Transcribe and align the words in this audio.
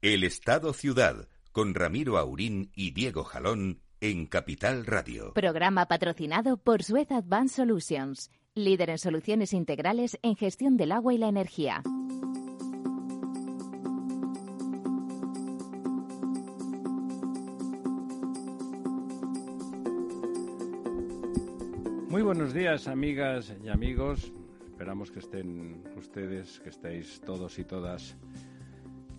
El 0.00 0.22
Estado 0.22 0.72
Ciudad, 0.74 1.28
con 1.50 1.74
Ramiro 1.74 2.18
Aurín 2.18 2.70
y 2.76 2.92
Diego 2.92 3.24
Jalón 3.24 3.80
en 4.00 4.26
Capital 4.26 4.86
Radio. 4.86 5.32
Programa 5.34 5.86
patrocinado 5.86 6.56
por 6.56 6.84
Suez 6.84 7.10
Advanced 7.10 7.56
Solutions, 7.56 8.30
líder 8.54 8.90
en 8.90 8.98
soluciones 8.98 9.52
integrales 9.52 10.16
en 10.22 10.36
gestión 10.36 10.76
del 10.76 10.92
agua 10.92 11.14
y 11.14 11.18
la 11.18 11.26
energía. 11.26 11.82
Muy 22.08 22.22
buenos 22.22 22.54
días, 22.54 22.86
amigas 22.86 23.52
y 23.64 23.68
amigos. 23.68 24.32
Esperamos 24.64 25.10
que 25.10 25.18
estén 25.18 25.82
ustedes, 25.96 26.60
que 26.60 26.68
estéis 26.68 27.20
todos 27.20 27.58
y 27.58 27.64
todas 27.64 28.16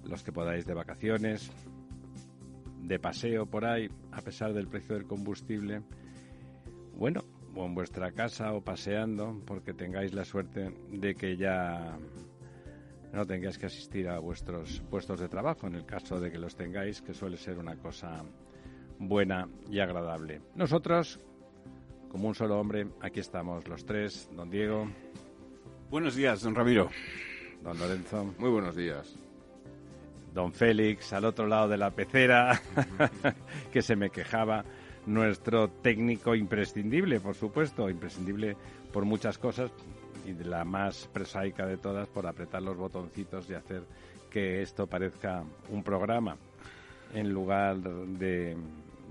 los 0.10 0.24
que 0.24 0.32
podáis 0.32 0.66
de 0.66 0.74
vacaciones, 0.74 1.52
de 2.82 3.00
paseo 3.00 3.46
por 3.46 3.66
ahí, 3.66 3.90
a 4.12 4.22
pesar 4.22 4.54
del 4.54 4.68
precio 4.68 4.96
del 4.96 5.06
combustible. 5.06 5.82
Bueno, 6.96 7.24
o 7.56 7.66
en 7.66 7.76
vuestra 7.76 8.12
casa 8.12 8.54
o 8.54 8.62
paseando, 8.62 9.42
porque 9.46 9.74
tengáis 9.74 10.14
la 10.14 10.26
suerte 10.26 10.74
de 10.92 11.16
que 11.16 11.38
ya 11.38 11.98
no 13.14 13.26
tengáis 13.26 13.58
que 13.58 13.68
asistir 13.68 14.08
a 14.08 14.20
vuestros 14.20 14.82
puestos 14.90 15.20
de 15.20 15.30
trabajo, 15.30 15.68
en 15.68 15.76
el 15.76 15.86
caso 15.86 16.20
de 16.20 16.32
que 16.32 16.38
los 16.38 16.56
tengáis, 16.56 17.02
que 17.02 17.14
suele 17.14 17.38
ser 17.38 17.58
una 17.58 17.76
cosa 17.76 18.24
buena 19.00 19.48
y 19.70 19.80
agradable. 19.80 20.42
Nosotros, 20.56 21.20
como 22.10 22.28
un 22.28 22.36
solo 22.36 22.60
hombre, 22.60 22.88
aquí 23.02 23.20
estamos 23.20 23.68
los 23.68 23.86
tres, 23.86 24.30
don 24.36 24.50
Diego. 24.50 24.90
Buenos 25.90 26.16
días, 26.16 26.42
don 26.42 26.54
Ramiro. 26.56 26.90
Don 27.64 27.78
Lorenzo. 27.78 28.34
Muy 28.38 28.50
buenos 28.50 28.76
días. 28.76 29.18
Don 30.34 30.54
Félix, 30.54 31.14
al 31.14 31.26
otro 31.26 31.48
lado 31.48 31.68
de 31.68 31.78
la 31.78 31.92
pecera, 31.92 32.62
que 33.72 33.82
se 33.82 33.96
me 33.96 34.10
quejaba. 34.10 34.64
Nuestro 35.06 35.70
técnico 35.70 36.36
imprescindible, 36.36 37.20
por 37.20 37.34
supuesto, 37.34 37.90
imprescindible 37.90 38.56
por 38.92 39.06
muchas 39.06 39.38
cosas 39.38 39.72
y 40.26 40.34
de 40.34 40.46
la 40.46 40.66
más 40.66 41.10
presaica 41.12 41.66
de 41.66 41.78
todas, 41.78 42.08
por 42.10 42.28
apretar 42.28 42.62
los 42.62 42.78
botoncitos 42.78 43.50
y 43.50 43.56
hacer 43.56 43.84
que 44.30 44.62
esto 44.62 44.86
parezca 44.86 45.44
un 45.70 45.84
programa 45.84 46.38
en 47.14 47.34
lugar 47.34 47.78
de 47.78 48.56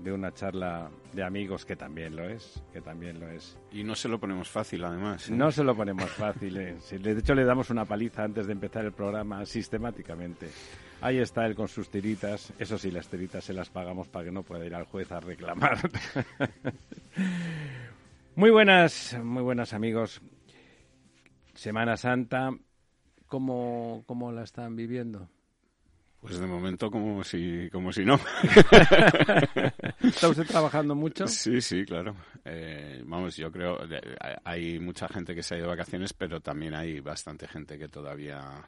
de 0.03 0.13
una 0.13 0.33
charla 0.33 0.89
de 1.13 1.23
amigos 1.23 1.65
que 1.65 1.75
también 1.75 2.15
lo 2.15 2.23
es, 2.23 2.61
que 2.71 2.81
también 2.81 3.19
lo 3.19 3.29
es. 3.29 3.57
Y 3.71 3.83
no 3.83 3.95
se 3.95 4.07
lo 4.07 4.19
ponemos 4.19 4.49
fácil, 4.49 4.83
además. 4.83 5.29
¿eh? 5.29 5.33
No 5.33 5.51
se 5.51 5.63
lo 5.63 5.75
ponemos 5.75 6.09
fácil. 6.11 6.57
¿eh? 6.57 6.77
De 6.91 7.11
hecho, 7.11 7.35
le 7.35 7.43
damos 7.43 7.69
una 7.69 7.85
paliza 7.85 8.23
antes 8.23 8.47
de 8.47 8.53
empezar 8.53 8.85
el 8.85 8.93
programa 8.93 9.45
sistemáticamente. 9.45 10.49
Ahí 11.01 11.17
está 11.17 11.45
él 11.45 11.55
con 11.55 11.67
sus 11.67 11.89
tiritas. 11.89 12.53
Eso 12.59 12.77
sí, 12.77 12.91
las 12.91 13.07
tiritas 13.07 13.43
se 13.43 13.53
las 13.53 13.69
pagamos 13.69 14.07
para 14.07 14.25
que 14.25 14.31
no 14.31 14.43
pueda 14.43 14.65
ir 14.65 14.75
al 14.75 14.85
juez 14.85 15.11
a 15.11 15.19
reclamar. 15.19 15.77
muy 18.35 18.51
buenas, 18.51 19.17
muy 19.23 19.41
buenas 19.41 19.73
amigos. 19.73 20.21
Semana 21.53 21.95
Santa, 21.95 22.51
¿cómo, 23.27 24.03
cómo 24.05 24.31
la 24.31 24.43
están 24.43 24.75
viviendo? 24.75 25.29
Pues 26.19 26.37
de 26.37 26.47
momento 26.47 26.91
como 26.91 27.23
si, 27.23 27.69
como 27.71 27.93
si 27.93 28.03
no. 28.03 28.19
¿Está 30.03 30.27
usted 30.27 30.45
trabajando 30.45 30.93
mucho? 30.93 31.25
Sí, 31.27 31.61
sí, 31.61 31.85
claro. 31.85 32.13
Eh, 32.43 33.01
vamos, 33.05 33.37
yo 33.37 33.49
creo, 33.49 33.79
hay 34.43 34.79
mucha 34.79 35.07
gente 35.07 35.33
que 35.33 35.41
se 35.41 35.55
ha 35.55 35.57
ido 35.59 35.67
de 35.67 35.77
vacaciones, 35.77 36.11
pero 36.11 36.41
también 36.41 36.73
hay 36.73 36.99
bastante 36.99 37.47
gente 37.47 37.77
que 37.77 37.87
todavía 37.87 38.67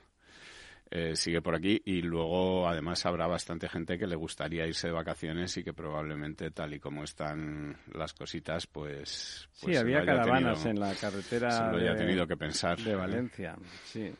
eh, 0.94 1.16
sigue 1.16 1.42
por 1.42 1.56
aquí 1.56 1.82
y 1.86 2.02
luego 2.02 2.68
además 2.68 3.06
habrá 3.06 3.26
bastante 3.26 3.70
gente 3.70 3.98
que 3.98 4.06
le 4.06 4.18
gustaría 4.18 4.68
irse 4.68 4.88
de 4.88 4.94
vacaciones 4.94 5.56
y 5.56 5.64
que 5.64 5.74
probablemente 5.74 6.52
tal 6.52 6.74
y 6.74 6.82
como 6.82 7.06
están 7.06 7.78
las 7.94 8.14
cositas, 8.14 8.68
pues... 8.68 9.48
pues 9.62 9.74
sí, 9.74 9.76
había 9.78 10.04
caravanas 10.04 10.66
en 10.66 10.82
la 10.82 10.94
carretera 10.94 11.50
se 11.50 11.64
lo 11.64 11.78
haya 11.78 11.96
tenido 11.96 12.28
que 12.28 12.36
pensar. 12.36 12.78
de 12.78 12.94
Valencia, 12.94 13.56
sí. 13.86 14.12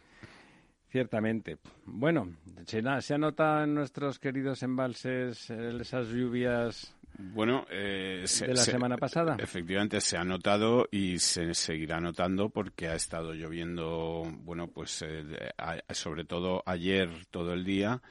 Ciertamente. 0.88 1.58
Bueno, 1.86 2.36
se, 2.66 2.82
se 3.02 3.14
ha 3.14 3.18
notado 3.18 3.66
en 3.66 3.76
nuestros 3.76 4.18
queridos 4.18 4.64
embalses 4.64 5.50
esas 5.50 6.08
lluvias 6.08 6.96
bueno, 7.18 7.66
eh, 7.70 8.26
de 8.40 8.48
la 8.48 8.62
semana 8.62 8.98
pasada. 8.98 9.36
Efectivamente, 9.40 10.02
se 10.02 10.18
ha 10.18 10.24
notado 10.24 10.88
y 10.92 11.20
se 11.20 11.54
seguirá 11.54 12.00
notando 12.00 12.50
porque 12.50 12.88
ha 12.88 12.96
estado 12.96 13.34
lloviendo, 13.34 14.24
bueno, 14.44 14.68
pues 14.68 15.04
eh, 15.08 15.24
sobre 15.90 16.26
todo 16.26 16.64
ayer 16.66 17.10
todo 17.32 17.54
el 17.54 17.64
día. 17.64 18.02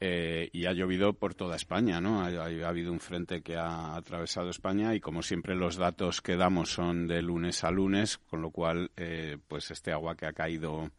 Eh, 0.00 0.48
y 0.52 0.66
ha 0.66 0.72
llovido 0.72 1.12
por 1.14 1.34
toda 1.34 1.56
España, 1.56 2.00
¿no? 2.00 2.22
Ha, 2.22 2.28
ha, 2.28 2.68
habido 2.68 2.92
un 2.92 3.00
frente 3.00 3.42
que 3.42 3.56
ha 3.56 3.96
atravesado 3.96 4.48
España 4.48 4.94
y 4.94 5.00
como 5.00 5.22
siempre 5.22 5.56
los 5.56 5.76
datos 5.76 6.20
que 6.20 6.36
damos 6.36 6.70
son 6.70 7.08
de 7.08 7.20
lunes 7.20 7.64
a 7.64 7.72
lunes, 7.72 8.18
con 8.18 8.40
lo 8.40 8.52
cual, 8.52 8.92
eh, 8.96 9.38
pues 9.48 9.72
este 9.72 9.90
agua 9.90 10.14
que 10.14 10.26
ha 10.26 10.32
caído 10.32 10.92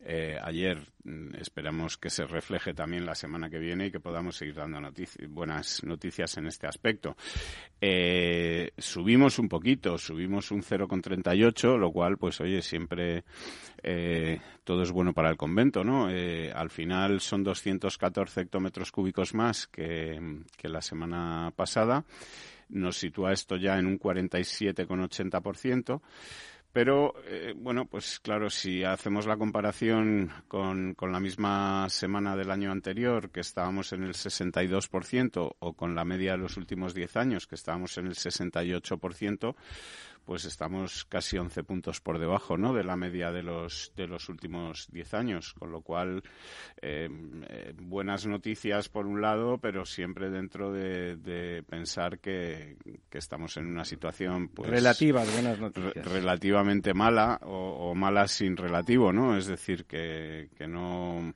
eh, 0.00 0.38
ayer 0.40 0.78
mm, 1.04 1.34
esperamos 1.40 1.98
que 1.98 2.08
se 2.08 2.24
refleje 2.24 2.72
también 2.72 3.04
la 3.04 3.16
semana 3.16 3.50
que 3.50 3.58
viene 3.58 3.86
y 3.86 3.90
que 3.90 3.98
podamos 3.98 4.36
seguir 4.36 4.54
dando 4.54 4.78
buenas 5.28 5.82
noticias 5.84 6.36
en 6.36 6.46
este 6.46 6.66
aspecto. 6.66 7.16
Eh, 7.80 8.70
subimos 8.78 9.38
un 9.38 9.48
poquito, 9.48 9.98
subimos 9.98 10.50
un 10.50 10.62
0,38, 10.62 11.76
lo 11.76 11.90
cual, 11.90 12.16
pues 12.16 12.40
oye, 12.40 12.62
siempre 12.62 13.24
eh, 13.82 14.40
todo 14.64 14.82
es 14.82 14.92
bueno 14.92 15.12
para 15.12 15.30
el 15.30 15.36
convento, 15.36 15.82
¿no? 15.82 16.06
al 16.06 16.70
final 16.70 17.20
son 17.20 17.42
214 17.42 18.42
hectómetros 18.42 18.92
cúbicos 18.92 19.34
más 19.34 19.66
que, 19.66 20.42
que 20.56 20.68
la 20.68 20.80
semana 20.80 21.52
pasada. 21.54 22.04
Nos 22.68 22.98
sitúa 22.98 23.32
esto 23.32 23.56
ya 23.56 23.78
en 23.78 23.86
un 23.86 23.98
47,80%. 23.98 26.00
Pero, 26.72 27.14
eh, 27.24 27.54
bueno, 27.56 27.86
pues 27.86 28.20
claro, 28.20 28.50
si 28.50 28.84
hacemos 28.84 29.26
la 29.26 29.38
comparación 29.38 30.30
con, 30.48 30.94
con, 30.94 31.10
la 31.12 31.18
misma 31.18 31.88
semana 31.88 32.36
del 32.36 32.50
año 32.50 32.70
anterior, 32.70 33.30
que 33.30 33.40
estábamos 33.40 33.92
en 33.92 34.04
el 34.04 34.12
62%, 34.12 35.56
o 35.58 35.72
con 35.72 35.94
la 35.94 36.04
media 36.04 36.32
de 36.32 36.38
los 36.38 36.56
últimos 36.58 36.94
10 36.94 37.16
años, 37.16 37.46
que 37.46 37.54
estábamos 37.54 37.96
en 37.96 38.06
el 38.06 38.14
68%, 38.14 39.56
pues 40.28 40.44
estamos 40.44 41.06
casi 41.06 41.38
11 41.38 41.64
puntos 41.64 42.02
por 42.02 42.18
debajo 42.18 42.58
¿no? 42.58 42.74
de 42.74 42.84
la 42.84 42.96
media 42.96 43.32
de 43.32 43.42
los, 43.42 43.92
de 43.96 44.06
los 44.06 44.28
últimos 44.28 44.86
10 44.92 45.14
años, 45.14 45.54
con 45.54 45.72
lo 45.72 45.80
cual 45.80 46.22
eh, 46.82 47.08
eh, 47.48 47.72
buenas 47.80 48.26
noticias 48.26 48.90
por 48.90 49.06
un 49.06 49.22
lado, 49.22 49.56
pero 49.56 49.86
siempre 49.86 50.28
dentro 50.28 50.70
de, 50.70 51.64
pensar 51.66 52.18
que, 52.18 52.76
estamos 53.10 53.56
en 53.56 53.68
una 53.68 53.86
situación 53.86 54.48
pues, 54.48 54.68
relativas 54.68 55.32
buenas 55.32 55.58
noticias 55.58 56.04
relativamente 56.04 56.92
mala 56.92 57.40
o, 57.44 57.94
mala 57.94 58.28
sin 58.28 58.54
relativo, 58.54 59.14
¿no? 59.14 59.34
Es 59.34 59.46
decir 59.46 59.86
que, 59.86 60.50
que 60.58 60.68
no 60.68 61.32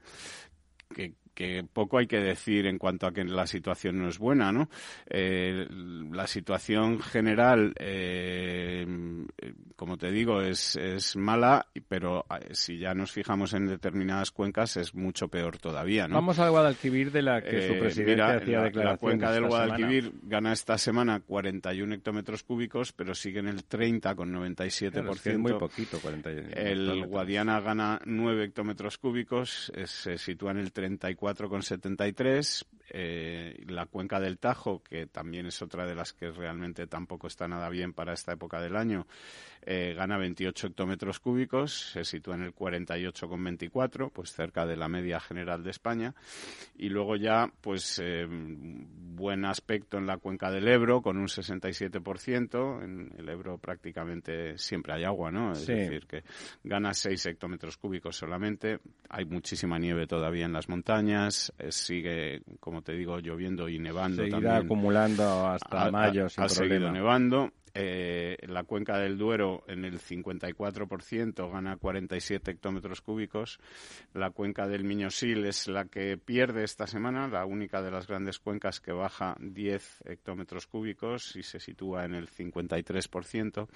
que, 0.94 1.14
que 1.34 1.64
poco 1.70 1.98
hay 1.98 2.06
que 2.06 2.20
decir 2.20 2.66
en 2.66 2.78
cuanto 2.78 3.06
a 3.06 3.12
que 3.12 3.24
la 3.24 3.46
situación 3.46 3.98
no 3.98 4.08
es 4.08 4.18
buena, 4.18 4.52
¿no? 4.52 4.68
Eh, 5.06 5.66
la 6.12 6.26
situación 6.26 7.00
general, 7.00 7.72
eh, 7.78 8.86
como 9.76 9.96
te 9.96 10.10
digo, 10.10 10.42
es, 10.42 10.76
es 10.76 11.16
mala, 11.16 11.66
pero 11.88 12.26
eh, 12.30 12.48
si 12.52 12.78
ya 12.78 12.94
nos 12.94 13.12
fijamos 13.12 13.54
en 13.54 13.66
determinadas 13.66 14.30
cuencas 14.30 14.76
es 14.76 14.94
mucho 14.94 15.28
peor 15.28 15.58
todavía, 15.58 16.08
¿no? 16.08 16.16
Vamos 16.16 16.38
al 16.38 16.50
Guadalquivir 16.50 17.12
de 17.12 17.22
la 17.22 17.40
que 17.40 17.68
su 17.68 17.78
presidente 17.78 18.22
hacía 18.22 18.58
la, 18.58 18.64
declaraciones. 18.64 18.84
La 18.84 18.96
cuenca 18.96 19.32
del 19.32 19.46
Guadalquivir 19.46 20.12
gana 20.22 20.52
esta 20.52 20.76
semana 20.78 21.20
41 21.20 21.94
hectómetros 21.94 22.42
cúbicos, 22.42 22.92
pero 22.92 23.14
sigue 23.14 23.40
en 23.40 23.48
el 23.48 23.64
30 23.64 24.14
con 24.14 24.32
97%. 24.32 24.90
Claro, 24.90 25.12
es 25.12 25.20
que 25.22 25.30
es 25.30 25.38
muy 25.38 25.52
poquito, 25.54 25.98
41. 25.98 26.48
El 26.52 27.06
Guadiana 27.06 27.60
gana 27.60 28.00
9 28.04 28.44
hectómetros 28.44 28.98
cúbicos, 28.98 29.72
se 29.84 30.18
sitúa 30.18 30.50
en 30.50 30.58
el 30.58 30.72
34 30.72 31.21
4,73. 31.22 32.66
Eh, 32.94 33.64
la 33.68 33.86
cuenca 33.86 34.18
del 34.18 34.38
Tajo, 34.38 34.82
que 34.82 35.06
también 35.06 35.46
es 35.46 35.62
otra 35.62 35.86
de 35.86 35.94
las 35.94 36.12
que 36.12 36.30
realmente 36.30 36.86
tampoco 36.88 37.28
está 37.28 37.46
nada 37.46 37.68
bien 37.68 37.92
para 37.92 38.12
esta 38.12 38.32
época 38.32 38.60
del 38.60 38.76
año, 38.76 39.06
eh, 39.64 39.94
gana 39.96 40.18
28 40.18 40.68
hectómetros 40.68 41.20
cúbicos, 41.20 41.92
se 41.92 42.04
sitúa 42.04 42.34
en 42.34 42.42
el 42.42 42.54
48,24, 42.54 44.10
pues 44.12 44.32
cerca 44.32 44.66
de 44.66 44.76
la 44.76 44.88
media 44.88 45.20
general 45.20 45.62
de 45.62 45.70
España. 45.70 46.14
Y 46.76 46.88
luego 46.88 47.16
ya, 47.16 47.50
pues, 47.60 48.00
eh, 48.02 48.26
buen 48.28 49.44
aspecto 49.44 49.98
en 49.98 50.06
la 50.06 50.16
cuenca 50.16 50.50
del 50.50 50.66
Ebro, 50.66 51.00
con 51.00 51.16
un 51.16 51.28
67%. 51.28 52.82
En 52.82 53.12
el 53.16 53.28
Ebro 53.28 53.58
prácticamente 53.58 54.58
siempre 54.58 54.94
hay 54.94 55.04
agua, 55.04 55.30
¿no? 55.30 55.52
Es 55.52 55.66
decir, 55.66 56.06
que 56.06 56.24
gana 56.64 56.92
6 56.92 57.26
hectómetros 57.26 57.76
cúbicos 57.76 58.16
solamente. 58.16 58.80
Hay 59.08 59.24
muchísima 59.24 59.78
nieve 59.78 60.06
todavía 60.06 60.46
en 60.46 60.52
las 60.52 60.68
montañas. 60.68 61.52
Eh, 61.58 61.70
sigue, 61.70 62.42
como 62.58 62.82
te 62.82 62.94
digo, 62.94 63.20
lloviendo 63.20 63.68
y 63.68 63.78
nevando 63.78 64.22
Seguirá 64.24 64.56
acumulando 64.56 65.46
hasta 65.46 65.90
mayo, 65.90 66.26
ha, 66.36 66.48
seguido 66.48 66.90
nevando. 66.90 67.52
Eh, 67.74 68.36
la 68.42 68.64
cuenca 68.64 68.98
del 68.98 69.16
Duero 69.16 69.64
en 69.66 69.84
el 69.84 69.98
54% 69.98 71.50
gana 71.50 71.76
47 71.76 72.50
hectómetros 72.50 73.00
cúbicos. 73.00 73.58
La 74.12 74.30
cuenca 74.30 74.66
del 74.66 74.84
Miñosil 74.84 75.44
es 75.46 75.68
la 75.68 75.86
que 75.86 76.18
pierde 76.18 76.64
esta 76.64 76.86
semana, 76.86 77.28
la 77.28 77.46
única 77.46 77.80
de 77.80 77.90
las 77.90 78.06
grandes 78.06 78.38
cuencas 78.38 78.80
que 78.80 78.92
baja 78.92 79.36
10 79.40 80.02
hectómetros 80.06 80.66
cúbicos 80.66 81.36
y 81.36 81.42
se 81.42 81.60
sitúa 81.60 82.04
en 82.04 82.14
el 82.14 82.28
53%. 82.28 83.68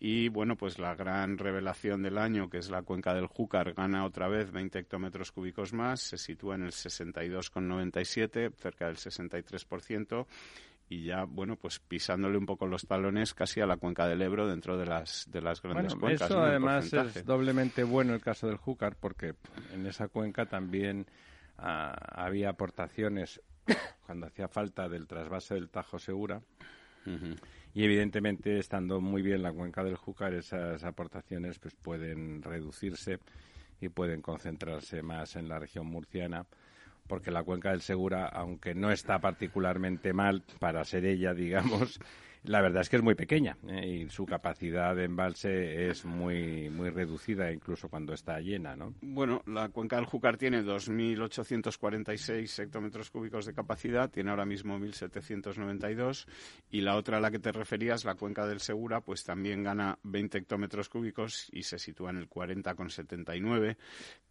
Y 0.00 0.28
bueno, 0.28 0.56
pues 0.56 0.78
la 0.78 0.94
gran 0.94 1.38
revelación 1.38 2.02
del 2.02 2.18
año, 2.18 2.50
que 2.50 2.58
es 2.58 2.68
la 2.68 2.82
cuenca 2.82 3.14
del 3.14 3.26
Júcar, 3.26 3.72
gana 3.74 4.04
otra 4.04 4.28
vez 4.28 4.50
20 4.52 4.80
hectómetros 4.80 5.32
cúbicos 5.32 5.72
más, 5.72 6.00
se 6.00 6.18
sitúa 6.18 6.56
en 6.56 6.64
el 6.64 6.72
62,97, 6.72 8.52
cerca 8.54 8.86
del 8.86 8.96
63% 8.96 10.26
y 10.94 11.02
ya, 11.02 11.24
bueno, 11.24 11.56
pues 11.56 11.80
pisándole 11.80 12.38
un 12.38 12.46
poco 12.46 12.68
los 12.68 12.86
talones 12.86 13.34
casi 13.34 13.60
a 13.60 13.66
la 13.66 13.76
cuenca 13.76 14.06
del 14.06 14.22
Ebro 14.22 14.46
dentro 14.46 14.78
de 14.78 14.86
las, 14.86 15.28
de 15.28 15.40
las 15.40 15.60
grandes 15.60 15.96
cuencas. 15.96 16.30
Eso 16.30 16.40
además 16.40 16.92
es 16.92 17.24
doblemente 17.24 17.82
bueno 17.82 18.14
el 18.14 18.20
caso 18.20 18.46
del 18.46 18.58
Júcar 18.58 18.94
porque 18.94 19.34
en 19.72 19.86
esa 19.86 20.06
cuenca 20.06 20.46
también 20.46 21.06
ah, 21.58 21.96
había 22.12 22.50
aportaciones 22.50 23.42
cuando 24.06 24.26
hacía 24.26 24.46
falta 24.46 24.88
del 24.88 25.08
trasvase 25.08 25.54
del 25.54 25.68
Tajo 25.68 25.98
Segura. 25.98 26.40
Y 27.74 27.84
evidentemente, 27.84 28.58
estando 28.58 29.00
muy 29.00 29.20
bien 29.20 29.42
la 29.42 29.52
cuenca 29.52 29.82
del 29.82 29.96
Júcar, 29.96 30.32
esas 30.32 30.84
aportaciones 30.84 31.58
pues 31.58 31.74
pueden 31.74 32.40
reducirse 32.40 33.18
y 33.80 33.88
pueden 33.88 34.22
concentrarse 34.22 35.02
más 35.02 35.34
en 35.34 35.48
la 35.48 35.58
región 35.58 35.86
murciana 35.86 36.46
porque 37.06 37.30
la 37.30 37.44
cuenca 37.44 37.70
del 37.70 37.82
Segura, 37.82 38.26
aunque 38.26 38.74
no 38.74 38.90
está 38.90 39.20
particularmente 39.20 40.12
mal 40.12 40.42
para 40.58 40.84
ser 40.84 41.04
ella, 41.04 41.34
digamos, 41.34 42.00
la 42.44 42.60
verdad 42.60 42.82
es 42.82 42.90
que 42.90 42.96
es 42.96 43.02
muy 43.02 43.14
pequeña 43.14 43.56
¿eh? 43.68 43.86
y 43.86 44.08
su 44.10 44.26
capacidad 44.26 44.94
de 44.94 45.04
embalse 45.04 45.88
es 45.88 46.04
muy 46.04 46.68
muy 46.68 46.90
reducida 46.90 47.50
incluso 47.50 47.88
cuando 47.88 48.12
está 48.12 48.38
llena, 48.40 48.76
¿no? 48.76 48.94
Bueno, 49.00 49.42
la 49.46 49.70
cuenca 49.70 49.96
del 49.96 50.04
Júcar 50.04 50.36
tiene 50.36 50.62
2.846 50.62 52.62
hectómetros 52.62 53.10
cúbicos 53.10 53.46
de 53.46 53.54
capacidad, 53.54 54.10
tiene 54.10 54.30
ahora 54.30 54.44
mismo 54.44 54.78
1.792 54.78 56.26
y 56.70 56.82
la 56.82 56.96
otra 56.96 57.16
a 57.16 57.20
la 57.20 57.30
que 57.30 57.38
te 57.38 57.50
referías, 57.50 58.04
la 58.04 58.14
cuenca 58.14 58.46
del 58.46 58.60
Segura, 58.60 59.00
pues 59.00 59.24
también 59.24 59.62
gana 59.62 59.98
20 60.02 60.38
hectómetros 60.38 60.90
cúbicos 60.90 61.48
y 61.50 61.62
se 61.62 61.78
sitúa 61.78 62.10
en 62.10 62.18
el 62.18 62.28
40,79, 62.28 63.76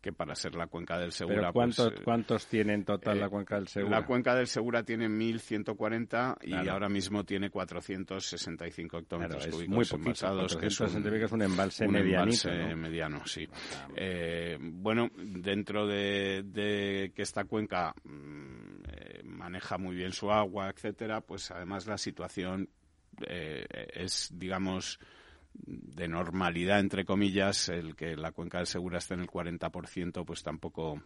que 0.02 0.14
para 0.14 0.36
ser 0.36 0.54
la 0.54 0.68
cuenca 0.68 1.00
del 1.00 1.12
Segura... 1.12 1.38
¿Pero 1.38 1.54
cuántos, 1.54 1.92
pues, 1.92 2.02
¿cuántos 2.04 2.46
tiene 2.46 2.74
en 2.74 2.86
total 2.86 3.20
la 3.20 3.26
eh, 3.26 3.30
cuenca 3.30 3.56
del 3.56 3.68
Segura? 3.68 4.00
La 4.00 4.06
cuenca 4.06 4.36
del 4.36 4.48
Segura 4.48 4.84
tiene 4.84 5.10
1.140 5.10 6.38
y 6.44 6.68
ahora 6.68 6.90
mismo 6.90 7.24
tiene 7.24 7.50
400 7.50 8.03
265 8.06 8.98
hectómetros 9.00 9.48
cúbicos 9.48 9.68
muy 9.70 10.02
envasados, 10.02 10.56
que 10.58 10.68
es 10.68 10.80
un, 10.80 11.42
embalse, 11.42 11.88
mediano, 11.88 13.26
sí. 13.26 13.48
Eh, 13.96 14.58
bueno, 14.60 15.10
dentro 15.16 15.88
de, 15.88 17.12
que 17.16 17.22
esta 17.22 17.46
cuenca 17.46 17.94
mm, 18.04 18.84
eh, 18.88 19.22
maneja 19.24 19.78
muy 19.78 19.96
bien 19.96 20.12
su 20.12 20.32
agua, 20.32 20.70
etcétera, 20.70 21.22
pues 21.22 21.52
además 21.52 21.88
la 21.88 21.98
situación 21.98 22.70
eh, 23.28 23.66
es, 23.94 24.30
digamos, 24.34 25.00
de 25.54 26.08
normalidad, 26.08 26.80
entre 26.80 27.06
comillas, 27.06 27.70
el 27.70 27.96
que 27.96 28.16
la 28.16 28.32
cuenca 28.32 28.58
del 28.58 28.68
Segura 28.68 28.98
esté 28.98 29.14
en 29.14 29.22
el 29.22 29.28
40%, 29.28 30.26
pues 30.26 30.44
tampoco 30.44 31.02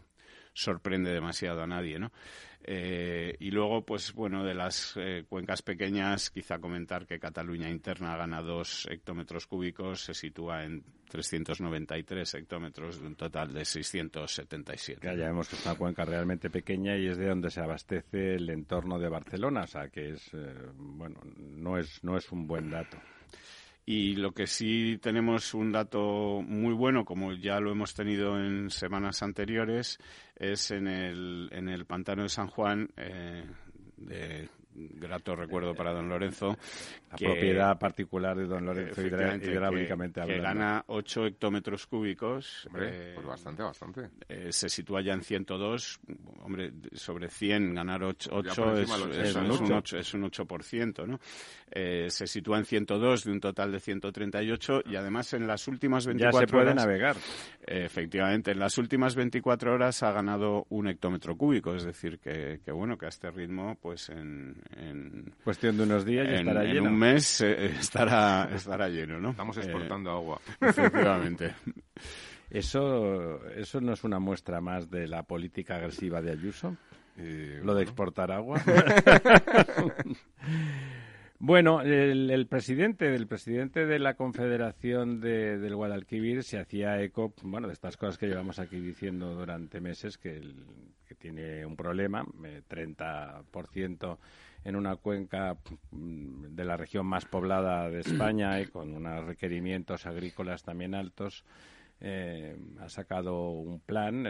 sorprende 0.57 1.11
demasiado 1.11 1.61
a 1.61 1.67
nadie, 1.67 1.99
¿no? 1.99 2.11
Eh, 2.63 3.35
y 3.39 3.51
luego, 3.51 3.85
pues 3.85 4.11
bueno, 4.13 4.43
de 4.43 4.55
las 4.55 4.93
eh, 4.97 5.23
cuencas 5.29 5.61
pequeñas, 5.61 6.31
quizá 6.31 6.59
comentar 6.59 7.05
que 7.05 7.19
Cataluña 7.19 7.69
interna 7.69 8.17
gana 8.17 8.41
dos 8.41 8.87
hectómetros 8.89 9.45
cúbicos, 9.45 10.01
se 10.01 10.13
sitúa 10.13 10.63
en 10.63 10.83
393 11.09 12.33
hectómetros 12.33 12.99
de 12.99 13.07
un 13.07 13.15
total 13.15 13.53
de 13.53 13.63
677. 13.63 14.99
Ya, 15.05 15.13
ya 15.13 15.27
vemos 15.27 15.47
que 15.47 15.55
es 15.55 15.65
una 15.65 15.75
cuenca 15.75 16.03
realmente 16.03 16.49
pequeña 16.49 16.97
y 16.97 17.07
es 17.07 17.17
de 17.17 17.27
donde 17.27 17.51
se 17.51 17.61
abastece 17.61 18.35
el 18.35 18.49
entorno 18.49 18.99
de 18.99 19.09
Barcelona, 19.09 19.61
o 19.61 19.67
sea 19.67 19.89
que 19.89 20.09
es, 20.09 20.33
eh, 20.33 20.53
bueno, 20.75 21.21
no 21.37 21.77
es, 21.77 22.03
no 22.03 22.17
es 22.17 22.29
un 22.31 22.47
buen 22.47 22.71
dato. 22.71 22.97
Y 23.89 24.17
lo 24.17 24.33
que 24.33 24.47
sí 24.47 24.99
tenemos 25.01 25.53
un 25.53 25.71
dato 25.71 26.41
muy 26.45 26.73
bueno, 26.73 27.05
como 27.05 27.31
ya 27.31 27.61
lo 27.61 27.71
hemos 27.71 27.93
tenido 27.93 28.37
en 28.37 28.69
semanas 28.69 29.23
anteriores, 29.23 29.97
es 30.35 30.71
en 30.71 30.89
el, 30.89 31.47
en 31.53 31.69
el 31.69 31.85
pantano 31.85 32.23
de 32.23 32.27
San 32.27 32.47
Juan, 32.47 32.89
eh, 32.97 33.45
de 33.95 34.49
grato 34.77 35.35
recuerdo 35.35 35.73
para 35.73 35.91
don 35.91 36.07
Lorenzo. 36.07 36.57
La 37.11 37.17
propiedad 37.17 37.79
particular 37.79 38.37
de 38.37 38.45
don 38.45 38.65
Lorenzo 38.65 39.01
hidráulicamente 39.01 40.21
que, 40.21 40.27
que 40.27 40.39
gana 40.39 40.83
8 40.87 41.25
hectómetros 41.25 41.87
cúbicos. 41.87 42.67
Eh, 42.77 43.13
pues 43.15 43.25
bastante, 43.25 43.63
bastante. 43.63 44.09
Eh, 44.27 44.51
se 44.51 44.69
sitúa 44.69 45.01
ya 45.01 45.13
en 45.13 45.21
102. 45.21 45.99
Hombre, 46.43 46.73
sobre 46.93 47.29
100 47.29 47.73
ganar 47.73 48.03
8, 48.03 48.39
es, 48.39 48.89
es, 48.89 49.35
un 49.35 49.71
8, 49.71 49.97
es 49.97 50.13
un 50.13 50.23
8%, 50.23 51.07
¿no? 51.07 51.19
Eh, 51.71 52.07
se 52.09 52.27
sitúa 52.27 52.57
en 52.57 52.65
102 52.65 53.23
de 53.23 53.31
un 53.31 53.39
total 53.39 53.71
de 53.71 53.79
138 53.79 54.81
y 54.85 54.95
además 54.95 55.33
en 55.33 55.47
las 55.47 55.67
últimas 55.67 56.05
24 56.05 56.39
ya 56.39 56.47
se 56.47 56.51
puede 56.51 56.71
horas, 56.71 56.75
navegar. 56.75 57.15
efectivamente, 57.65 58.51
en 58.51 58.59
las 58.59 58.77
últimas 58.77 59.15
24 59.15 59.73
horas 59.73 60.03
ha 60.03 60.11
ganado 60.11 60.65
un 60.69 60.87
hectómetro 60.87 61.35
cúbico, 61.35 61.75
es 61.75 61.83
decir, 61.83 62.19
que, 62.19 62.61
que 62.63 62.71
bueno, 62.71 62.97
que 62.97 63.05
a 63.07 63.09
este 63.09 63.29
ritmo, 63.31 63.77
pues 63.81 64.09
en, 64.09 64.55
en 64.75 65.33
cuestión 65.43 65.77
de 65.77 65.83
unos 65.83 66.05
días 66.05 66.27
estará 66.27 66.63
lleno. 66.63 66.79
En 66.79 66.87
un 66.87 66.99
mes 66.99 67.41
eh, 67.41 67.65
estará, 67.79 68.49
estará 68.53 68.89
lleno, 68.89 69.19
¿no? 69.19 69.31
Estamos 69.31 69.57
exportando 69.57 70.11
agua. 70.11 70.41
Efectivamente. 70.61 71.55
¿Eso, 72.49 73.45
¿Eso 73.49 73.81
no 73.81 73.93
es 73.93 74.03
una 74.03 74.19
muestra 74.19 74.61
más 74.61 74.89
de 74.89 75.07
la 75.07 75.23
política 75.23 75.75
agresiva 75.75 76.21
de 76.21 76.31
Ayuso? 76.31 76.77
¿Lo 77.17 77.73
de 77.73 77.81
exportar 77.83 78.31
agua? 78.31 78.61
Bueno, 81.39 81.81
el, 81.81 82.47
presidente, 82.47 83.11
del 83.11 83.27
presidente 83.27 83.85
de 83.85 83.99
la 83.99 84.15
Confederación 84.15 85.21
de, 85.21 85.59
del 85.59 85.75
Guadalquivir 85.75 86.43
se 86.43 86.57
hacía 86.57 86.99
eco, 86.99 87.31
bueno, 87.43 87.67
de 87.67 87.73
estas 87.73 87.95
cosas 87.95 88.17
que 88.17 88.25
llevamos 88.25 88.57
aquí 88.57 88.79
diciendo 88.79 89.35
durante 89.35 89.79
meses, 89.79 90.17
que, 90.17 90.41
que 91.07 91.13
tiene 91.13 91.63
un 91.63 91.75
problema, 91.75 92.25
30% 92.25 94.13
eh, 94.13 94.17
en 94.67 94.75
una 94.75 94.97
cuenca 94.97 95.55
mm, 95.91 96.47
de 96.53 96.65
la 96.65 96.75
región 96.75 97.05
más 97.05 97.23
poblada 97.23 97.89
de 97.89 98.01
España 98.01 98.59
y 98.59 98.67
con 98.67 98.93
unos 98.93 99.23
requerimientos 99.23 100.05
agrícolas 100.05 100.61
también 100.61 100.93
altos. 100.93 101.45
Eh, 102.01 102.53
ha 102.81 102.89
sacado 102.89 103.49
un 103.51 103.79
plan, 103.79 104.27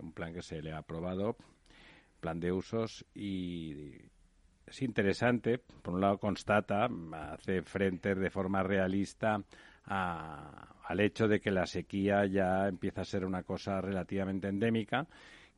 un 0.00 0.12
plan 0.12 0.32
que 0.32 0.42
se 0.42 0.62
le 0.62 0.70
ha 0.70 0.78
aprobado, 0.78 1.36
plan 2.20 2.38
de 2.38 2.52
usos 2.52 3.04
y 3.16 3.96
es 4.64 4.80
interesante. 4.80 5.58
Por 5.58 5.94
un 5.94 6.02
lado, 6.02 6.18
constata, 6.18 6.88
hace 7.32 7.62
frente 7.62 8.14
de 8.14 8.30
forma 8.30 8.62
realista 8.62 9.42
al 9.86 11.00
hecho 11.00 11.26
de 11.26 11.40
que 11.40 11.50
la 11.50 11.66
sequía 11.66 12.26
ya 12.26 12.68
empieza 12.68 13.00
a 13.00 13.04
ser 13.04 13.24
una 13.24 13.42
cosa 13.42 13.80
relativamente 13.80 14.46
endémica 14.46 15.08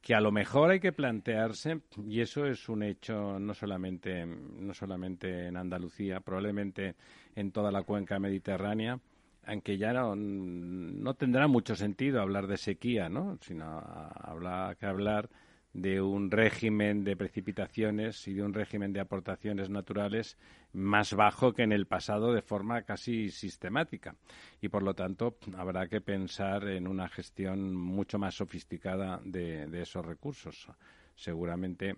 que 0.02 0.14
a 0.16 0.20
lo 0.20 0.32
mejor 0.32 0.72
hay 0.72 0.80
que 0.80 0.92
plantearse 0.92 1.80
y 2.04 2.20
eso 2.20 2.44
es 2.44 2.68
un 2.68 2.82
hecho 2.82 3.38
no 3.38 3.54
solamente 3.54 4.26
no 4.26 4.74
solamente 4.74 5.46
en 5.46 5.56
Andalucía 5.56 6.20
probablemente 6.20 6.96
en 7.36 7.52
toda 7.52 7.70
la 7.70 7.84
cuenca 7.84 8.18
mediterránea 8.18 8.98
aunque 9.44 9.78
ya 9.78 9.92
no, 9.92 10.14
no 10.14 11.14
tendrá 11.14 11.46
mucho 11.46 11.76
sentido 11.76 12.20
hablar 12.20 12.48
de 12.48 12.56
sequía 12.56 13.08
no 13.08 13.38
sino 13.40 13.64
habrá 13.64 14.74
que 14.74 14.86
hablar 14.86 15.30
de 15.72 16.02
un 16.02 16.30
régimen 16.30 17.02
de 17.02 17.16
precipitaciones 17.16 18.28
y 18.28 18.34
de 18.34 18.42
un 18.42 18.52
régimen 18.52 18.92
de 18.92 19.00
aportaciones 19.00 19.70
naturales 19.70 20.36
más 20.72 21.14
bajo 21.14 21.54
que 21.54 21.62
en 21.62 21.72
el 21.72 21.86
pasado 21.86 22.32
de 22.32 22.42
forma 22.42 22.82
casi 22.82 23.30
sistemática. 23.30 24.14
Y 24.60 24.68
por 24.68 24.82
lo 24.82 24.94
tanto 24.94 25.38
habrá 25.56 25.88
que 25.88 26.00
pensar 26.00 26.68
en 26.68 26.86
una 26.86 27.08
gestión 27.08 27.74
mucho 27.74 28.18
más 28.18 28.34
sofisticada 28.34 29.20
de, 29.24 29.68
esos 29.80 30.04
recursos. 30.04 30.68
Seguramente 31.14 31.96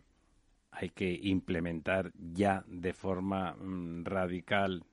hay 0.70 0.90
que 0.90 1.10
implementar 1.22 2.12
ya 2.16 2.64
de 2.66 2.92
forma 2.92 3.54
mm, 3.54 4.04
radical 4.04 4.84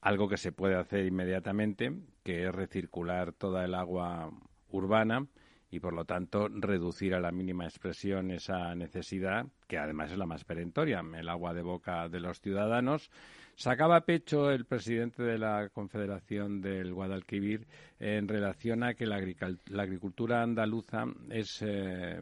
algo 0.00 0.28
que 0.28 0.36
se 0.36 0.52
puede 0.52 0.76
hacer 0.76 1.04
inmediatamente, 1.04 1.92
que 2.22 2.46
es 2.46 2.54
recircular 2.54 3.32
toda 3.32 3.64
el 3.64 3.74
agua 3.74 4.30
urbana 4.70 5.26
y 5.70 5.80
por 5.80 5.94
lo 5.94 6.04
tanto 6.04 6.48
reducir 6.48 7.14
a 7.14 7.20
la 7.20 7.30
mínima 7.30 7.64
expresión 7.64 8.30
esa 8.30 8.74
necesidad, 8.74 9.46
que 9.68 9.78
además 9.78 10.10
es 10.10 10.18
la 10.18 10.26
más 10.26 10.44
perentoria, 10.44 11.02
el 11.14 11.28
agua 11.28 11.54
de 11.54 11.62
boca 11.62 12.08
de 12.08 12.20
los 12.20 12.40
ciudadanos. 12.40 13.10
Sacaba 13.54 14.00
pecho 14.00 14.50
el 14.50 14.64
presidente 14.64 15.22
de 15.22 15.38
la 15.38 15.68
Confederación 15.68 16.60
del 16.60 16.92
Guadalquivir 16.94 17.66
en 17.98 18.26
relación 18.26 18.82
a 18.82 18.94
que 18.94 19.06
la, 19.06 19.16
agricultura 19.16 20.42
andaluza 20.42 21.04
es 21.30 21.62
eh, 21.62 22.20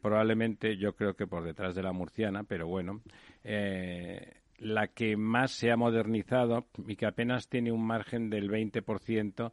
probablemente, 0.00 0.76
yo 0.76 0.94
creo 0.94 1.14
que 1.14 1.26
por 1.26 1.44
detrás 1.44 1.74
de 1.74 1.82
la 1.82 1.92
murciana, 1.92 2.44
pero 2.44 2.66
bueno, 2.66 3.02
eh, 3.44 4.34
la 4.58 4.88
que 4.88 5.16
más 5.16 5.52
se 5.52 5.70
ha 5.70 5.76
modernizado 5.76 6.66
y 6.86 6.96
que 6.96 7.06
apenas 7.06 7.48
tiene 7.48 7.70
un 7.70 7.86
margen 7.86 8.30
del 8.30 8.50
20% 8.50 9.52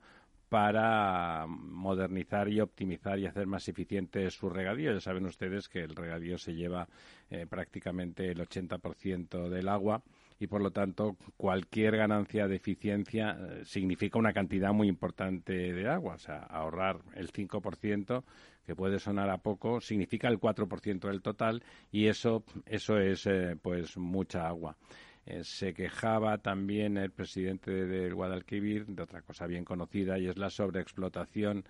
para 0.52 1.48
modernizar 1.48 2.50
y 2.50 2.60
optimizar 2.60 3.18
y 3.18 3.26
hacer 3.26 3.48
más 3.48 3.70
eficiente 3.70 4.30
su 4.32 4.50
regadío. 4.50 4.92
Ya 4.92 5.00
saben 5.00 5.26
ustedes 5.26 5.70
que 5.70 5.80
el 5.80 5.96
regadío 5.96 6.38
se 6.38 6.54
lleva 6.54 6.90
eh, 7.30 7.48
prácticamente 7.50 8.30
el 8.30 8.40
80% 8.40 9.48
del 9.48 9.70
agua 9.70 10.04
y 10.40 10.48
por 10.48 10.62
lo 10.62 10.72
tanto 10.72 11.16
cualquier 11.38 11.96
ganancia 11.96 12.50
de 12.50 12.58
eficiencia 12.58 13.38
eh, 13.40 13.62
significa 13.64 14.20
una 14.20 14.34
cantidad 14.34 14.74
muy 14.74 14.90
importante 14.90 15.54
de 15.54 15.88
agua. 15.88 16.16
O 16.16 16.20
sea, 16.20 16.40
ahorrar 16.40 17.00
el 17.16 17.32
5%, 17.32 18.24
que 18.66 18.76
puede 18.76 19.00
sonar 19.00 19.30
a 19.30 19.38
poco, 19.38 19.80
significa 19.80 20.28
el 20.28 20.38
4% 20.38 21.08
del 21.08 21.22
total 21.22 21.64
y 21.94 22.08
eso, 22.08 22.44
eso 22.66 22.98
es 22.98 23.26
eh, 23.26 23.56
pues 23.62 23.96
mucha 23.96 24.50
agua. 24.50 24.76
Eh, 25.32 25.44
se 25.46 25.74
quejaba 25.74 26.40
también 26.40 26.98
el 26.98 27.12
presidente 27.12 27.72
del 27.72 28.14
Guadalquivir 28.14 28.86
de 28.88 29.04
otra 29.04 29.22
cosa 29.22 29.48
bien 29.48 29.64
conocida 29.64 30.20
y 30.20 30.28
es 30.28 30.38
la 30.38 30.50
sobreexplotación 30.50 31.64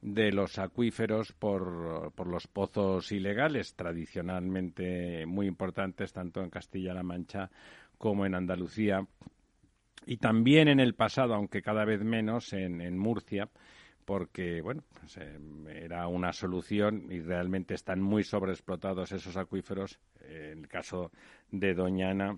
de 0.00 0.32
los 0.32 0.58
acuíferos 0.58 1.32
por, 1.32 2.12
por, 2.14 2.26
los 2.26 2.48
pozos 2.48 3.12
ilegales, 3.12 3.74
tradicionalmente 3.76 5.26
muy 5.26 5.46
importantes 5.46 6.12
tanto 6.12 6.42
en 6.42 6.50
Castilla-La 6.50 7.04
Mancha 7.04 7.50
como 7.98 8.26
en 8.26 8.34
Andalucía 8.34 9.06
y 10.06 10.16
también 10.16 10.66
en 10.66 10.80
el 10.80 10.94
pasado, 10.94 11.34
aunque 11.34 11.62
cada 11.62 11.84
vez 11.84 12.02
menos, 12.02 12.52
en, 12.52 12.98
Murcia, 12.98 13.48
porque 14.04 14.60
bueno, 14.60 14.82
pues, 14.98 15.16
eh, 15.18 15.38
era 15.84 16.08
una 16.08 16.32
solución 16.32 17.06
y 17.10 17.20
realmente 17.20 17.74
están 17.74 18.02
muy 18.02 18.24
sobreexplotados 18.24 19.12
esos 19.12 19.36
acuíferos. 19.36 20.00
en 20.20 20.58
el 20.58 20.68
caso 20.68 21.12
de 21.50 21.74
Doñana 21.74 22.36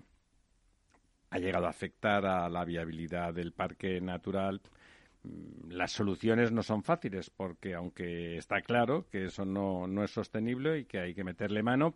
ha 1.29 1.39
llegado 1.39 1.67
a 1.67 1.69
afectar 1.69 2.25
a 2.25 2.49
la 2.49 2.63
viabilidad 2.65 3.33
del 3.33 3.51
parque 3.51 3.99
natural. 4.01 4.61
Mm, 5.23 5.71
las 5.71 5.91
soluciones 5.91 6.51
no 6.51 6.63
son 6.63 6.83
fáciles 6.83 7.29
porque 7.29 7.73
aunque 7.73 8.37
está 8.37 8.61
claro 8.61 9.07
que 9.11 9.25
eso 9.25 9.45
no, 9.45 9.87
no 9.87 10.03
es 10.03 10.11
sostenible 10.11 10.79
y 10.79 10.85
que 10.85 10.99
hay 10.99 11.13
que 11.13 11.23
meterle 11.23 11.63
mano, 11.63 11.95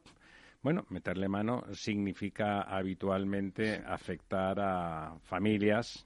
bueno, 0.61 0.85
meterle 0.89 1.27
mano 1.27 1.63
significa 1.73 2.61
habitualmente 2.61 3.81
afectar 3.85 4.59
a 4.59 5.17
familias 5.23 6.05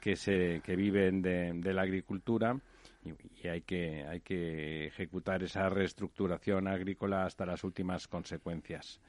que, 0.00 0.16
se, 0.16 0.60
que 0.62 0.76
viven 0.76 1.22
de, 1.22 1.72
la 1.72 1.82
agricultura 1.82 2.58
y, 3.04 3.48
hay, 3.48 3.62
que, 3.62 4.04
hay 4.06 4.20
que 4.20 4.86
ejecutar 4.86 5.42
esa 5.42 5.70
reestructuración 5.70 6.68
agrícola 6.68 7.24
hasta 7.24 7.46
las 7.46 7.64
últimas 7.64 8.06
consecuencias. 8.06 9.00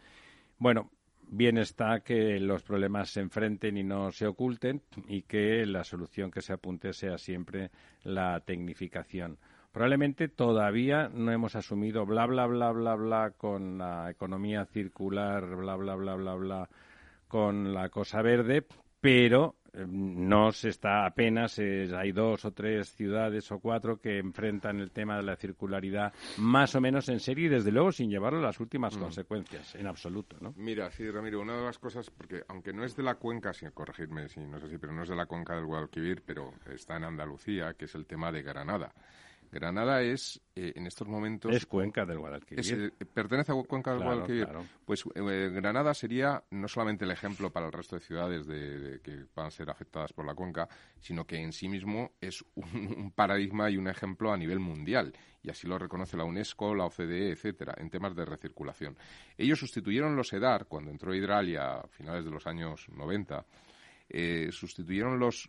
Bueno, 0.57 0.89
bien 1.31 1.57
está 1.57 2.01
que 2.01 2.39
los 2.39 2.61
problemas 2.61 3.09
se 3.09 3.21
enfrenten 3.21 3.77
y 3.77 3.83
no 3.83 4.11
se 4.11 4.27
oculten 4.27 4.81
y 5.07 5.23
que 5.23 5.65
la 5.65 5.83
solución 5.83 6.29
que 6.29 6.41
se 6.41 6.53
apunte 6.53 6.93
sea 6.93 7.17
siempre 7.17 7.71
la 8.03 8.41
tecnificación. 8.41 9.39
Probablemente 9.71 10.27
todavía 10.27 11.09
no 11.09 11.31
hemos 11.31 11.55
asumido 11.55 12.05
bla, 12.05 12.25
bla, 12.25 12.45
bla, 12.45 12.71
bla, 12.71 12.95
bla 12.95 13.31
con 13.37 13.77
la 13.77 14.11
economía 14.11 14.65
circular, 14.65 15.55
bla, 15.55 15.77
bla, 15.77 15.95
bla, 15.95 16.15
bla, 16.15 16.35
bla 16.35 16.69
con 17.29 17.73
la 17.73 17.87
cosa 17.87 18.21
verde, 18.21 18.67
pero 18.99 19.55
no 19.73 20.51
se 20.51 20.69
está 20.69 21.05
apenas, 21.05 21.59
hay 21.59 22.11
dos 22.11 22.45
o 22.45 22.51
tres 22.51 22.93
ciudades 22.93 23.51
o 23.51 23.59
cuatro 23.59 23.99
que 23.99 24.19
enfrentan 24.19 24.79
el 24.79 24.91
tema 24.91 25.17
de 25.17 25.23
la 25.23 25.35
circularidad 25.35 26.13
más 26.37 26.75
o 26.75 26.81
menos 26.81 27.07
en 27.09 27.19
serie 27.19 27.45
y 27.45 27.49
desde 27.49 27.71
luego 27.71 27.91
sin 27.91 28.09
llevarlo 28.09 28.39
a 28.39 28.43
las 28.43 28.59
últimas 28.59 28.97
mm. 28.97 28.99
consecuencias, 28.99 29.75
en 29.75 29.87
absoluto, 29.87 30.37
¿no? 30.41 30.53
Mira, 30.57 30.91
sí, 30.91 31.09
Ramiro, 31.09 31.41
una 31.41 31.57
de 31.57 31.63
las 31.63 31.79
cosas, 31.79 32.09
porque 32.09 32.43
aunque 32.47 32.73
no 32.73 32.83
es 32.83 32.95
de 32.95 33.03
la 33.03 33.15
cuenca, 33.15 33.53
sin 33.53 33.71
corregirme 33.71 34.27
si 34.27 34.41
no 34.41 34.59
sé 34.59 34.69
si, 34.69 34.77
pero 34.77 34.93
no 34.93 35.03
es 35.03 35.09
de 35.09 35.15
la 35.15 35.25
cuenca 35.25 35.55
del 35.55 35.65
Guadalquivir, 35.65 36.23
pero 36.25 36.53
está 36.69 36.97
en 36.97 37.05
Andalucía, 37.05 37.73
que 37.73 37.85
es 37.85 37.95
el 37.95 38.05
tema 38.05 38.31
de 38.31 38.41
Granada. 38.41 38.93
Granada 39.51 40.01
es, 40.01 40.41
eh, 40.55 40.71
en 40.75 40.87
estos 40.87 41.07
momentos... 41.07 41.53
Es 41.53 41.65
Cuenca 41.65 42.05
del 42.05 42.19
Guadalquivir. 42.19 42.93
Eh, 42.99 43.05
¿Pertenece 43.05 43.51
a 43.51 43.55
Cuenca 43.63 43.91
del 43.91 44.01
Guadalquivir? 44.01 44.47
Pues 44.85 45.03
eh, 45.13 45.49
Granada 45.53 45.93
sería 45.93 46.41
no 46.51 46.69
solamente 46.69 47.03
el 47.03 47.11
ejemplo 47.11 47.51
para 47.51 47.65
el 47.65 47.73
resto 47.73 47.97
de 47.97 48.01
ciudades 48.01 48.47
de, 48.47 49.01
que 49.03 49.25
van 49.35 49.47
a 49.47 49.51
ser 49.51 49.69
afectadas 49.69 50.13
por 50.13 50.25
la 50.25 50.33
cuenca, 50.33 50.69
sino 50.99 51.25
que 51.25 51.35
en 51.35 51.51
sí 51.51 51.67
mismo 51.67 52.11
es 52.21 52.45
un, 52.55 53.11
paradigma 53.15 53.69
y 53.69 53.75
un 53.75 53.89
ejemplo 53.89 54.31
a 54.31 54.37
nivel 54.37 54.59
mundial. 54.59 55.13
Y 55.43 55.49
así 55.49 55.67
lo 55.67 55.77
reconoce 55.77 56.15
la 56.15 56.23
UNESCO, 56.23 56.73
la 56.73 56.85
OCDE, 56.85 57.31
etcétera, 57.31 57.73
en 57.77 57.89
temas 57.89 58.15
de 58.15 58.23
recirculación. 58.23 58.95
Ellos 59.37 59.59
sustituyeron 59.59 60.15
los 60.15 60.31
EDAR 60.31 60.67
cuando 60.67 60.91
entró 60.91 61.13
Hidralia 61.13 61.73
a 61.73 61.87
finales 61.87 62.23
de 62.23 62.31
los 62.31 62.47
años 62.47 62.87
90 62.89 63.45
eh, 64.13 64.49
sustituyeron 64.51 65.19
los, 65.19 65.47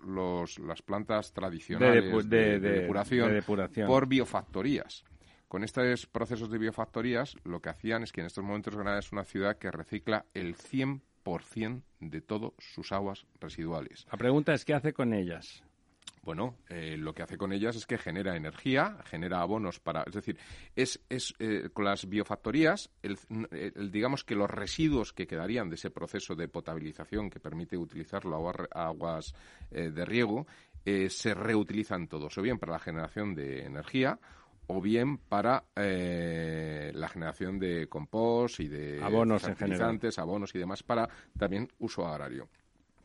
las 0.58 0.82
plantas 0.82 1.32
tradicionales 1.32 2.28
de, 2.28 2.60
depuración, 2.60 3.42
por 3.86 4.06
biofactorías. 4.06 5.04
Con 5.48 5.64
estos 5.64 6.06
procesos 6.06 6.48
de 6.50 6.58
biofactorías, 6.58 7.36
lo 7.44 7.60
que 7.60 7.70
hacían 7.70 8.04
es 8.04 8.12
que 8.12 8.20
en 8.20 8.28
estos 8.28 8.44
momentos 8.44 8.74
Granada 8.74 9.00
es 9.00 9.10
una 9.10 9.24
ciudad 9.24 9.58
que 9.58 9.70
recicla 9.70 10.26
el 10.32 10.56
100% 10.56 11.82
de 12.00 12.20
todas 12.20 12.52
sus 12.58 12.92
aguas 12.92 13.26
residuales. 13.40 14.06
La 14.10 14.16
pregunta 14.16 14.54
es, 14.54 14.64
¿qué 14.64 14.74
hace 14.74 14.92
con 14.92 15.12
ellas? 15.12 15.64
Bueno, 16.22 16.58
eh, 16.68 16.96
lo 16.96 17.12
que 17.12 17.24
hace 17.24 17.36
con 17.36 17.52
ellas 17.52 17.74
es 17.74 17.84
que 17.84 17.98
genera 17.98 18.36
energía, 18.36 18.98
genera 19.06 19.40
abonos 19.40 19.80
para, 19.80 20.04
es 20.04 20.14
decir, 20.14 20.38
es, 20.76 21.00
es 21.08 21.34
eh, 21.40 21.68
con 21.72 21.84
las 21.84 22.08
biofactorías, 22.08 22.90
el, 23.02 23.18
digamos 23.90 24.22
que 24.22 24.36
los 24.36 24.48
residuos 24.48 25.12
que 25.12 25.26
quedarían 25.26 25.68
de 25.68 25.74
ese 25.74 25.90
proceso 25.90 26.36
de 26.36 26.46
potabilización 26.46 27.28
que 27.28 27.40
permite 27.40 27.76
utilizarlo 27.76 28.36
a 28.36 28.86
aguas 28.86 29.34
eh, 29.70 29.90
de 29.90 30.04
riego, 30.04 30.46
se 30.84 31.32
reutilizan 31.32 32.08
todos, 32.08 32.36
o 32.38 32.42
bien 32.42 32.58
para 32.58 32.72
la 32.72 32.80
generación 32.80 33.36
de 33.36 33.64
energía, 33.64 34.18
o 34.66 34.80
bien 34.80 35.16
para 35.16 35.64
la 35.76 37.08
generación 37.08 37.60
de 37.60 37.86
compost 37.88 38.58
y 38.58 38.66
de 38.66 39.00
abonos 39.00 39.42
fertilizantes, 39.42 40.18
abonos 40.18 40.52
y 40.56 40.58
demás 40.58 40.82
para 40.82 41.08
también 41.38 41.68
uso 41.78 42.04
agrario. 42.04 42.48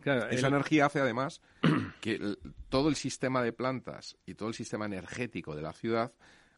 Esa 0.03 0.47
energía 0.47 0.85
hace 0.85 0.99
además 0.99 1.41
que 2.01 2.37
todo 2.69 2.89
el 2.89 2.95
sistema 2.95 3.41
de 3.43 3.53
plantas 3.53 4.17
y 4.25 4.35
todo 4.35 4.49
el 4.49 4.55
sistema 4.55 4.85
energético 4.85 5.55
de 5.55 5.61
la 5.61 5.73
ciudad 5.73 6.13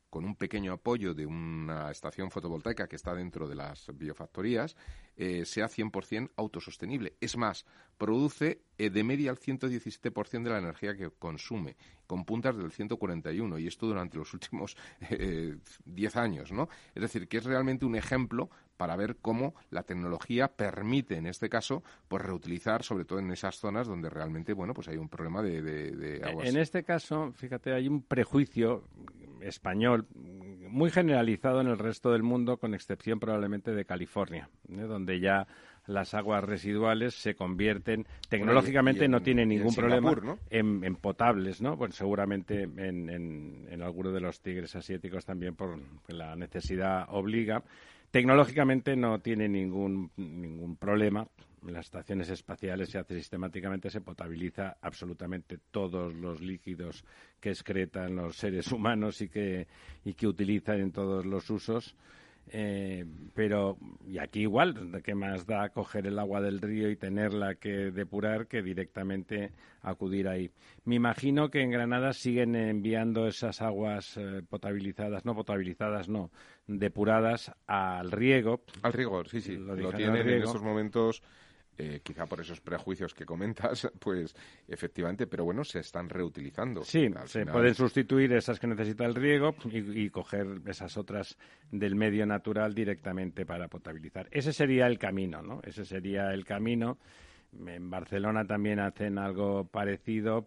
con 0.10 0.26
un 0.26 0.36
pequeño 0.36 0.74
apoyo 0.74 1.14
de 1.14 1.26
una 1.26 1.92
estación 1.92 2.32
fotovoltaica 2.32 2.88
que 2.88 2.96
está 2.96 3.14
dentro 3.14 3.48
de 3.48 3.56
las 3.56 3.88
biofactorías, 3.94 4.76
eh, 5.16 5.46
sea 5.46 5.68
100% 5.68 6.32
autosostenible. 6.36 7.14
Es 7.22 7.38
más, 7.38 7.66
produce 7.98 8.62
eh, 8.78 8.90
de 8.90 9.04
media 9.04 9.32
el 9.32 9.38
117% 9.38 10.44
de 10.44 10.50
la 10.50 10.58
energía 10.58 10.96
que 10.96 11.12
consume, 11.12 11.78
con 12.08 12.26
puntas 12.26 12.58
del 12.58 12.72
141, 12.72 13.60
y 13.60 13.68
esto 13.68 13.86
durante 13.86 14.18
los 14.18 14.34
últimos 14.34 14.76
10 15.00 15.10
eh, 16.16 16.20
años, 16.20 16.52
¿no? 16.52 16.70
Es 16.96 17.02
decir, 17.02 17.28
que 17.28 17.38
es 17.38 17.44
realmente 17.44 17.86
un 17.86 17.96
ejemplo 17.96 18.50
para 18.80 18.96
ver 18.96 19.18
cómo 19.22 19.56
la 19.72 19.84
tecnología 19.84 20.48
permite, 20.48 21.18
en 21.18 21.28
este 21.28 21.50
caso, 21.50 21.84
pues 22.08 22.24
reutilizar, 22.24 22.82
sobre 22.82 23.04
todo 23.04 23.20
en 23.20 23.30
esas 23.30 23.58
zonas 23.58 23.88
donde 23.88 24.10
realmente, 24.10 24.54
bueno, 24.54 24.74
pues 24.74 24.88
hay 24.88 24.96
un 24.96 25.10
problema 25.10 25.42
de, 25.42 25.62
de 25.62 26.24
aguas. 26.24 26.48
En 26.48 26.56
este 26.56 26.86
caso, 26.86 27.34
fíjate, 27.34 27.74
hay 27.74 27.90
un 27.90 28.02
prejuicio 28.02 28.86
español 29.42 30.08
muy 30.14 30.92
generalizado 30.92 31.60
en 31.60 31.68
el 31.68 31.78
resto 31.78 32.14
del 32.14 32.24
mundo, 32.24 32.56
con 32.56 32.74
excepción 32.74 33.20
probablemente 33.20 33.74
de 33.74 33.84
California, 33.84 34.50
¿eh? 34.70 34.82
donde 34.84 35.20
ya 35.20 35.46
las 35.86 36.14
aguas 36.14 36.42
residuales 36.46 37.16
se 37.16 37.36
convierten 37.36 38.06
tecnológicamente 38.30 39.10
no 39.10 39.22
tiene 39.22 39.46
ningún 39.46 39.76
problema 39.76 40.16
en, 40.50 40.96
potables, 40.96 41.62
¿no? 41.62 41.76
Bueno, 41.76 41.94
seguramente 41.94 42.64
en, 42.64 43.10
en, 43.10 43.68
en 43.70 43.82
alguno 43.82 44.14
de 44.14 44.22
los 44.22 44.40
tigres 44.40 44.74
asiáticos 44.78 45.26
también 45.26 45.56
por 45.56 45.78
la 46.08 46.38
necesidad 46.38 47.08
obliga. 47.10 47.64
Tecnológicamente 48.12 48.96
no 48.96 49.20
tiene 49.20 49.48
ningún 49.48 50.12
ningún 50.18 50.76
problema 50.76 51.28
en 51.68 51.74
las 51.74 51.86
estaciones 51.86 52.30
espaciales 52.30 52.90
se 52.90 52.98
hace 52.98 53.16
sistemáticamente, 53.16 53.90
se 53.90 54.02
potabiliza 54.02 54.78
absolutamente 54.82 55.60
todos 55.72 56.14
los 56.14 56.42
líquidos 56.42 57.04
que 57.40 57.50
excretan 57.50 58.16
los 58.16 58.38
seres 58.38 58.72
humanos 58.72 59.22
y 59.22 59.30
que, 59.30 59.68
y 60.06 60.14
que 60.14 60.28
utilizan 60.28 60.80
en 60.80 60.92
todos 60.92 61.26
los 61.26 61.50
usos. 61.50 61.96
Eh, 62.52 63.06
pero, 63.36 63.78
y 64.08 64.18
aquí 64.18 64.42
igual, 64.42 65.02
¿qué 65.04 65.14
más 65.14 65.46
da 65.46 65.70
coger 65.70 66.08
el 66.08 66.18
agua 66.18 66.42
del 66.42 66.60
río 66.60 66.90
y 66.90 66.96
tenerla 66.96 67.56
que 67.56 67.92
depurar 67.92 68.48
que 68.48 68.64
directamente 68.64 69.52
acudir 69.82 70.28
ahí? 70.28 70.50
Me 70.84 70.96
imagino 70.96 71.50
que 71.50 71.62
en 71.62 71.70
Granada 71.70 72.14
siguen 72.14 72.56
enviando 72.56 73.28
esas 73.28 73.62
aguas 73.62 74.18
eh, 74.18 74.42
potabilizadas, 74.50 75.26
no 75.26 75.36
potabilizadas, 75.36 76.10
no, 76.10 76.32
depuradas 76.68 77.52
al 77.68 78.12
riego. 78.12 78.62
Al 78.82 78.94
riego, 78.94 79.24
sí, 79.26 79.42
sí. 79.42 79.56
Lo, 79.56 79.76
lo 79.76 79.94
tienen 79.94 80.28
en 80.28 80.42
esos 80.44 80.64
momentos 80.64 81.22
eh, 81.82 82.02
quizá 82.04 82.26
por 82.26 82.42
esos 82.42 82.60
prejuicios 82.60 83.14
que 83.14 83.26
comentas, 83.26 83.90
pues 84.00 84.36
efectivamente, 84.68 85.28
pero 85.28 85.46
bueno, 85.46 85.64
se 85.64 85.80
están 85.80 86.10
reutilizando. 86.10 86.84
Sí, 86.84 87.10
se 87.26 87.46
pueden 87.46 87.74
sustituir 87.74 88.34
esas 88.34 88.60
que 88.60 88.68
necesita 88.68 89.06
el 89.06 89.16
riego 89.16 89.56
y, 89.72 90.10
coger 90.10 90.60
esas 90.66 90.98
otras 90.98 91.38
del 91.72 91.96
medio 91.96 92.26
natural 92.26 92.74
directamente 92.74 93.46
para 93.46 93.70
potabilizar. 93.70 94.28
Ese 94.30 94.52
sería 94.52 94.88
el 94.88 95.00
camino, 95.00 95.42
¿no? 95.42 95.62
Ese 95.64 95.86
sería 95.86 96.34
el 96.34 96.44
camino 96.44 96.98
En 97.54 97.90
Barcelona 97.90 98.46
también 98.46 98.82
hacen 98.82 99.18
algo 99.18 99.64
parecido. 99.64 100.46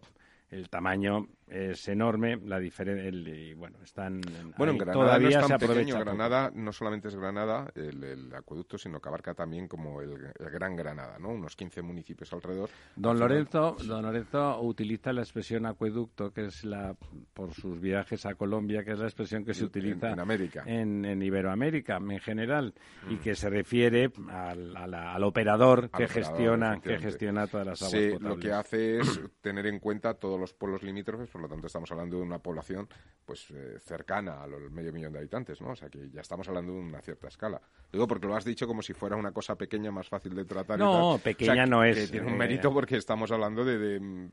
El 0.51 0.69
tamaño 0.69 1.29
es 1.53 1.87
enorme, 1.87 2.37
la 2.43 2.59
diferencia 2.59 3.09
y 3.09 3.53
bueno, 3.53 3.77
están 3.83 4.21
bueno, 4.57 4.73
en 4.73 4.77
Granada 4.79 5.05
todavía 5.05 5.39
no 5.39 5.45
es 5.45 5.47
tan 5.47 5.59
pequeño, 5.59 5.99
Granada 5.99 6.51
no 6.53 6.71
solamente 6.71 7.07
es 7.09 7.15
Granada, 7.15 7.71
el, 7.75 8.33
acueducto, 8.33 8.77
sino 8.77 8.99
que 8.99 9.09
abarca 9.09 9.33
también 9.33 9.67
como 9.67 10.01
el, 10.01 10.33
Gran 10.39 10.75
Granada, 10.75 11.17
¿no? 11.19 11.29
Unos 11.29 11.55
15 11.55 11.81
municipios 11.81 12.31
alrededor. 12.33 12.69
Don 12.95 13.19
Lorenzo, 13.19 13.75
don 13.85 14.03
Lorenzo 14.03 14.61
utiliza 14.61 15.13
la 15.13 15.21
expresión 15.21 15.65
acueducto, 15.65 16.31
que 16.31 16.45
es 16.45 16.63
la 16.63 16.95
por 17.33 17.53
sus 17.53 17.79
viajes 17.79 18.25
a 18.25 18.35
Colombia, 18.35 18.83
que 18.83 18.91
es 18.91 18.99
la 18.99 19.05
expresión 19.05 19.45
que 19.45 19.53
se 19.53 19.65
utiliza 19.65 20.11
en, 20.11 20.19
América. 20.19 20.63
En, 20.65 21.21
Iberoamérica 21.21 21.97
en 21.97 22.19
general 22.19 22.73
y 23.09 23.15
mm. 23.15 23.19
que 23.19 23.35
se 23.35 23.49
refiere 23.49 24.11
al, 24.29 24.75
al 24.75 25.23
operador 25.23 25.89
que 25.89 26.07
gestiona 26.07 26.79
que 26.81 26.97
gestiona 26.97 27.47
todas 27.47 27.67
las 27.67 27.81
aguas 27.81 27.91
sí, 27.91 28.11
lo 28.19 28.37
que 28.37 28.51
hace 28.51 28.99
es 28.99 29.21
tener 29.41 29.67
en 29.67 29.79
cuenta 29.79 30.13
todos 30.15 30.39
los 30.39 30.53
pueblos 30.53 30.83
limítrofes 30.83 31.29
por 31.29 31.41
lo 31.43 31.49
tanto 31.49 31.67
estamos 31.67 31.91
hablando 31.91 32.17
de 32.17 32.23
una 32.23 32.39
población 32.39 32.87
pues 33.25 33.49
eh, 33.51 33.79
cercana 33.79 34.43
al 34.43 34.71
medio 34.71 34.91
millón 34.91 35.13
de 35.13 35.19
habitantes, 35.19 35.61
¿no? 35.61 35.71
O 35.71 35.75
sea 35.75 35.89
que 35.89 36.09
ya 36.09 36.21
estamos 36.21 36.47
hablando 36.47 36.73
de 36.73 36.79
una 36.79 37.01
cierta 37.01 37.27
escala. 37.27 37.61
Digo 37.91 38.07
porque 38.07 38.27
lo 38.27 38.35
has 38.35 38.43
dicho 38.43 38.67
como 38.67 38.81
si 38.81 38.93
fuera 38.93 39.15
una 39.15 39.31
cosa 39.31 39.55
pequeña 39.55 39.91
más 39.91 40.09
fácil 40.09 40.35
de 40.35 40.45
tratar. 40.45 40.79
No, 40.79 41.19
pequeña 41.23 41.65
no 41.65 41.83
es. 41.83 42.11
tiene 42.11 42.27
un 42.27 42.37
mérito 42.37 42.73
porque 42.73 42.97
estamos 42.97 43.31
hablando 43.31 43.63
de, 43.63 44.29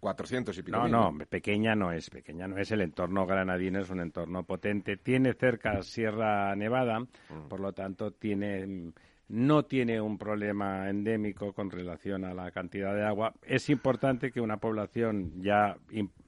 400 0.00 0.56
y 0.58 0.62
pico. 0.62 0.78
No, 0.78 0.88
no, 0.88 1.18
pequeña 1.28 1.74
no 1.74 1.92
es, 1.92 2.10
pequeña 2.10 2.48
no 2.48 2.58
es. 2.58 2.70
El 2.72 2.80
entorno 2.80 3.26
granadino 3.26 3.80
es 3.80 3.90
un 3.90 4.00
entorno 4.00 4.44
potente. 4.44 4.96
Tiene 4.96 5.34
cerca 5.34 5.82
Sierra 5.82 6.54
Nevada, 6.56 7.00
mm. 7.00 7.48
por 7.48 7.60
lo 7.60 7.72
tanto 7.72 8.12
tiene 8.12 8.92
no 9.32 9.64
tiene 9.64 9.98
un 9.98 10.18
problema 10.18 10.90
endémico 10.90 11.54
con 11.54 11.70
relación 11.70 12.26
a 12.26 12.34
la 12.34 12.50
cantidad 12.50 12.94
de 12.94 13.02
agua. 13.02 13.32
Es 13.42 13.70
importante 13.70 14.30
que 14.30 14.42
una 14.42 14.58
población 14.58 15.32
ya 15.40 15.78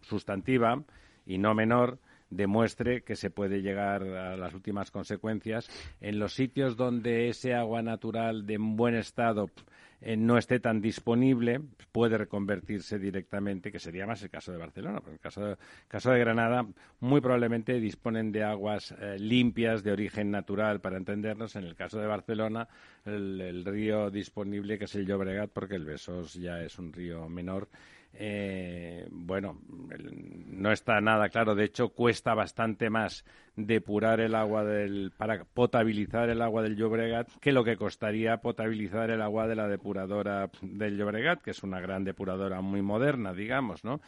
sustantiva 0.01 0.83
y 1.27 1.37
no 1.37 1.55
menor 1.55 1.99
demuestre 2.31 3.03
que 3.03 3.15
se 3.15 3.29
puede 3.29 3.61
llegar 3.61 4.03
a 4.05 4.39
las 4.39 4.55
últimas 4.55 4.91
consecuencias 4.91 5.69
en 6.01 6.19
los 6.19 6.33
sitios 6.33 6.79
donde 6.79 7.29
ese 7.29 7.53
agua 7.53 7.83
natural 7.83 8.47
de 8.47 8.57
buen 8.59 8.95
estado 8.95 9.51
eh, 10.07 10.19
no 10.19 10.37
esté 10.37 10.61
tan 10.61 10.83
disponible, 10.83 11.63
puede 11.91 12.19
reconvertirse 12.19 12.99
directamente, 12.99 13.73
que 13.73 13.79
sería 13.79 14.07
más 14.07 14.23
el 14.23 14.29
caso 14.29 14.53
de 14.53 14.59
Barcelona. 14.59 15.01
Pero 15.01 15.09
en 15.09 15.15
el 15.15 15.21
caso 15.21 15.47
de, 15.47 15.57
caso 15.89 16.11
de 16.11 16.19
Granada, 16.19 16.67
muy 17.01 17.23
probablemente 17.23 17.81
disponen 17.81 18.31
de 18.31 18.45
aguas 18.45 18.95
eh, 19.01 19.17
limpias 19.19 19.83
de 19.83 19.93
origen 19.93 20.31
natural, 20.31 20.83
para 20.83 20.99
entendernos. 20.99 21.57
En 21.57 21.65
el 21.65 21.75
caso 21.75 21.99
de 21.99 22.07
Barcelona, 22.07 22.69
el, 23.07 23.65
río 23.65 24.11
disponible, 24.11 24.79
que 24.79 24.85
es 24.85 24.95
el 24.95 25.07
Llobregat, 25.07 25.51
porque 25.51 25.77
el 25.77 25.87
Besós 25.87 26.35
ya 26.35 26.61
es 26.61 26.79
un 26.79 26.93
río 26.93 27.27
menor, 27.31 27.71
eh, 28.17 29.09
bueno, 29.11 29.61
no 29.69 30.73
está 30.73 31.01
nada 31.01 31.29
claro. 31.29 31.55
De 31.55 31.65
hecho, 31.65 31.89
cuesta 31.89 32.35
bastante 32.35 32.91
más 32.91 33.25
depurar 33.57 34.21
el 34.21 34.35
agua 34.35 34.65
del 34.65 35.13
para 35.17 35.45
potabilizar 35.45 36.29
el 36.29 36.43
agua 36.43 36.63
del 36.63 36.77
Llobregat 36.77 37.29
que 37.41 37.53
lo 37.53 37.65
que 37.65 37.77
costaría 37.77 38.39
potabilizar 38.39 39.11
el 39.11 39.23
agua 39.23 39.47
de 39.47 39.57
la 39.57 39.69
depuradora 39.69 40.51
del 40.63 40.97
Llobregat, 40.97 41.43
que 41.43 41.51
es 41.51 41.63
una 41.63 41.81
gran 41.81 42.05
depuradora 42.05 42.61
muy 42.61 42.83
moderna, 42.83 43.33
digamos, 43.33 43.85
¿no? 43.85 44.01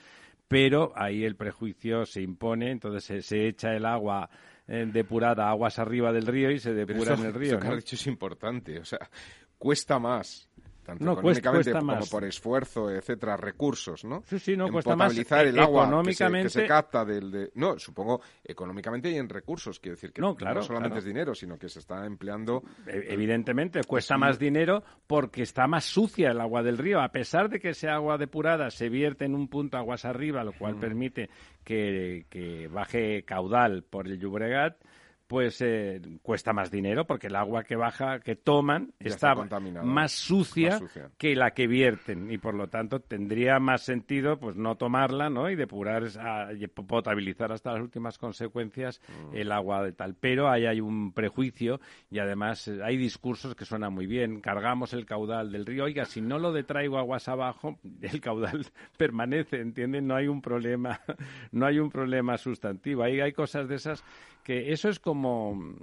Pero 0.48 0.92
ahí 0.94 1.24
el 1.24 1.34
prejuicio 1.34 2.06
se 2.06 2.22
impone, 2.22 2.70
entonces 2.70 3.26
se, 3.26 3.48
echa 3.48 3.74
el 3.74 3.84
agua 3.84 4.30
eh, 4.68 4.88
depurada 4.92 5.48
aguas 5.48 5.80
arriba 5.80 6.12
del 6.12 6.26
río 6.26 6.52
y 6.52 6.60
se 6.60 6.72
depura 6.72 7.14
en 7.14 7.24
el 7.24 7.34
río. 7.34 7.58
Eso 7.58 7.68
que 7.68 7.76
dicho 7.76 7.96
es 7.96 8.06
importante, 8.06 8.78
o 8.78 8.84
sea, 8.84 9.10
cuesta 9.58 9.98
más 9.98 10.48
tanto 10.86 11.04
no, 11.04 11.12
económicamente 11.12 11.72
como 11.72 11.98
por 12.06 12.24
esfuerzo, 12.24 12.90
etcétera, 12.90 13.36
recursos, 13.36 14.04
¿no? 14.04 14.22
Sí, 14.26 14.38
sí, 14.38 14.56
no 14.56 14.70
cuesta 14.70 14.94
más 14.94 15.16
el 15.16 15.58
agua 15.58 15.82
económicamente... 15.82 16.46
que, 16.46 16.50
se, 16.50 16.66
capta 16.66 17.04
del... 17.04 17.30
De... 17.30 17.50
No, 17.56 17.76
supongo 17.78 18.20
económicamente 18.44 19.10
y 19.10 19.16
en 19.16 19.28
recursos, 19.28 19.80
quiero 19.80 19.96
decir 19.96 20.12
que 20.12 20.22
no, 20.22 20.36
claro, 20.36 20.62
solamente 20.62 20.98
es 21.00 21.04
dinero, 21.04 21.34
sino 21.34 21.58
que 21.58 21.68
se 21.68 21.80
está 21.80 22.06
empleando... 22.06 22.62
E, 22.86 23.06
evidentemente, 23.08 23.82
cuesta 23.82 24.16
más 24.16 24.38
dinero 24.38 24.84
porque 25.06 25.42
está 25.42 25.66
más 25.66 25.84
sucia 25.84 26.30
el 26.30 26.40
agua 26.40 26.62
del 26.62 26.78
río, 26.78 27.00
a 27.00 27.10
pesar 27.10 27.48
de 27.48 27.58
que 27.58 27.70
ese 27.70 27.88
agua 27.88 28.16
depurada 28.16 28.70
se 28.70 28.88
vierte 28.88 29.24
en 29.24 29.34
un 29.34 29.48
punto 29.48 29.76
aguas 29.76 30.04
arriba, 30.04 30.44
lo 30.44 30.52
cual 30.52 30.76
mm. 30.76 30.80
permite 30.80 31.30
que, 31.64 32.26
que 32.30 32.68
baje 32.68 33.24
caudal 33.24 33.82
por 33.82 34.06
el 34.06 34.20
Llobregat, 34.20 34.76
pues 35.26 35.60
eh, 35.60 36.00
cuesta 36.22 36.52
más 36.52 36.70
dinero 36.70 37.06
porque 37.06 37.26
el 37.26 37.36
agua 37.36 37.64
que 37.64 37.76
baja, 37.76 38.20
que 38.20 38.36
toman, 38.36 38.92
está, 39.00 39.34
más, 39.34 40.12
sucia 40.12 40.80
que 41.18 41.34
la 41.34 41.52
que 41.52 41.66
vierten 41.66 42.30
y 42.30 42.38
por 42.38 42.54
lo 42.54 42.68
tanto 42.68 43.00
tendría 43.00 43.58
más 43.58 43.82
sentido 43.82 44.38
pues 44.38 44.56
no 44.56 44.76
tomarla 44.76 45.28
¿no? 45.30 45.50
y 45.50 45.56
depurar, 45.56 46.04
y 46.58 46.66
potabilizar 46.68 47.52
hasta 47.52 47.72
las 47.72 47.82
últimas 47.82 48.18
consecuencias 48.18 49.00
mm. 49.08 49.36
el 49.36 49.52
agua 49.52 49.82
de 49.82 49.92
tal. 49.92 50.14
Pero 50.14 50.48
ahí 50.48 50.66
hay 50.66 50.80
un 50.80 51.12
prejuicio 51.12 51.80
y 52.10 52.18
además 52.18 52.68
eh, 52.68 52.80
hay 52.82 52.96
discursos 52.96 53.54
que 53.54 53.64
suenan 53.64 53.92
muy 53.92 54.06
bien. 54.06 54.40
Cargamos 54.40 54.92
el 54.92 55.06
caudal 55.06 55.50
del 55.50 55.66
río. 55.66 55.84
Oiga, 55.84 56.04
si 56.04 56.20
no 56.20 56.38
lo 56.38 56.52
detraigo 56.52 56.98
aguas 56.98 57.28
abajo, 57.28 57.78
el 58.00 58.20
caudal 58.20 58.66
permanece, 58.96 59.60
¿entienden? 59.60 60.06
No 60.06 60.14
hay 60.14 60.28
un 60.28 60.40
problema, 60.40 61.00
no 61.52 61.66
hay 61.66 61.78
un 61.78 61.90
problema 61.90 62.38
sustantivo. 62.38 63.02
Ahí 63.02 63.20
hay 63.20 63.32
cosas 63.32 63.68
de 63.68 63.76
esas 63.76 64.04
que 64.46 64.70
eso 64.70 64.88
es 64.88 65.00
como 65.00 65.74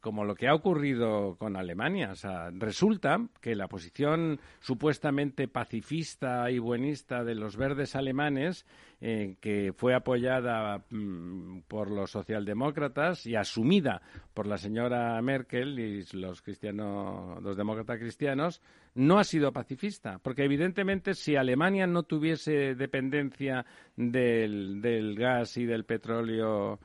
como 0.00 0.24
lo 0.24 0.34
que 0.34 0.48
ha 0.48 0.54
ocurrido 0.54 1.36
con 1.38 1.56
Alemania. 1.56 2.12
O 2.12 2.14
sea, 2.14 2.50
resulta 2.52 3.20
que 3.42 3.54
la 3.54 3.68
posición 3.68 4.40
supuestamente 4.60 5.48
pacifista 5.48 6.50
y 6.50 6.58
buenista 6.58 7.24
de 7.24 7.34
los 7.34 7.56
verdes 7.56 7.94
alemanes, 7.94 8.64
eh, 9.00 9.36
que 9.40 9.74
fue 9.76 9.94
apoyada 9.94 10.84
mm, 10.88 11.60
por 11.68 11.90
los 11.90 12.12
socialdemócratas 12.12 13.26
y 13.26 13.34
asumida 13.34 14.00
por 14.32 14.46
la 14.46 14.56
señora 14.56 15.20
Merkel 15.20 15.78
y 15.78 16.06
los 16.12 16.40
cristianos, 16.40 17.42
los 17.42 17.56
demócratas 17.56 17.98
cristianos, 17.98 18.62
no 18.94 19.18
ha 19.18 19.24
sido 19.24 19.52
pacifista, 19.52 20.20
porque 20.20 20.44
evidentemente 20.44 21.14
si 21.14 21.36
Alemania 21.36 21.86
no 21.86 22.04
tuviese 22.04 22.74
dependencia 22.74 23.66
del, 23.96 24.80
del 24.80 25.16
gas 25.16 25.56
y 25.56 25.66
del 25.66 25.84
petróleo 25.84 26.78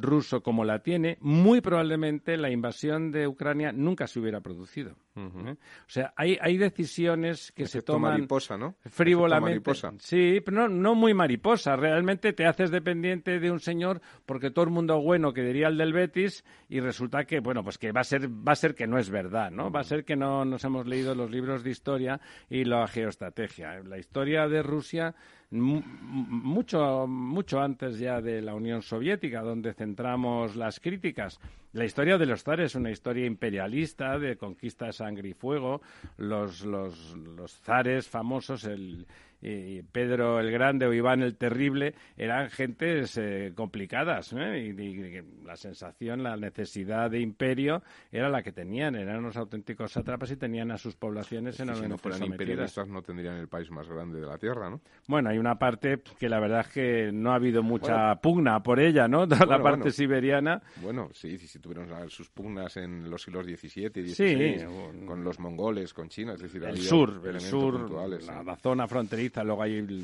ruso 0.00 0.42
como 0.42 0.64
la 0.64 0.80
tiene, 0.80 1.18
muy 1.20 1.60
probablemente 1.60 2.36
la 2.36 2.50
invasión 2.50 3.10
de 3.10 3.26
Ucrania 3.26 3.72
nunca 3.72 4.06
se 4.06 4.20
hubiera 4.20 4.40
producido. 4.40 4.96
¿Eh? 5.16 5.56
O 5.86 5.88
sea, 5.88 6.12
hay, 6.16 6.38
hay 6.40 6.56
decisiones 6.56 7.52
que 7.52 7.66
se 7.66 7.82
toman 7.82 8.12
mariposa, 8.12 8.56
¿no? 8.56 8.76
frívolamente. 8.86 9.72
Sí, 9.98 10.40
pero 10.44 10.62
no, 10.62 10.68
no 10.68 10.94
muy 10.94 11.14
mariposa. 11.14 11.76
Realmente 11.76 12.32
te 12.32 12.46
haces 12.46 12.70
dependiente 12.70 13.38
de 13.38 13.50
un 13.50 13.60
señor 13.60 14.00
porque 14.26 14.50
todo 14.50 14.64
el 14.64 14.70
mundo 14.70 15.00
bueno 15.00 15.32
que 15.32 15.42
diría 15.42 15.68
el 15.68 15.76
del 15.76 15.92
Betis 15.92 16.44
y 16.68 16.80
resulta 16.80 17.24
que, 17.24 17.40
bueno, 17.40 17.62
pues 17.62 17.78
que 17.78 17.92
va 17.92 18.00
a 18.00 18.04
ser, 18.04 18.28
va 18.28 18.52
a 18.52 18.56
ser 18.56 18.74
que 18.74 18.86
no 18.86 18.98
es 18.98 19.10
verdad, 19.10 19.50
¿no? 19.50 19.70
Va 19.70 19.80
a 19.80 19.84
ser 19.84 20.04
que 20.04 20.16
no 20.16 20.44
nos 20.44 20.64
hemos 20.64 20.86
leído 20.86 21.14
los 21.14 21.30
libros 21.30 21.62
de 21.62 21.70
historia 21.70 22.20
y 22.48 22.64
la 22.64 22.86
geoestrategia. 22.86 23.80
La 23.84 23.98
historia 23.98 24.48
de 24.48 24.62
Rusia 24.62 25.14
mucho, 25.52 27.06
mucho 27.06 27.60
antes 27.60 27.98
ya 27.98 28.20
de 28.20 28.40
la 28.40 28.54
Unión 28.54 28.82
Soviética, 28.82 29.42
donde 29.42 29.74
centramos 29.74 30.56
las 30.56 30.80
críticas. 30.80 31.38
La 31.72 31.86
historia 31.86 32.18
de 32.18 32.26
los 32.26 32.42
zares 32.42 32.72
es 32.72 32.74
una 32.74 32.90
historia 32.90 33.24
imperialista 33.24 34.18
de 34.18 34.36
conquista 34.36 34.92
sangre 34.92 35.30
y 35.30 35.32
fuego. 35.32 35.80
Los, 36.18 36.66
los, 36.66 37.16
los 37.16 37.58
zares 37.60 38.08
famosos, 38.08 38.64
el, 38.64 39.06
Pedro 39.42 40.38
el 40.38 40.50
Grande 40.52 40.86
o 40.86 40.92
Iván 40.92 41.22
el 41.22 41.36
Terrible 41.36 41.94
eran 42.16 42.48
gentes 42.50 43.18
eh, 43.18 43.52
complicadas 43.54 44.32
¿eh? 44.32 44.58
y, 44.58 45.44
la 45.44 45.56
sensación, 45.56 46.22
la 46.22 46.36
necesidad 46.36 47.10
de 47.10 47.20
imperio 47.20 47.82
era 48.12 48.28
la 48.28 48.42
que 48.42 48.52
tenían, 48.52 48.94
eran 48.94 49.18
unos 49.18 49.36
auténticos 49.36 49.92
sátrapas 49.92 50.30
y 50.30 50.36
tenían 50.36 50.70
a 50.70 50.78
sus 50.78 50.94
poblaciones 50.94 51.58
en 51.58 51.74
Si 51.74 51.88
no 51.88 51.98
fueran 51.98 52.24
imperialistas 52.24 52.88
no 52.88 53.02
tendrían 53.02 53.36
el 53.36 53.48
país 53.48 53.70
más 53.70 53.88
grande 53.88 54.20
de 54.20 54.26
la 54.26 54.38
Tierra, 54.38 54.70
¿no? 54.70 54.80
Bueno, 55.08 55.30
hay 55.30 55.38
una 55.38 55.58
parte 55.58 56.00
que 56.18 56.28
la 56.28 56.38
verdad 56.38 56.60
es 56.60 56.68
que 56.68 57.10
no 57.12 57.32
ha 57.32 57.36
habido 57.36 57.62
mucha 57.62 58.14
pugna 58.16 58.62
por 58.62 58.78
ella, 58.78 59.08
¿no? 59.08 59.26
la 59.26 59.60
parte 59.60 59.90
siberiana. 59.90 60.62
Bueno, 60.80 61.08
sí, 61.12 61.36
sí, 61.38 61.58
tuvieron 61.58 62.08
sus 62.10 62.30
pugnas 62.30 62.76
en 62.76 63.10
los 63.10 63.22
siglos 63.22 63.44
XVII 63.44 63.90
y 63.96 64.14
XVI, 64.14 65.04
con 65.04 65.24
los 65.24 65.38
mongoles, 65.40 65.92
con 65.92 66.08
China, 66.08 66.34
es 66.34 66.42
decir, 66.42 66.62
el 66.62 66.78
sur, 66.78 67.20
el 67.26 67.40
sur, 67.40 67.90
la 67.90 68.56
zona 68.56 68.86
fronteriza 68.86 69.31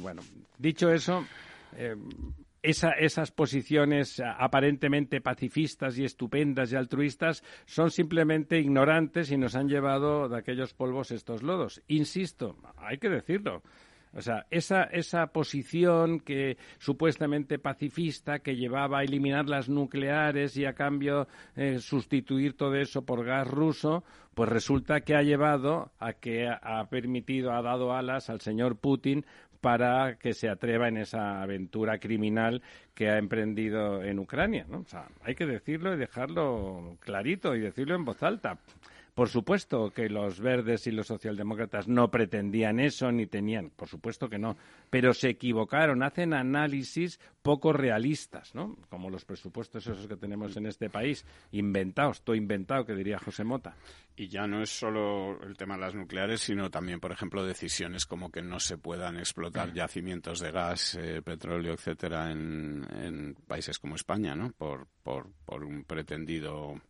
bueno, 0.01 0.23
dicho 0.59 0.91
eso, 0.91 1.27
eh, 1.77 1.97
esas 2.63 3.31
posiciones 3.31 4.21
aparentemente 4.21 5.21
pacifistas 5.21 5.99
y 5.99 6.05
estupendas 6.05 6.73
y 6.73 6.77
altruistas 6.77 7.45
son 7.67 7.91
simplemente 7.91 8.59
ignorantes 8.59 9.31
y 9.31 9.37
nos 9.37 9.55
han 9.55 9.69
llevado 9.69 10.29
de 10.29 10.39
aquellos 10.39 10.75
polvos 10.75 11.11
estos 11.11 11.43
lodos. 11.43 11.83
Insisto, 11.89 12.57
hay 12.77 12.99
que 12.99 13.09
decirlo. 13.09 13.63
O 14.15 14.23
sea, 14.23 14.47
esa, 14.51 14.85
esa 14.85 15.27
posición 15.29 16.21
que 16.21 16.57
supuestamente 16.79 17.59
pacifista 17.59 18.41
que 18.41 18.57
llevaba 18.57 19.01
a 19.01 19.03
eliminar 19.03 19.49
las 19.49 19.69
nucleares 19.69 20.57
y 20.57 20.65
a 20.65 20.73
cambio 20.73 21.29
eh, 21.57 21.79
sustituir 21.79 22.57
todo 22.57 22.75
eso 22.75 23.03
por 23.03 23.25
gas 23.25 23.47
ruso, 23.47 24.05
pues 24.35 24.49
resulta 24.49 25.01
que 25.01 25.15
ha 25.15 25.23
llevado 25.23 25.91
a 25.99 26.13
que 26.13 26.49
ha 26.49 26.85
permitido, 26.89 27.53
ha 27.53 27.63
dado 27.63 27.93
alas 27.93 28.31
al 28.31 28.41
señor 28.41 28.77
Putin 28.77 29.25
para 29.61 30.17
que 30.17 30.35
se 30.35 30.49
atreva 30.49 30.89
en 30.89 30.99
esa 30.99 31.43
aventura 31.43 31.99
criminal 31.99 32.63
que 32.95 33.09
ha 33.11 33.19
emprendido 33.19 34.03
en 34.03 34.19
Ucrania. 34.19 34.67
¿no? 34.69 34.81
O 34.81 34.87
sea, 34.87 35.09
hay 35.23 35.35
que 35.35 35.47
decirlo 35.47 35.95
y 35.95 35.97
dejarlo 35.97 36.97
clarito 37.01 37.55
y 37.55 37.61
decirlo 37.61 37.95
en 37.95 38.05
voz 38.05 38.23
alta. 38.23 38.59
Por 39.19 39.31
supuesto 39.31 39.91
que 39.91 40.09
los 40.09 40.39
verdes 40.39 40.87
y 40.87 40.93
los 40.93 41.09
socialdemócratas 41.09 41.89
no 41.89 42.09
pretendían 42.09 42.79
eso 42.79 43.11
ni 43.11 43.27
tenían, 43.27 43.71
por 43.71 43.89
supuesto 43.89 44.29
que 44.29 44.39
no, 44.39 44.57
pero 44.91 45.13
se 45.13 45.31
equivocaron, 45.31 46.05
hacen 46.05 46.33
análisis 46.33 47.19
poco 47.43 47.73
realistas, 47.73 48.55
¿no? 48.55 48.77
Como 48.89 49.11
los 49.11 49.25
presupuestos 49.25 49.85
esos 49.89 50.07
que 50.07 50.17
tenemos 50.17 50.57
en 50.57 50.67
este 50.67 50.89
país, 50.89 51.27
inventados, 51.51 52.23
todo 52.23 52.37
inventado, 52.37 52.87
que 52.87 52.95
diría 52.95 53.19
José 53.19 53.43
Mota. 53.43 53.75
Y 54.19 54.27
ya 54.27 54.49
no 54.49 54.61
es 54.63 54.71
solo 54.71 55.41
el 55.45 55.57
tema 55.57 55.77
de 55.77 55.83
las 55.83 55.95
nucleares, 55.95 56.41
sino 56.41 56.69
también, 56.73 56.99
por 56.99 57.13
ejemplo, 57.13 57.47
decisiones 57.47 58.05
como 58.05 58.33
que 58.33 58.43
no 58.43 58.59
se 58.59 58.77
puedan 58.77 59.17
explotar 59.17 59.73
yacimientos 59.73 60.41
de 60.41 60.51
gas, 60.51 60.97
eh, 60.97 61.23
petróleo, 61.23 61.75
etcétera, 61.75 62.33
en, 62.33 63.37
países 63.47 63.79
como 63.79 63.95
España, 63.95 64.35
¿no? 64.35 64.51
Por, 64.59 64.89
por, 65.05 65.31
por 65.45 65.63
un 65.63 65.85
pretendido 65.85 66.81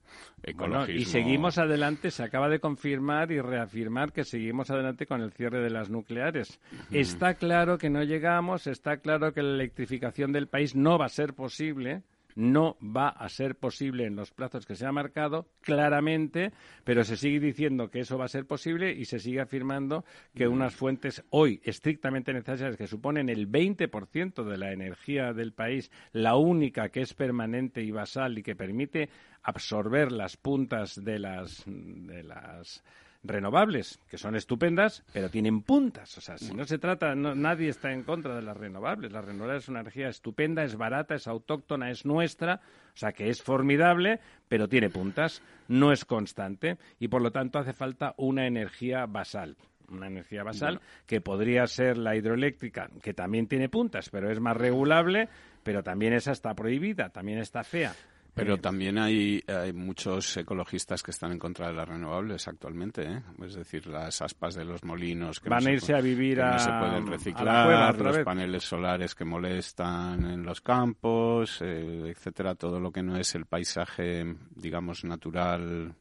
ecologismo. 0.43 1.03
y 1.03 1.05
seguimos 1.05 1.59
adelante, 1.59 2.11
se 2.11 2.23
acaba 2.23 2.49
de 2.49 2.61
confirmar 2.61 3.31
y 3.31 3.43
reafirmar 3.43 4.11
que 4.15 4.25
seguimos 4.25 4.71
adelante 4.71 5.05
con 5.05 5.21
el 5.21 5.33
cierre 5.33 5.61
de 5.61 5.69
las 5.69 5.91
nucleares. 5.91 6.59
Está 6.91 7.35
claro 7.35 7.77
que 7.77 7.91
no 7.91 8.05
llegamos, 8.05 8.67
está 8.67 8.97
claro 8.97 9.35
que 9.35 9.43
la 9.43 9.53
electrificación 9.53 10.33
del 10.33 10.49
país 10.49 10.75
no 10.75 10.97
va 10.97 11.05
a 11.05 11.11
ser 11.11 11.35
posible 11.35 12.05
no 12.39 12.77
va 12.81 13.09
a 13.09 13.29
ser 13.29 13.57
posible 13.57 14.07
en 14.07 14.15
los 14.15 14.31
plazos 14.31 14.65
que 14.65 14.77
se 14.77 14.87
ha 14.87 14.93
marcado, 14.93 15.49
claramente, 15.61 16.53
pero 16.85 17.03
se 17.03 17.17
sigue 17.17 17.41
diciendo 17.41 17.91
que 17.91 17.99
eso 17.99 18.17
va 18.17 18.27
a 18.27 18.29
ser 18.29 18.47
posible 18.47 18.93
y 18.93 19.07
se 19.07 19.19
sigue 19.19 19.41
afirmando 19.41 20.05
que 20.37 20.47
unas 20.47 20.73
fuentes 20.73 21.25
hoy 21.31 21.61
estrictamente 21.65 22.33
necesarias, 22.33 22.77
que 22.77 22.87
suponen 22.87 23.29
el 23.29 23.51
20% 23.51 24.45
de 24.45 24.57
la 24.57 24.73
energía 24.73 25.33
del 25.33 25.53
país, 25.53 25.91
la 26.13 26.37
única 26.37 26.91
que 26.91 27.01
es 27.01 27.13
permanente 27.13 27.83
y 27.83 27.91
basal 27.91 28.39
y 28.39 28.45
que 28.45 28.55
permite 28.55 29.09
absorber 29.43 30.13
las 30.13 30.37
puntas 30.37 31.03
de 31.03 31.19
las, 31.19 31.65
de 31.67 32.23
las 32.23 32.85
renovables, 33.29 34.01
que 34.09 34.19
son 34.19 34.35
estupendas, 34.35 35.05
pero 35.13 35.31
tienen 35.31 35.63
puntas. 35.63 36.17
O 36.19 36.21
sea, 36.21 36.39
si 36.39 36.55
no 36.55 36.65
se 36.65 36.79
trata, 36.79 37.15
nadie 37.15 37.69
está 37.69 37.93
en 37.93 38.03
contra 38.03 38.35
de 38.35 38.43
las 38.43 38.57
renovables. 38.57 39.13
La 39.13 39.21
renovable 39.21 39.59
es 39.59 39.69
una 39.69 39.81
energía 39.81 40.09
estupenda, 40.09 40.65
es 40.65 40.77
barata, 40.77 41.15
es 41.15 41.29
autóctona, 41.29 41.91
es 41.91 42.05
nuestra, 42.05 42.61
o 42.95 42.97
sea, 42.97 43.13
que 43.13 43.29
es 43.29 43.43
formidable, 43.43 44.21
pero 44.49 44.69
tiene 44.69 44.91
puntas, 44.91 45.43
no 45.69 45.93
es 45.93 46.05
constante 46.05 46.79
y 46.99 47.09
por 47.09 47.23
lo 47.23 47.31
tanto 47.31 47.59
hace 47.59 47.73
falta 47.73 48.15
una 48.17 48.47
energía 48.47 49.07
basal 49.07 49.57
una 49.91 50.07
energía 50.07 50.43
basal, 50.43 50.81
que 51.07 51.21
podría 51.21 51.67
ser 51.67 51.97
la 51.97 52.15
hidroeléctrica, 52.15 52.91
que 53.03 53.15
también 53.15 53.47
tiene 53.47 53.69
puntas, 53.69 54.11
pero 54.11 54.31
es 54.31 54.41
más 54.41 54.57
regulable, 54.57 55.29
pero 55.63 55.83
también 55.83 56.13
esa 56.13 56.33
está 56.33 56.55
prohibida, 56.55 57.09
también 57.11 57.39
está 57.39 57.65
fea. 57.65 57.95
Pero 58.35 58.59
también 58.59 58.99
hay, 58.99 59.43
hay, 59.49 59.73
muchos 59.73 60.37
ecologistas 60.37 61.03
que 61.03 61.11
están 61.11 61.33
en 61.33 61.39
contra 61.39 61.69
de 61.69 61.75
las 61.75 61.89
renovables 61.89 62.47
actualmente, 62.47 63.03
¿eh? 63.03 63.23
es 63.45 63.55
decir, 63.55 63.87
las 63.87 64.23
aspas 64.23 64.55
de 64.55 64.65
los 64.65 64.85
molinos 64.85 65.41
que 65.41 65.49
van 65.49 65.67
a 65.67 65.73
irse 65.73 65.95
a 65.95 66.01
vivir 66.01 66.41
a, 66.41 66.53
no 66.53 66.59
se 66.59 66.71
pueden 66.71 67.07
reciclar, 67.07 67.99
los 67.99 68.19
paneles 68.19 68.63
solares 68.63 69.15
que 69.15 69.25
molestan 69.25 70.25
en 70.31 70.45
los 70.45 70.61
campos, 70.61 71.61
eh, 71.63 72.11
etcétera, 72.15 72.55
todo 72.55 72.79
lo 72.79 72.93
que 72.93 73.03
no 73.03 73.17
es 73.17 73.35
el 73.35 73.47
paisaje, 73.47 74.25
digamos, 74.55 75.05
natural 75.05 75.95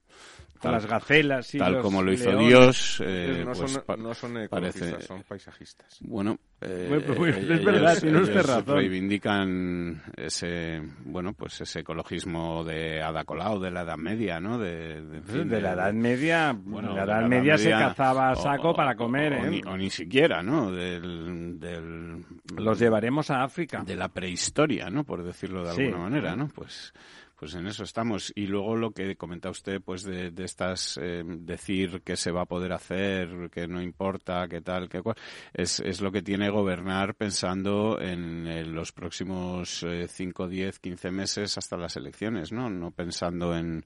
las 0.64 0.86
gacelas 0.86 1.54
y 1.56 1.58
tal 1.58 1.82
como 1.82 2.02
lo 2.02 2.12
hizo 2.12 2.36
Dios 2.38 3.02
eh, 3.06 3.44
no, 3.46 3.52
pues 3.54 3.72
son, 3.72 4.04
no 4.04 4.14
son 4.14 4.38
ecologistas 4.38 5.04
son 5.04 5.24
paisajistas. 5.24 5.98
Bueno, 6.02 6.40
eh, 6.62 7.04
es 7.50 7.64
verdad 7.64 7.98
tiene 8.00 8.22
usted 8.22 8.46
razón. 8.46 8.76
reivindican 8.78 10.02
ese 10.16 10.82
bueno 11.06 11.34
pues 11.34 11.62
ese 11.62 11.82
ecologismo 11.82 12.64
de 12.64 13.02
Ada 13.02 13.24
Colau 13.24 13.60
de 13.60 13.72
la 13.72 13.82
Edad 13.82 13.98
Media 13.98 14.40
no 14.40 14.58
de, 14.58 15.02
de, 15.02 15.62
la 15.62 15.74
Edad 15.74 15.94
Media 15.94 16.56
bueno 16.58 16.96
la 16.96 17.04
Edad, 17.04 17.28
Media, 17.28 17.58
se 17.58 17.70
cazaba 17.72 18.32
a 18.32 18.36
saco 18.36 18.74
para 18.74 18.96
comer 18.96 19.34
¿eh? 19.34 19.62
o, 19.68 19.78
ni, 19.78 19.90
siquiera 19.90 20.42
no 20.42 20.72
del, 20.72 21.60
del, 21.60 22.26
los 22.56 22.80
llevaremos 22.80 23.30
a 23.30 23.44
África. 23.44 23.84
de 23.84 23.96
la 23.96 24.10
prehistoria 24.10 24.90
no 24.90 25.04
por 25.04 25.24
decirlo 25.24 25.64
de 25.64 25.70
alguna 25.70 26.04
manera 26.04 26.36
no 26.36 26.48
pues 26.48 26.94
pues 27.38 27.54
en 27.54 27.68
eso 27.68 27.84
estamos. 27.84 28.32
Y 28.36 28.48
luego 28.48 28.76
lo 28.76 28.92
que 28.92 29.16
comenta 29.16 29.50
usted, 29.50 29.82
pues 29.82 30.04
de, 30.04 30.34
estas, 30.38 31.00
eh, 31.02 31.24
decir 31.26 32.02
que 32.02 32.16
se 32.16 32.32
va 32.32 32.42
a 32.42 32.46
poder 32.46 32.74
hacer, 32.74 33.50
que 33.52 33.68
no 33.68 33.82
importa, 33.82 34.48
que 34.48 34.62
tal, 34.62 34.90
que 34.90 35.02
cual, 35.02 35.16
es, 35.54 35.80
es 35.80 36.02
lo 36.02 36.12
que 36.12 36.22
tiene 36.22 36.50
gobernar 36.50 37.16
pensando 37.16 38.00
en, 38.02 38.48
los 38.74 38.92
próximos 38.92 39.86
5, 40.08 40.48
10, 40.48 40.80
15 40.80 41.12
meses 41.12 41.58
hasta 41.58 41.78
las 41.78 41.96
elecciones, 41.96 42.52
¿no? 42.52 42.70
No 42.70 42.92
pensando 42.92 43.56
en, 43.56 43.86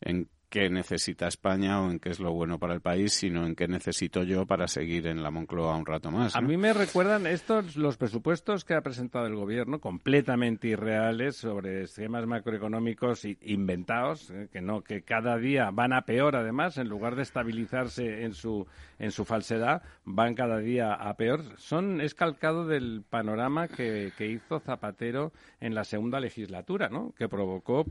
en 0.00 0.28
qué 0.50 0.68
necesita 0.68 1.28
España 1.28 1.80
o 1.80 1.90
en 1.90 2.00
qué 2.00 2.10
es 2.10 2.18
lo 2.18 2.32
bueno 2.32 2.58
para 2.58 2.74
el 2.74 2.80
país, 2.80 3.14
sino 3.14 3.46
en 3.46 3.54
qué 3.54 3.68
necesito 3.68 4.24
yo 4.24 4.46
para 4.46 4.66
seguir 4.66 5.06
en 5.06 5.22
la 5.22 5.30
Moncloa 5.30 5.76
un 5.76 5.86
rato 5.86 6.10
más. 6.10 6.34
A 6.34 6.40
mí 6.40 6.56
me 6.56 6.72
recuerdan 6.72 7.26
estos 7.26 7.76
los 7.76 7.96
presupuestos 7.96 8.64
que 8.64 8.74
ha 8.74 8.80
presentado 8.82 9.26
el 9.26 9.36
gobierno, 9.36 9.80
completamente 9.80 10.68
irreales 10.68 11.36
sobre 11.36 11.84
esquemas 11.84 12.26
macroeconómicos 12.26 13.24
inventados, 13.42 14.30
eh, 14.30 14.48
que 14.52 14.60
no 14.60 14.82
que 14.82 15.02
cada 15.02 15.38
día 15.38 15.70
van 15.70 15.92
a 15.92 16.02
peor 16.02 16.34
además, 16.34 16.76
en 16.78 16.88
lugar 16.88 17.14
de 17.14 17.22
estabilizarse 17.22 18.24
en 18.24 18.34
su 18.34 18.66
en 18.98 19.12
su 19.12 19.24
falsedad, 19.24 19.82
van 20.04 20.34
cada 20.34 20.58
día 20.58 20.92
a 20.92 21.14
peor. 21.16 21.42
Son 21.58 22.00
es 22.00 22.14
calcado 22.14 22.66
del 22.66 23.04
panorama 23.08 23.68
que, 23.68 24.12
que 24.18 24.26
hizo 24.26 24.58
Zapatero 24.58 25.32
en 25.60 25.76
la 25.76 25.84
segunda 25.84 26.18
legislatura, 26.18 26.88
¿no? 26.88 27.14
Que 27.16 27.28
provocó 27.28 27.86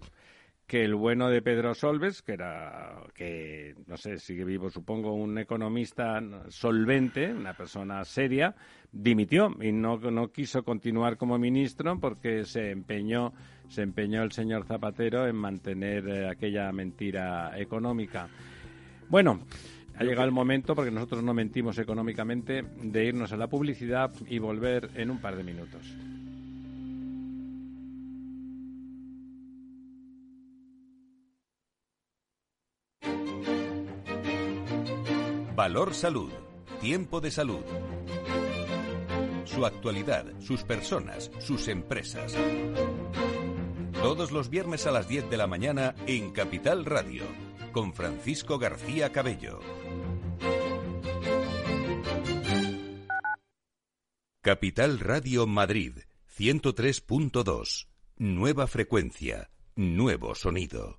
que 0.69 0.84
el 0.86 0.93
bueno 0.93 1.29
de 1.29 1.41
Pedro 1.41 1.73
Solves, 1.73 2.21
que 2.21 2.34
era, 2.34 3.01
que 3.15 3.73
no 3.88 3.97
sé, 3.97 4.19
sigue 4.19 4.45
vivo, 4.45 4.69
supongo, 4.69 5.13
un 5.13 5.39
economista 5.39 6.21
solvente, 6.49 7.34
una 7.34 7.55
persona 7.55 8.05
seria, 8.05 8.53
dimitió 8.91 9.51
y 9.60 9.71
no, 9.71 9.97
no 9.97 10.32
quiso 10.32 10.62
continuar 10.62 11.17
como 11.17 11.39
ministro 11.39 11.99
porque 11.99 12.45
se 12.45 12.69
empeñó, 12.69 13.34
se 13.67 13.82
empeñó 13.82 14.21
el 14.21 14.32
señor 14.32 14.63
Zapatero 14.65 15.25
en 15.25 15.38
mantener 15.38 16.08
eh, 16.08 16.29
aquella 16.29 16.71
mentira 16.71 17.60
económica. 17.60 18.27
Bueno, 19.10 19.39
ha 19.97 20.03
llegado 20.03 20.27
el 20.27 20.32
momento, 20.32 20.75
porque 20.75 20.91
nosotros 20.91 21.23
no 21.23 21.34
mentimos 21.34 21.79
económicamente, 21.79 22.62
de 22.62 23.05
irnos 23.05 23.34
a 23.34 23.38
la 23.38 23.47
publicidad 23.47 24.12
y 24.27 24.38
volver 24.38 24.91
en 24.93 25.10
un 25.10 25.17
par 25.19 25.36
de 25.36 25.43
minutos. 25.43 25.95
Valor 35.60 35.93
Salud. 35.93 36.32
Tiempo 36.80 37.19
de 37.19 37.32
salud. 37.32 37.65
Su 39.43 39.65
actualidad, 39.65 40.26
sus 40.39 40.63
personas, 40.63 41.32
sus 41.39 41.67
empresas. 41.67 42.34
Todos 43.91 44.32
los 44.32 44.50
viernes 44.50 44.88
a 44.88 44.91
las 44.91 45.10
10 45.10 45.30
de 45.30 45.36
la 45.36 45.48
mañana 45.48 45.95
en 46.08 46.32
Capital 46.32 46.86
Radio, 46.86 47.26
con 47.74 47.93
Francisco 47.93 48.58
García 48.58 49.12
Cabello. 49.12 49.60
Capital 54.39 55.02
Radio 55.02 55.45
Madrid, 55.45 55.98
103.2. 56.38 57.88
Nueva 58.15 58.65
frecuencia, 58.65 59.52
nuevo 59.76 60.36
sonido. 60.36 60.98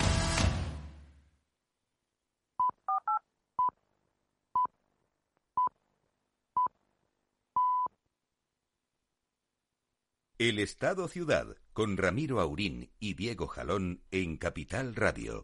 El 10.41 10.57
Estado 10.57 11.07
Ciudad 11.07 11.55
con 11.71 11.97
Ramiro 11.97 12.39
Aurín 12.39 12.89
y 12.99 13.13
Diego 13.13 13.45
Jalón 13.45 14.01
en 14.09 14.37
Capital 14.37 14.95
Radio. 14.95 15.43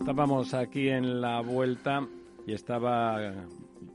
Estábamos 0.00 0.54
aquí 0.54 0.88
en 0.88 1.20
la 1.20 1.42
vuelta 1.42 2.08
y 2.46 2.54
estaba 2.54 3.34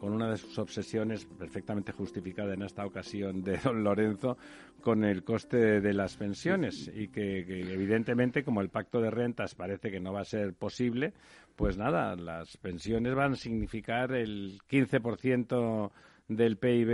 con 0.02 0.14
una 0.14 0.30
de 0.30 0.38
sus 0.38 0.58
obsesiones 0.58 1.26
perfectamente 1.26 1.92
justificada 1.92 2.54
en 2.54 2.64
esta 2.64 2.86
ocasión 2.86 3.44
de 3.44 3.58
don 3.58 3.84
Lorenzo 3.84 4.38
con 4.82 5.04
el 5.04 5.24
coste 5.24 5.80
de 5.80 5.94
las 5.94 6.18
pensiones 6.18 6.92
y 6.94 7.08
que, 7.10 7.40
evidentemente 7.40 8.44
como 8.44 8.62
el 8.62 8.70
pacto 8.70 9.00
de 9.00 9.12
rentas 9.12 9.54
parece 9.54 9.92
que 9.92 10.00
no 10.00 10.12
va 10.12 10.22
a 10.22 10.26
ser 10.26 10.54
posible, 10.54 11.14
pues 11.62 11.78
nada, 11.78 12.16
las 12.16 12.58
pensiones 12.58 13.14
van 13.14 13.34
a 13.34 13.36
significar 13.36 14.14
el 14.14 14.60
15% 14.68 15.92
del 16.28 16.58
PIB 16.58 16.90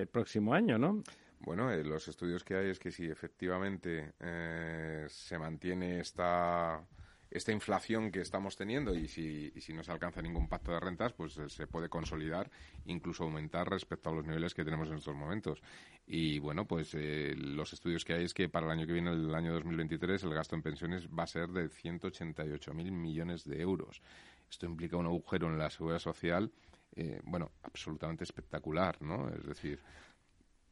el 0.00 0.08
próximo 0.08 0.52
año, 0.52 0.78
¿no? 0.78 1.04
Bueno, 1.38 1.70
eh, 1.70 1.84
los 1.84 2.08
estudios 2.08 2.42
que 2.42 2.56
hay 2.56 2.70
es 2.70 2.80
que 2.80 2.90
si 2.90 3.06
efectivamente 3.06 4.14
eh, 4.18 5.06
se 5.08 5.38
mantiene 5.38 6.00
esta 6.00 6.82
esta 7.30 7.52
inflación 7.52 8.10
que 8.10 8.20
estamos 8.20 8.56
teniendo 8.56 8.94
y 8.94 9.06
si, 9.06 9.50
si 9.60 9.72
no 9.72 9.84
se 9.84 9.92
alcanza 9.92 10.20
ningún 10.20 10.48
pacto 10.48 10.72
de 10.72 10.80
rentas, 10.80 11.12
pues 11.12 11.38
eh, 11.38 11.48
se 11.48 11.66
puede 11.66 11.88
consolidar, 11.88 12.50
incluso 12.86 13.24
aumentar 13.24 13.70
respecto 13.70 14.10
a 14.10 14.12
los 14.12 14.26
niveles 14.26 14.52
que 14.52 14.64
tenemos 14.64 14.88
en 14.88 14.96
estos 14.96 15.14
momentos. 15.14 15.62
Y 16.06 16.40
bueno, 16.40 16.66
pues 16.66 16.92
eh, 16.94 17.34
los 17.36 17.72
estudios 17.72 18.04
que 18.04 18.14
hay 18.14 18.24
es 18.24 18.34
que 18.34 18.48
para 18.48 18.66
el 18.66 18.72
año 18.72 18.86
que 18.86 18.92
viene, 18.92 19.12
el 19.12 19.34
año 19.34 19.52
2023, 19.54 20.24
el 20.24 20.34
gasto 20.34 20.56
en 20.56 20.62
pensiones 20.62 21.08
va 21.08 21.22
a 21.22 21.28
ser 21.28 21.48
de 21.50 21.68
188.000 21.68 22.90
millones 22.90 23.44
de 23.44 23.60
euros. 23.60 24.02
Esto 24.50 24.66
implica 24.66 24.96
un 24.96 25.06
agujero 25.06 25.46
en 25.46 25.58
la 25.58 25.70
seguridad 25.70 26.00
social, 26.00 26.50
eh, 26.96 27.20
bueno, 27.22 27.52
absolutamente 27.62 28.24
espectacular, 28.24 29.00
¿no? 29.00 29.28
Es 29.28 29.46
decir, 29.46 29.80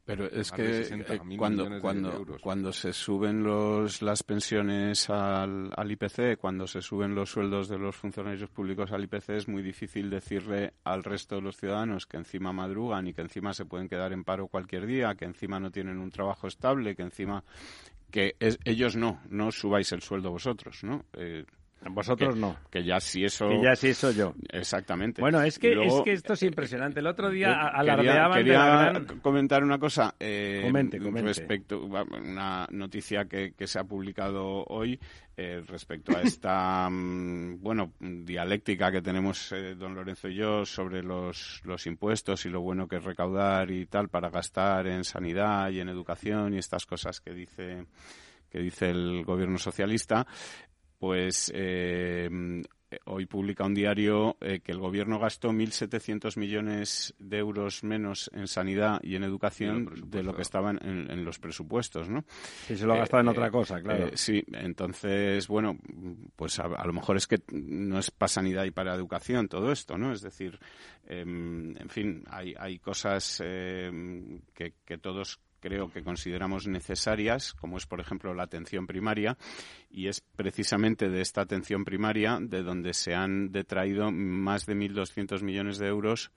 pero 0.09 0.25
es 0.25 0.51
que 0.51 0.81
eh, 0.81 1.19
cuando, 1.37 1.79
cuando, 1.79 2.25
cuando 2.41 2.73
se 2.73 2.93
suben 2.93 3.43
los, 3.43 4.01
las 4.01 4.23
pensiones 4.23 5.07
al, 5.07 5.69
al, 5.77 5.91
IPC, 5.91 6.39
cuando 6.39 6.65
se 6.65 6.81
suben 6.81 7.13
los 7.13 7.29
sueldos 7.29 7.69
de 7.69 7.77
los 7.77 7.95
funcionarios 7.95 8.49
públicos 8.49 8.91
al 8.91 9.03
IPC, 9.03 9.29
es 9.29 9.47
muy 9.47 9.61
difícil 9.61 10.09
decirle 10.09 10.73
al 10.83 11.03
resto 11.03 11.35
de 11.35 11.41
los 11.41 11.57
ciudadanos 11.57 12.07
que 12.07 12.17
encima 12.17 12.51
madrugan 12.51 13.05
y 13.05 13.13
que 13.13 13.21
encima 13.21 13.53
se 13.53 13.65
pueden 13.65 13.87
quedar 13.87 14.11
en 14.11 14.23
paro 14.23 14.47
cualquier 14.47 14.87
día, 14.87 15.13
que 15.13 15.25
encima 15.25 15.59
no 15.59 15.69
tienen 15.69 15.99
un 15.99 16.09
trabajo 16.09 16.47
estable, 16.47 16.95
que 16.95 17.03
encima 17.03 17.43
que 18.09 18.35
ellos 18.65 18.95
no, 18.95 19.21
no 19.29 19.51
subáis 19.51 19.91
el 19.91 20.01
sueldo 20.01 20.31
vosotros, 20.31 20.83
¿no? 20.83 21.05
Eh, 21.13 21.45
vosotros 21.89 22.35
no. 22.35 22.57
Que 22.69 22.83
ya 22.83 22.99
sí 22.99 23.23
eso. 23.23 23.47
Que 23.47 23.61
ya 23.61 23.75
sí 23.75 23.89
eso 23.89 24.11
yo. 24.11 24.33
Exactamente. 24.49 25.21
Bueno, 25.21 25.41
es 25.41 25.57
que, 25.59 25.71
es 25.71 25.93
que 26.03 26.13
esto 26.13 26.33
es 26.33 26.43
impresionante. 26.43 26.99
El 26.99 27.07
otro 27.07 27.29
día 27.29 27.67
alardeaban 27.67 28.37
quería, 28.37 29.01
comentar 29.21 29.63
una 29.63 29.79
cosa. 29.79 30.15
Eh, 30.19 30.61
comente, 30.65 30.99
comente. 30.99 31.27
Respecto 31.27 31.83
una 31.83 32.67
noticia 32.71 33.25
que, 33.25 33.53
que 33.53 33.67
se 33.67 33.79
ha 33.79 33.83
publicado 33.83 34.65
hoy 34.65 34.99
eh, 35.41 35.63
respecto 35.65 36.17
a 36.17 36.21
esta, 36.21 36.89
mm, 36.91 37.61
bueno, 37.61 37.93
dialéctica 37.97 38.91
que 38.91 39.01
tenemos 39.01 39.53
eh, 39.53 39.73
don 39.73 39.95
Lorenzo 39.95 40.27
y 40.27 40.35
yo 40.35 40.65
sobre 40.65 41.01
los, 41.01 41.61
los 41.63 41.87
impuestos 41.87 42.45
y 42.45 42.49
lo 42.49 42.59
bueno 42.59 42.89
que 42.89 42.97
es 42.97 43.03
recaudar 43.05 43.71
y 43.71 43.85
tal 43.85 44.09
para 44.09 44.29
gastar 44.29 44.87
en 44.87 45.05
sanidad 45.05 45.69
y 45.69 45.79
en 45.79 45.87
educación 45.87 46.53
y 46.53 46.57
estas 46.57 46.85
cosas 46.85 47.21
que 47.21 47.33
dice 47.33 47.85
que 48.49 48.59
dice 48.59 48.89
el 48.89 49.23
gobierno 49.23 49.57
socialista, 49.57 50.25
pues 50.99 51.51
eh, 51.55 52.29
hoy 53.05 53.25
publica 53.25 53.65
un 53.65 53.73
diario 53.73 54.37
eh, 54.41 54.61
que 54.61 54.71
el 54.71 54.79
gobierno 54.79 55.19
gastó 55.19 55.51
1.700 55.51 56.37
millones 56.37 57.13
de 57.19 57.37
euros 57.37 57.83
menos 57.83 58.29
en 58.33 58.47
sanidad 58.47 58.99
y 59.03 59.15
en 59.15 59.23
educación 59.23 59.89
de 60.07 60.23
lo 60.23 60.35
que 60.35 60.41
estaban 60.41 60.79
en, 60.81 61.23
los 61.23 61.39
presupuestos, 61.39 62.09
¿no? 62.09 62.25
Y 62.69 62.75
se 62.75 62.85
lo 62.85 62.93
ha 62.93 62.97
gastado 62.97 63.21
en 63.21 63.27
eh, 63.27 63.31
otra 63.31 63.51
cosa, 63.51 63.81
claro. 63.81 64.09
sí, 64.13 64.43
entonces, 64.53 65.47
bueno, 65.47 65.77
pues 66.35 66.59
a, 66.59 66.67
lo 66.67 66.93
mejor 66.93 67.17
es 67.17 67.27
que 67.27 67.41
no 67.51 67.99
es 67.99 68.11
para 68.11 68.29
sanidad 68.29 68.65
y 68.65 68.71
para 68.71 68.95
educación 68.95 69.47
todo 69.47 69.71
esto, 69.71 69.97
¿no? 69.97 70.11
Es 70.11 70.21
decir, 70.21 70.59
em, 71.05 71.77
en 71.77 71.89
fin, 71.89 72.23
hay, 72.29 72.55
hay 72.57 72.79
cosas 72.79 73.41
em, 73.45 74.41
que, 74.53 74.73
que 74.85 74.97
todos 74.97 75.39
creo 75.59 75.91
que 75.91 76.03
consideramos 76.03 76.67
necesarias, 76.67 77.53
como 77.53 77.77
es, 77.77 77.85
por 77.85 77.99
ejemplo, 77.99 78.33
la 78.33 78.43
atención 78.43 78.87
primaria, 78.87 79.37
y 79.89 80.07
es 80.07 80.21
precisamente 80.21 81.09
de 81.09 81.21
esta 81.21 81.41
atención 81.41 81.85
primaria 81.85 82.39
de 82.41 82.63
donde 82.63 82.93
se 82.93 83.13
han 83.13 83.51
detraído 83.51 84.11
más 84.11 84.65
de 84.65 84.75
1.200 84.75 85.41
millones 85.41 85.77
de 85.77 85.87
euros 85.87 86.31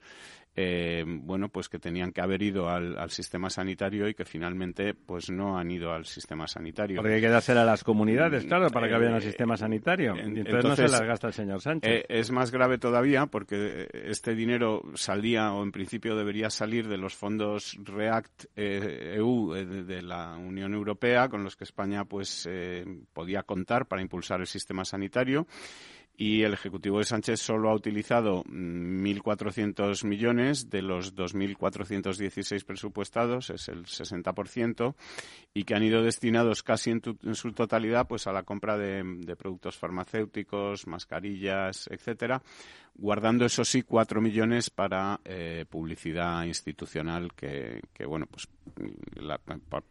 eh, 0.55 1.03
bueno, 1.07 1.49
pues 1.49 1.67
que 1.67 1.79
tenían 1.79 2.11
que 2.11 2.21
haber 2.21 2.43
ido 2.43 2.69
al, 2.69 3.09
sistema 3.09 3.49
sanitario 3.49 4.07
y 4.07 4.13
que 4.13 4.23
finalmente 4.23 4.93
pues 4.93 5.29
no 5.29 5.57
han 5.57 5.71
ido 5.71 5.91
al 5.91 6.05
sistema 6.05 6.47
sanitario. 6.47 6.97
Porque 6.97 7.15
hay 7.15 7.21
que 7.21 7.29
dársela 7.29 7.63
a 7.63 7.65
las 7.65 7.83
comunidades, 7.83 8.45
claro, 8.45 8.69
para 8.69 8.87
que 8.87 8.93
vayan 8.93 9.13
al 9.13 9.21
eh, 9.21 9.25
sistema 9.25 9.57
sanitario. 9.57 10.15
entonces, 10.15 10.63
no 10.63 10.75
se 10.75 10.87
las 10.87 11.01
gasta 11.01 11.27
el 11.27 11.33
señor 11.33 11.61
Sánchez. 11.61 11.91
Eh, 11.91 12.05
es 12.07 12.31
más 12.31 12.51
grave 12.51 12.77
todavía 12.77 13.25
porque 13.25 13.87
este 13.93 14.35
dinero 14.35 14.83
salía 14.93 15.53
o 15.53 15.63
en 15.63 15.71
principio 15.71 16.15
debería 16.15 16.49
salir 16.49 16.87
de 16.87 16.97
los 16.97 17.15
fondos 17.15 17.77
REACT 17.83 18.45
EU 18.55 19.55
e 19.55 19.65
de, 19.65 19.83
de, 19.83 20.01
la 20.01 20.37
Unión 20.37 20.73
Europea 20.73 21.29
con 21.29 21.43
los 21.43 21.55
que 21.55 21.63
España 21.63 22.05
pues 22.05 22.47
podía 23.13 23.43
contar 23.43 23.87
para 23.87 24.01
impulsar 24.01 24.39
el 24.39 24.47
sistema 24.47 24.85
sanitario 24.85 25.47
y 26.15 26.43
el 26.43 26.53
Ejecutivo 26.53 26.99
de 26.99 27.05
Sánchez 27.05 27.39
solo 27.39 27.69
ha 27.69 27.75
utilizado 27.75 28.43
1.400 28.43 30.05
millones 30.05 30.69
de 30.69 30.81
los 30.81 31.15
2.416 31.15 32.63
presupuestados, 32.65 33.49
es 33.49 33.67
el 33.69 33.85
60%, 33.85 34.95
y 35.53 35.63
que 35.63 35.75
han 35.75 35.83
ido 35.83 36.03
destinados 36.03 36.61
casi 36.61 36.91
en, 36.91 37.01
su 37.35 37.53
totalidad 37.53 38.07
pues 38.07 38.27
a 38.27 38.33
la 38.33 38.43
compra 38.43 38.77
de, 38.77 39.03
de 39.03 39.35
productos 39.35 39.77
farmacéuticos, 39.77 40.85
mascarillas, 40.85 41.87
etcétera, 41.91 42.43
guardando 42.95 43.45
eso 43.45 43.65
sí 43.65 43.81
cuatro 43.81 44.21
millones 44.21 44.69
para 44.69 45.19
eh, 45.25 45.65
publicidad 45.69 46.43
institucional 46.45 47.33
que, 47.33 47.81
que 47.93 48.05
bueno 48.05 48.27
pues 48.27 48.47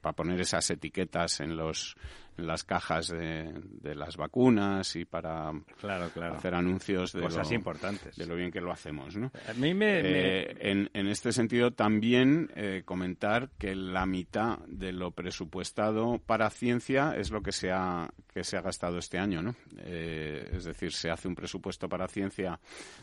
para 0.01 0.13
poner 0.15 0.41
esas 0.41 0.71
etiquetas 0.71 1.41
en 1.41 1.57
los 1.57 1.97
en 2.39 2.47
las 2.47 2.65
cajas 2.65 3.09
de, 3.09 3.53
de 3.83 3.95
las 3.95 4.17
vacunas 4.17 4.97
y 4.97 5.05
para 5.05 5.53
claro, 5.79 6.09
claro. 6.11 6.37
hacer 6.37 6.55
anuncios 6.55 7.13
de 7.13 7.21
cosas 7.21 7.53
importantes 7.53 8.17
de 8.17 8.27
lo 8.27 8.37
bien 8.37 8.51
que 8.51 8.61
lo 8.61 8.73
hacemos 8.73 9.17
¿no? 9.17 9.31
a 9.47 9.53
mí 9.53 9.75
me, 9.75 10.01
eh, 10.01 10.57
En, 10.61 10.89
en, 10.95 11.09
este 11.09 11.33
sentido 11.33 11.73
también 11.73 12.51
eh, 12.57 12.83
comentar 12.87 13.51
que 13.59 13.75
la 13.75 14.07
mitad 14.07 14.61
de 14.67 14.93
lo 14.93 15.11
presupuestado 15.11 16.19
para 16.25 16.49
ciencia 16.49 17.15
es 17.17 17.31
lo 17.31 17.43
que 17.43 17.53
se 17.53 17.71
ha 17.71 18.11
que 18.33 18.45
se 18.45 18.57
ha 18.57 18.63
gastado 18.63 18.99
este 18.99 19.19
año 19.19 19.43
¿no? 19.43 19.55
es 19.85 20.65
decir 20.65 20.93
se 20.93 21.11
hace 21.11 21.29
un 21.29 21.35
presupuesto 21.35 21.89
para 21.89 22.09
ciencia 22.09 22.59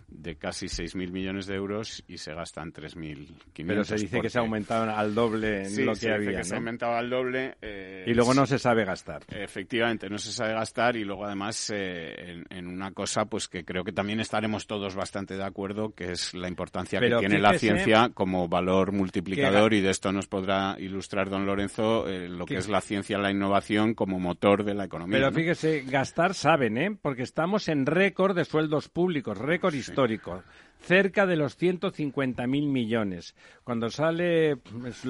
de 0.07 0.35
casi 0.35 0.65
6.000 0.65 1.11
millones 1.11 1.45
de 1.45 1.55
euros 1.55 2.03
y 2.07 2.17
se 2.17 2.33
gastan 2.33 2.73
3.500. 2.73 3.65
Pero 3.67 3.83
se 3.83 3.95
dice 3.95 4.21
que 4.21 4.29
se 4.29 4.39
ha 4.39 4.41
aumentado 4.41 4.89
al 4.89 5.13
doble 5.13 5.67
en 5.67 5.85
lo 5.85 5.93
que 5.93 5.99
se 5.99 6.11
había, 6.11 6.37
que 6.37 6.43
se 6.43 6.55
ha 6.55 6.57
aumentado 6.57 6.93
al 6.93 7.09
doble. 7.09 7.55
Eh, 7.61 8.05
y 8.07 8.13
luego 8.13 8.33
no 8.33 8.45
se 8.45 8.59
sabe 8.59 8.85
gastar. 8.85 9.23
Efectivamente, 9.29 10.09
no 10.09 10.17
se 10.17 10.31
sabe 10.31 10.53
gastar 10.53 10.95
y 10.95 11.03
luego 11.03 11.25
además 11.25 11.71
eh, 11.73 12.43
en, 12.49 12.67
una 12.67 12.91
cosa 12.91 13.25
pues 13.25 13.47
que 13.47 13.63
creo 13.63 13.83
que 13.83 13.91
también 13.91 14.19
estaremos 14.19 14.67
todos 14.67 14.95
bastante 14.95 15.35
de 15.35 15.43
acuerdo, 15.43 15.93
que 15.93 16.11
es 16.11 16.33
la 16.33 16.47
importancia 16.47 16.99
que 16.99 17.15
tiene 17.19 17.39
la 17.39 17.57
ciencia 17.57 18.09
como 18.13 18.47
valor 18.47 18.91
multiplicador 18.91 19.73
y 19.73 19.81
de 19.81 19.89
esto 19.89 20.11
nos 20.11 20.27
podrá 20.27 20.75
ilustrar 20.79 21.29
don 21.29 21.45
Lorenzo 21.45 22.07
eh, 22.07 22.29
lo 22.29 22.45
que 22.45 22.57
es 22.57 22.67
la 22.67 22.81
ciencia, 22.81 23.17
la 23.17 23.31
innovación 23.31 23.93
como 23.93 24.19
motor 24.19 24.63
de 24.63 24.73
la 24.73 24.85
economía. 24.85 25.19
Pero 25.19 25.31
fíjese, 25.31 25.81
gastar 25.81 26.33
saben, 26.33 26.77
¿eh? 26.77 26.97
Porque 27.01 27.23
estamos 27.23 27.67
en 27.67 27.85
récord 27.85 28.35
de 28.35 28.45
sueldos 28.45 28.89
públicos, 28.89 29.37
récord 29.37 29.73
histórico, 29.79 30.43
cerca 30.79 31.25
de 31.25 31.35
los 31.35 31.59
150.000 31.59 32.47
millones. 32.47 33.35
Cuando 33.63 33.89
sale 33.89 34.57
pues, 34.57 35.03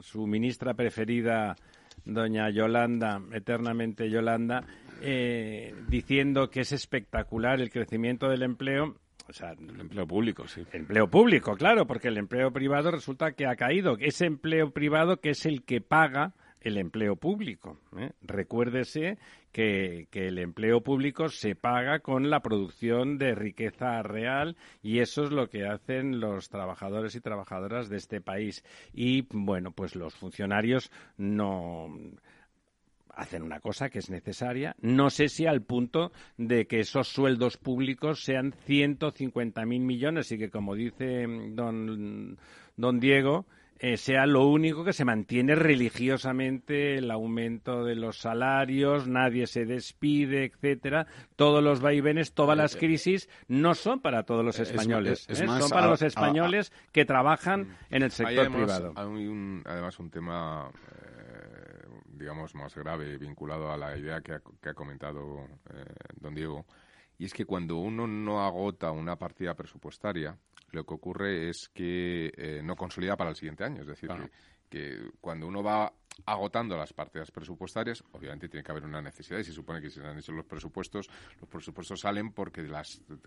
su 0.00 0.26
ministra 0.26 0.74
preferida 0.74 1.56
doña 2.04 2.50
Yolanda, 2.50 3.20
eternamente 3.32 4.10
Yolanda, 4.10 4.64
eh, 5.00 5.74
diciendo 5.88 6.50
que 6.50 6.60
es 6.60 6.72
espectacular 6.72 7.60
el 7.60 7.70
crecimiento 7.70 8.28
del 8.28 8.42
empleo. 8.42 8.96
O 9.26 9.32
sea, 9.32 9.52
el 9.52 9.80
empleo 9.80 10.06
público, 10.06 10.46
sí. 10.46 10.66
empleo 10.72 11.08
público, 11.08 11.56
claro, 11.56 11.86
porque 11.86 12.08
el 12.08 12.18
empleo 12.18 12.52
privado 12.52 12.90
resulta 12.90 13.32
que 13.32 13.46
ha 13.46 13.56
caído. 13.56 13.96
Ese 13.98 14.26
empleo 14.26 14.70
privado 14.70 15.16
que 15.16 15.30
es 15.30 15.46
el 15.46 15.64
que 15.64 15.80
paga 15.80 16.34
el 16.64 16.78
empleo 16.78 17.14
público. 17.14 17.78
¿eh? 17.96 18.10
Recuérdese 18.22 19.18
que, 19.52 20.08
el 20.12 20.38
empleo 20.38 20.80
público 20.80 21.28
se 21.28 21.54
paga 21.54 22.00
con 22.00 22.30
la 22.30 22.40
producción 22.40 23.18
de 23.18 23.34
riqueza 23.34 24.02
real 24.02 24.56
y 24.82 24.98
eso 24.98 25.24
es 25.24 25.30
lo 25.30 25.48
que 25.48 25.66
hacen 25.66 26.18
los 26.18 26.48
trabajadores 26.48 27.14
y 27.14 27.20
trabajadoras 27.20 27.88
de 27.88 27.98
este 27.98 28.20
país. 28.20 28.64
Y 28.92 29.26
bueno, 29.30 29.70
pues 29.72 29.94
los 29.94 30.14
funcionarios 30.14 30.90
no 31.18 31.88
hacen 33.10 33.42
una 33.42 33.60
cosa 33.60 33.90
que 33.90 33.98
es 33.98 34.10
necesaria. 34.10 34.74
No 34.80 35.10
sé 35.10 35.28
si 35.28 35.46
al 35.46 35.62
punto 35.62 36.12
de 36.38 36.66
que 36.66 36.80
esos 36.80 37.08
sueldos 37.08 37.58
públicos 37.58 38.24
sean 38.24 38.52
150.000 38.66 39.66
millones 39.66 40.32
y 40.32 40.38
que, 40.38 40.50
como 40.50 40.74
dice 40.74 41.26
don, 41.50 42.38
don 42.76 43.00
Diego, 43.00 43.46
eh, 43.86 43.98
sea 43.98 44.24
lo 44.24 44.46
único 44.46 44.82
que 44.82 44.94
se 44.94 45.04
mantiene 45.04 45.54
religiosamente 45.54 46.96
el 46.96 47.10
aumento 47.10 47.84
de 47.84 47.94
los 47.94 48.16
salarios, 48.16 49.06
nadie 49.06 49.46
se 49.46 49.66
despide, 49.66 50.46
etcétera. 50.46 51.06
Todos 51.36 51.62
los 51.62 51.82
vaivenes, 51.82 52.32
todas 52.32 52.56
las 52.56 52.76
eh, 52.76 52.78
crisis 52.78 53.28
no 53.46 53.74
son 53.74 54.00
para 54.00 54.22
todos 54.22 54.42
los 54.42 54.58
españoles, 54.58 55.26
¿eh? 55.28 55.34
son 55.34 55.68
para 55.68 55.86
los 55.88 56.00
españoles 56.00 56.72
que 56.92 57.04
trabajan 57.04 57.76
en 57.90 58.04
el 58.04 58.10
sector 58.10 58.50
privado. 58.50 58.94
Hay 58.96 59.62
además 59.66 59.98
un 59.98 60.10
tema, 60.10 60.70
digamos, 62.06 62.54
más 62.54 62.74
grave 62.74 63.18
vinculado 63.18 63.70
a 63.70 63.76
la 63.76 63.98
idea 63.98 64.22
que 64.22 64.32
ha, 64.32 64.72
comentado 64.72 65.46
don 66.22 66.34
Diego, 66.34 66.64
y 67.18 67.26
es 67.26 67.34
que 67.34 67.44
cuando 67.44 67.76
uno 67.76 68.06
no 68.06 68.42
agota 68.46 68.90
una 68.92 69.16
partida 69.16 69.52
presupuestaria, 69.52 70.38
lo 70.74 70.84
que 70.84 70.94
ocurre 70.94 71.48
es 71.48 71.68
que 71.72 72.32
eh, 72.36 72.60
no 72.62 72.76
consolida 72.76 73.16
para 73.16 73.30
el 73.30 73.36
siguiente 73.36 73.64
año. 73.64 73.82
Es 73.82 73.86
decir, 73.86 74.10
que, 74.68 75.10
cuando 75.20 75.46
uno 75.46 75.62
va 75.62 75.92
agotando 76.26 76.76
las 76.76 76.92
partidas 76.92 77.30
presupuestarias, 77.30 78.02
obviamente 78.12 78.48
tiene 78.48 78.62
que 78.64 78.72
haber 78.72 78.84
una 78.84 79.02
necesidad 79.02 79.38
y 79.38 79.44
se 79.44 79.52
supone 79.52 79.80
que 79.80 79.90
si 79.90 80.00
se 80.00 80.06
han 80.06 80.18
hecho 80.18 80.32
los 80.32 80.46
presupuestos, 80.46 81.08
los 81.40 81.48
presupuestos 81.48 82.00
salen 82.00 82.32
porque 82.32 82.66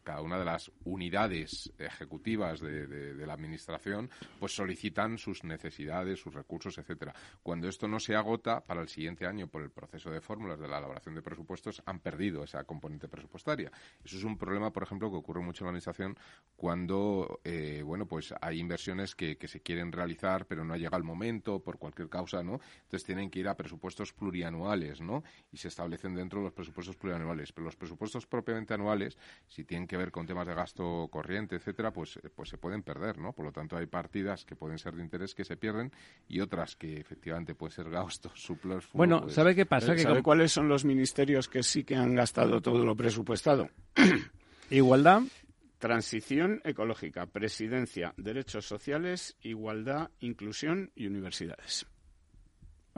cada 0.04 0.22
una 0.22 0.40
de 0.40 0.46
las 0.46 0.72
unidades 0.86 1.72
ejecutivas 1.78 2.60
de, 2.60 3.16
la 3.28 3.34
administración 3.34 4.10
pues 4.40 4.56
solicitan 4.56 5.18
sus 5.18 5.44
necesidades, 5.44 6.20
sus 6.20 6.34
recursos, 6.34 6.78
etcétera. 6.78 7.14
Cuando 7.44 7.68
esto 7.68 7.88
no 7.88 8.00
se 8.00 8.16
agota 8.16 8.62
para 8.62 8.82
el 8.82 8.88
siguiente 8.88 9.26
año 9.26 9.48
por 9.48 9.62
el 9.62 9.70
proceso 9.70 10.10
de 10.10 10.22
fórmulas 10.22 10.60
de 10.60 10.68
la 10.68 10.78
elaboración 10.78 11.16
de 11.16 11.22
presupuestos, 11.22 11.82
han 11.86 12.00
perdido 12.00 12.44
esa 12.44 12.64
componente 12.64 13.08
presupuestaria. 13.08 13.72
Eso 14.04 14.18
es 14.18 14.24
un 14.24 14.38
problema, 14.38 14.72
por 14.72 14.84
ejemplo, 14.84 15.10
que 15.10 15.18
ocurre 15.18 15.42
mucho 15.42 15.64
en 15.64 15.66
la 15.66 15.70
administración 15.72 16.18
cuando 16.56 17.42
eh, 17.44 17.82
bueno 17.86 18.08
pues 18.08 18.34
hay 18.42 18.60
inversiones 18.60 19.16
que, 19.16 19.38
que 19.38 19.48
se 19.48 19.62
quieren 19.62 19.92
realizar 19.92 20.46
pero 20.46 20.64
no 20.64 20.76
llega 20.76 20.98
el 20.98 21.04
momento 21.04 21.60
por 21.60 21.78
cualquier 21.78 22.10
causa, 22.10 22.44
¿no? 22.44 22.60
Entonces 22.84 23.04
tienen 23.06 23.30
que 23.30 23.40
ir 23.40 23.48
a 23.48 23.56
presupuestos 23.56 24.14
plurianuales, 24.14 25.02
¿no? 25.02 25.24
Y 25.52 25.58
se 25.58 25.68
establecen 25.68 26.16
dentro 26.16 26.40
de 26.40 26.46
los 26.46 26.54
presupuestos 26.54 26.96
plurianuales. 26.96 27.52
Pero 27.52 27.66
los 27.66 27.76
presupuestos 27.76 28.26
propiamente 28.26 28.74
anuales, 28.74 29.18
si 29.48 29.64
tienen 29.64 29.88
que 29.88 29.98
ver 29.98 30.12
con 30.12 30.26
temas 30.26 30.48
de 30.48 30.54
gasto 30.54 31.08
corriente, 31.10 31.56
etcétera, 31.56 31.92
pues, 31.92 32.18
eh, 32.18 32.30
pues 32.34 32.50
se 32.50 32.58
pueden 32.58 32.84
perder, 32.84 33.18
¿no? 33.18 33.34
Por 33.34 33.46
lo 33.46 33.52
tanto, 33.52 33.78
hay 33.78 33.88
partidas 33.88 34.46
que 34.46 34.56
pueden 34.56 34.78
ser 34.78 34.96
de 34.96 35.04
interés 35.04 35.34
que 35.34 35.44
se 35.44 35.58
pierden 35.58 35.92
y 36.28 36.40
otras 36.40 36.76
que 36.76 37.00
efectivamente 37.00 37.56
pueden 37.56 37.76
ser 37.76 37.90
gastos 37.90 38.32
superfluos. 38.36 38.94
Bueno, 38.94 39.22
pues 39.22 39.34
¿sabe 39.34 39.56
qué 39.56 39.66
pasa? 39.66 39.98
¿Sabe 39.98 40.24
cuáles 40.24 40.52
son 40.52 40.68
los 40.68 40.86
ministerios 40.86 41.48
que 41.48 41.64
sí 41.64 41.84
que 41.84 41.96
han 41.96 42.16
gastado 42.16 42.62
todo 42.62 42.86
lo 42.86 42.96
presupuestado? 42.96 43.70
Igualdad. 44.70 45.22
Transición 45.78 46.60
ecológica, 46.64 47.28
presidencia, 47.28 48.14
derechos 48.18 48.66
sociales, 48.66 49.38
igualdad, 49.42 50.10
inclusión 50.20 50.92
y 50.96 51.06
universidades. 51.06 51.86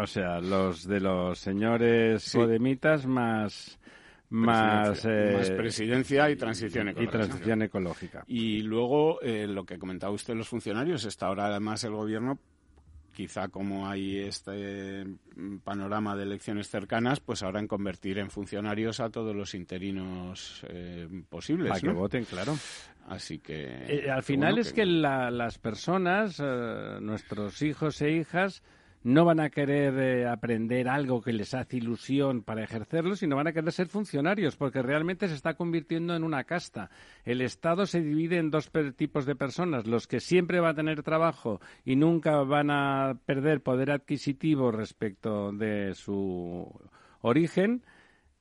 O 0.01 0.07
sea, 0.07 0.39
los 0.39 0.87
de 0.87 1.01
los 1.01 1.39
señores 1.39 2.31
podemitas 2.33 3.05
más 3.05 3.77
más, 4.29 5.05
eh, 5.05 5.53
presidencia 5.57 6.29
y 6.29 6.35
transición 6.35 6.89
ecológica. 6.89 7.17
Y 7.17 7.19
transición 7.19 7.61
ecológica. 7.63 8.23
Y 8.27 8.61
luego 8.61 9.19
eh, 9.21 9.47
lo 9.47 9.65
que 9.65 9.77
comentaba 9.77 10.13
usted 10.13 10.35
los 10.35 10.47
funcionarios, 10.47 11.03
está 11.03 11.27
ahora 11.27 11.47
además 11.47 11.83
el 11.83 11.93
gobierno 11.93 12.39
quizá 13.11 13.49
como 13.49 13.89
hay 13.89 14.19
este 14.19 15.05
panorama 15.65 16.15
de 16.15 16.23
elecciones 16.23 16.69
cercanas, 16.69 17.19
pues 17.19 17.43
ahora 17.43 17.59
en 17.59 17.67
convertir 17.67 18.19
en 18.19 18.29
funcionarios 18.29 19.01
a 19.01 19.09
todos 19.09 19.35
los 19.35 19.55
interinos 19.55 20.63
eh, 20.69 21.09
posibles. 21.27 21.69
Para 21.69 21.81
que 21.81 21.89
voten, 21.89 22.23
claro. 22.23 22.55
Así 23.09 23.39
que... 23.39 24.09
al 24.09 24.23
final 24.23 24.59
es 24.59 24.71
que, 24.71 24.85
las 24.85 25.57
personas, 25.57 26.39
nuestros 27.01 27.61
hijos 27.61 28.01
e 28.01 28.11
hijas, 28.11 28.63
no 29.03 29.25
van 29.25 29.39
a 29.39 29.49
querer 29.49 29.97
eh, 29.97 30.27
aprender 30.27 30.89
algo 30.89 31.21
que 31.21 31.31
les 31.31 31.53
hace 31.53 31.77
ilusión 31.77 32.43
para 32.43 32.63
ejercerlo, 32.63 33.15
sino 33.15 33.35
van 33.35 33.47
a 33.47 33.53
querer 33.53 33.71
ser 33.71 33.87
funcionarios, 33.87 34.57
porque 34.57 34.81
realmente 34.81 35.27
se 35.27 35.35
está 35.35 35.53
convirtiendo 35.53 36.15
en 36.15 36.23
una 36.23 36.43
casta. 36.43 36.89
El 37.23 37.41
Estado 37.41 37.85
se 37.85 38.01
divide 38.01 38.37
en 38.37 38.51
dos 38.51 38.71
tipos 38.95 39.25
de 39.25 39.35
personas, 39.35 39.87
los 39.87 40.07
que 40.07 40.19
siempre 40.19 40.59
van 40.59 40.71
a 40.71 40.75
tener 40.75 41.03
trabajo 41.03 41.61
y 41.85 41.95
nunca 41.95 42.41
van 42.43 42.71
a 42.71 43.17
perder 43.25 43.61
poder 43.61 43.91
adquisitivo 43.91 44.71
respecto 44.71 45.51
de 45.51 45.93
su 45.95 46.69
origen, 47.21 47.83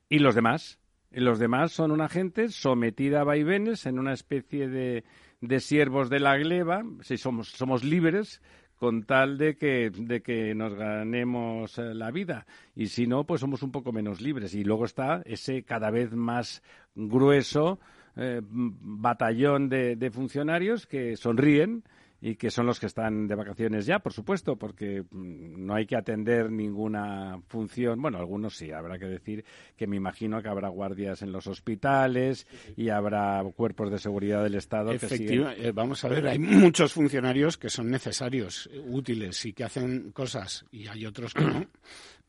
y 0.09 0.19
los 0.19 0.35
demás. 0.35 0.79
Los 1.11 1.39
demás 1.39 1.73
son 1.73 1.91
una 1.91 2.09
gente 2.09 2.49
sometida 2.49 3.21
a 3.21 3.25
vaivenes 3.25 3.87
en 3.87 3.99
una 3.99 4.13
especie 4.13 4.69
de, 4.69 5.05
de 5.41 5.61
siervos 5.61 6.11
de 6.11 6.21
la 6.21 6.37
gleba, 6.37 6.83
si 7.01 7.17
somos, 7.17 7.49
somos 7.49 7.83
libres, 7.83 8.43
con 8.79 9.03
tal 9.03 9.39
de 9.39 9.57
que, 9.57 9.91
de 9.91 10.23
que 10.23 10.55
nos 10.55 10.75
ganemos 10.75 11.79
eh, 11.79 11.95
la 11.95 12.11
vida. 12.11 12.47
Y 12.75 12.87
si 12.87 13.07
no, 13.07 13.25
pues 13.25 13.41
somos 13.41 13.63
un 13.63 13.73
poco 13.73 13.93
menos 13.93 14.21
libres. 14.21 14.55
Y 14.55 14.65
luego 14.65 14.85
está 14.85 15.23
ese 15.25 15.65
cada 15.65 15.91
vez 15.91 16.13
más 16.13 16.63
grueso 16.95 17.79
eh, 18.17 18.41
batallón 18.43 19.69
de 19.69 20.11
funcionarios 20.13 20.87
que 20.87 21.17
sonríen 21.17 21.85
y 22.21 22.35
que 22.35 22.51
son 22.51 22.67
los 22.67 22.81
que 22.81 22.87
están 22.87 23.29
de 23.29 23.35
vacaciones 23.35 23.87
ya, 23.87 24.01
por 24.01 24.13
supuesto, 24.13 24.57
porque 24.57 25.03
mm, 25.03 25.65
no 25.65 25.75
hay 25.75 25.87
que 25.87 25.97
atender 25.97 26.51
ninguna 26.51 27.41
función. 27.49 28.01
Bueno, 28.03 28.19
algunos 28.19 28.57
sí, 28.57 28.73
habrá 28.73 28.99
que 28.99 29.07
decir 29.07 29.45
que 29.77 29.87
me 29.87 29.97
imagino 29.97 30.43
que 30.43 30.49
habrá 30.49 30.69
guardias 30.69 31.23
en 31.23 31.31
los 31.33 31.47
hospitales 31.47 32.47
y 32.77 32.89
habrá 32.89 33.43
cuerpos 33.55 33.91
de 33.91 33.99
seguridad 33.99 34.43
del 34.43 34.57
Estado. 34.57 34.93
Efectivamente, 34.93 35.69
eh, 35.69 35.73
vamos 35.73 36.05
a 36.05 36.09
ver, 36.09 36.27
hay 36.27 36.39
muchos 36.39 36.93
funcionarios 36.93 37.57
que 37.57 37.71
son 37.71 37.91
necesarios, 37.91 38.69
útiles 38.87 39.45
y 39.47 39.53
que 39.53 39.65
hacen 39.65 40.11
cosas 40.13 40.65
y 40.73 40.89
hay 40.89 41.07
otros 41.07 41.35
que 41.35 41.45
no. 41.45 41.67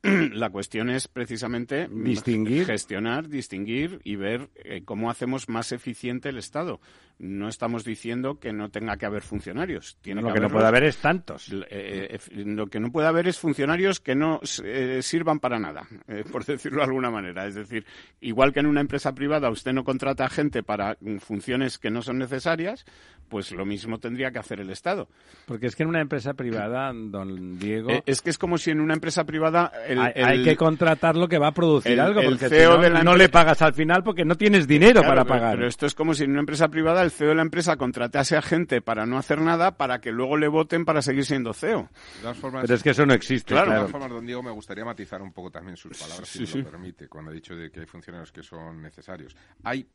la 0.04 0.49
cuestión 0.49 0.89
es 0.89 1.08
precisamente 1.08 1.89
distinguir, 1.89 2.65
gestionar, 2.65 3.28
distinguir 3.28 3.99
y 4.04 4.15
ver 4.15 4.49
eh, 4.56 4.84
cómo 4.86 5.10
hacemos 5.10 5.49
más 5.49 5.71
eficiente 5.71 6.30
el 6.30 6.38
Estado. 6.38 6.80
No 7.19 7.49
estamos 7.49 7.84
diciendo 7.84 8.39
que 8.39 8.53
no 8.53 8.69
tenga 8.69 8.97
que 8.97 9.05
haber 9.05 9.21
funcionarios. 9.21 9.97
Tiene 10.01 10.21
lo 10.21 10.34
que, 10.34 10.39
no 10.39 10.49
puede 10.49 10.67
haber 10.67 10.86
es 10.86 10.97
tantos. 10.97 11.51
Eh, 11.51 11.67
eh, 11.69 12.19
lo 12.45 12.67
que 12.67 12.79
no 12.79 12.91
puede 12.91 13.08
haber 13.08 13.27
es 13.27 13.38
funcionarios 13.38 13.99
que 13.99 14.15
no 14.15 14.39
sirvan 14.43 15.39
para 15.39 15.60
nada, 15.60 15.88
por 16.32 16.45
decirlo 16.45 16.79
de 16.79 16.86
alguna 16.86 17.12
manera. 17.12 17.45
Es 17.45 17.55
decir, 17.55 17.86
igual 18.21 18.53
que 18.53 18.62
en 18.62 18.67
una 18.67 18.82
empresa 18.82 19.13
privada 19.13 19.49
usted 19.49 19.73
no 19.73 19.84
contrata 19.84 20.29
gente 20.29 20.63
para 20.63 20.97
funciones 21.19 21.77
que 21.77 21.91
no 21.91 22.01
son 22.01 22.19
necesarias, 22.19 22.86
pues 23.29 23.51
lo 23.51 23.65
mismo 23.65 23.99
tendría 23.99 24.32
que 24.32 24.39
hacer 24.39 24.60
el 24.60 24.69
Estado. 24.69 25.08
Porque 25.45 25.67
es 25.67 25.75
que 25.75 25.84
en 25.84 25.89
una 25.89 26.01
empresa 26.01 26.34
privada, 26.34 26.91
don 26.93 27.58
Diego... 27.58 27.89
es 28.05 28.21
que 28.21 28.32
es 28.32 28.38
como 28.38 28.58
si 28.58 28.71
en 28.71 28.82
una 28.82 28.95
empresa 28.95 29.23
privada 29.23 29.71
hay, 30.15 30.43
que 30.43 30.55
contratar 30.55 31.15
lo 31.15 31.27
que 31.27 31.38
va 31.38 31.47
a 31.47 31.53
producir 31.53 31.99
algo, 32.01 32.21
porque 32.23 32.47
e 32.47 33.03
no, 33.03 33.15
le 33.15 33.29
pagas 33.29 33.62
al 33.62 33.73
final 33.73 34.03
porque 34.03 34.25
no 34.25 34.36
tienes 34.36 34.67
dinero 34.67 35.01
para 35.01 35.25
pagar. 35.25 35.55
Pero 35.55 35.67
esto 35.67 35.86
es 35.86 35.95
como 35.95 36.13
si 36.13 36.23
en 36.23 36.32
una 36.32 36.39
empresa 36.39 36.67
privada 36.67 37.09
el 37.10 37.12
CEO 37.12 37.30
de 37.30 37.36
la 37.36 37.41
empresa 37.41 37.76
contratase 37.76 38.38
a 38.38 38.41
gente 38.41 38.82
para 38.82 39.06
no 39.06 39.17
hacer 39.17 39.41
nada 39.41 39.78
para 39.78 40.00
que 40.00 40.12
luego 40.12 40.38
le 40.38 40.48
voten 40.48 40.86
para 40.86 41.02
seguir 41.02 41.26
siendo 41.26 41.54
CEO. 41.54 41.89
pero 42.22 42.74
es 42.74 42.84
que 42.84 42.91
eso 42.91 43.06
no 43.06 43.13
existe. 43.13 43.54
Claro, 43.54 43.72
de 43.72 43.78
todas 43.78 43.91
formas, 43.91 44.10
don 44.10 44.26
Diego, 44.26 44.43
me 44.43 44.52
gustaría 44.52 44.86
matizar 44.86 45.22
un 45.22 45.34
poco 45.34 45.52
también 45.52 45.76
sus 45.76 45.98
palabras, 45.98 46.28
si 46.28 46.45
me 46.45 46.63
lo 46.63 46.72
permite, 46.72 47.08
cuando 47.08 47.32
ha 47.32 47.34
dicho 47.34 47.56
de 47.56 47.72
que 47.72 47.82
hay 47.82 47.86
funcionarios 47.86 48.32
que 48.32 48.43
son 48.43 48.82
necesarios. 48.82 49.36
Hay 49.63 49.88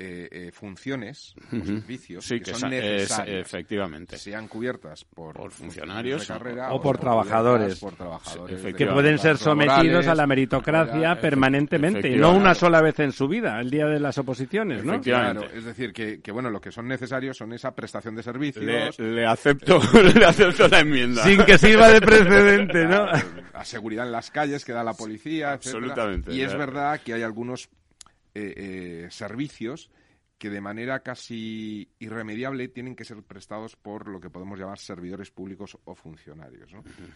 eh, 0.00 0.28
eh, 0.30 0.50
funciones 0.52 1.34
o 1.50 1.64
servicios 1.64 2.28
que, 2.28 2.54
son 2.54 2.70
necesarias, 2.70 3.40
efectivamente. 3.46 4.16
sean 4.16 4.46
cubiertas 4.46 5.04
por, 5.04 5.50
funcionarios 5.50 6.20
de 6.20 6.34
carrera, 6.34 6.72
o, 6.72 6.80
por, 6.80 6.98
trabajadores, 6.98 7.84
que 8.76 8.86
pueden 8.86 9.18
ser 9.18 9.38
sometidos 9.38 10.06
a 10.06 10.14
la 10.14 10.24
meritocracia 10.24 11.20
permanentemente 11.20 12.10
y 12.10 12.14
no 12.16 12.32
una 12.32 12.54
sola 12.54 12.80
vez 12.80 13.00
en 13.00 13.10
su 13.10 13.26
vida, 13.26 13.60
el 13.60 13.70
día 13.70 13.86
de 13.86 13.98
las 13.98 14.16
oposiciones, 14.18 14.84
¿no? 14.84 15.00
Claro, 15.00 15.42
es 15.52 15.64
decir, 15.64 15.92
que, 15.92 16.30
bueno, 16.30 16.48
lo 16.48 16.60
que 16.60 16.70
son 16.70 16.86
necesarios 16.86 17.36
son 17.36 17.52
esa 17.52 17.74
prestación 17.74 18.14
de 18.14 18.22
servicios. 18.22 18.64
Le, 19.00 19.26
acepto, 19.26 19.80
le 20.14 20.24
acepto 20.24 20.68
la 20.68 20.78
enmienda. 20.78 21.24
Sin 21.24 21.44
que 21.44 21.58
sirva 21.58 21.88
de 21.88 22.00
precedente, 22.00 22.84
¿no? 22.84 23.08
La 23.52 23.64
seguridad 23.64 24.06
en 24.06 24.12
las 24.12 24.30
calles 24.30 24.64
que 24.64 24.72
da 24.72 24.84
la 24.84 24.94
policía, 24.94 25.54
Absolutamente. 25.54 26.32
Y 26.32 26.42
es 26.42 26.56
verdad 26.56 27.00
que 27.00 27.14
hay 27.14 27.22
algunos 27.22 27.68
eh, 28.38 28.54
eh, 29.04 29.10
servicios 29.10 29.90
que 30.38 30.50
de 30.50 30.60
manera 30.60 31.00
casi 31.00 31.90
irremediable 31.98 32.68
tienen 32.68 32.94
que 32.94 33.04
ser 33.04 33.24
prestados 33.24 33.74
por 33.74 34.06
lo 34.06 34.20
que 34.20 34.30
podemos 34.30 34.58
llamar 34.58 34.78
servidores 34.78 35.32
públicos 35.32 35.76
o 35.84 35.94
funcionarios. 35.96 36.70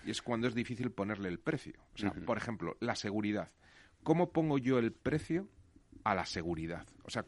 Y 0.05 0.11
es 0.11 0.20
cuando 0.20 0.49
es 0.49 0.55
difícil 0.55 0.91
ponerle 0.91 1.29
el 1.29 1.39
precio. 1.39 1.75
O 1.95 1.99
sea, 1.99 2.12
por 2.12 2.37
ejemplo, 2.37 2.77
la 2.81 2.97
seguridad. 2.97 3.49
¿Cómo 4.03 4.33
pongo 4.33 4.59
yo 4.59 4.81
el 4.81 4.91
precio 4.91 5.49
a 6.03 6.16
la 6.16 6.27
seguridad? 6.27 6.85
O 7.05 7.11
sea, 7.11 7.25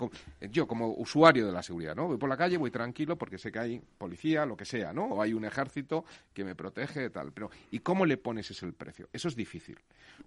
yo 0.51 0.67
como 0.67 0.89
usuario 0.95 1.47
de 1.47 1.53
la 1.53 1.63
seguridad, 1.63 1.95
¿no? 1.95 2.09
Voy 2.09 2.19
por 2.19 2.29
la 2.29 2.37
calle, 2.37 2.57
voy 2.57 2.73
tranquilo 2.73 3.17
porque 3.17 3.39
sé 3.39 3.53
que 3.53 3.61
hay 3.61 3.81
policía, 3.97 4.45
lo 4.45 4.57
que 4.57 4.65
sea, 4.65 4.93
¿no? 4.93 5.05
O 5.05 5.23
hay 5.23 5.33
un 5.33 5.45
ejército 5.45 6.05
que 6.33 6.45
me 6.45 6.57
protege, 6.57 7.09
tal. 7.11 7.33
Pero, 7.33 7.51
¿y 7.71 7.79
cómo 7.79 8.05
le 8.05 8.17
pones 8.17 8.51
ese 8.51 8.67
el 8.67 8.75
precio? 8.75 9.09
Eso 9.13 9.29
es 9.29 9.37
difícil. 9.37 9.79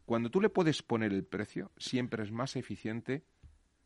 Cuando 0.05 0.29
tú 0.29 0.39
le 0.39 0.47
puedes 0.47 0.81
poner 0.81 1.11
el 1.11 1.25
precio, 1.25 1.71
siempre 1.77 2.23
es 2.23 2.31
más 2.31 2.55
eficiente 2.55 3.25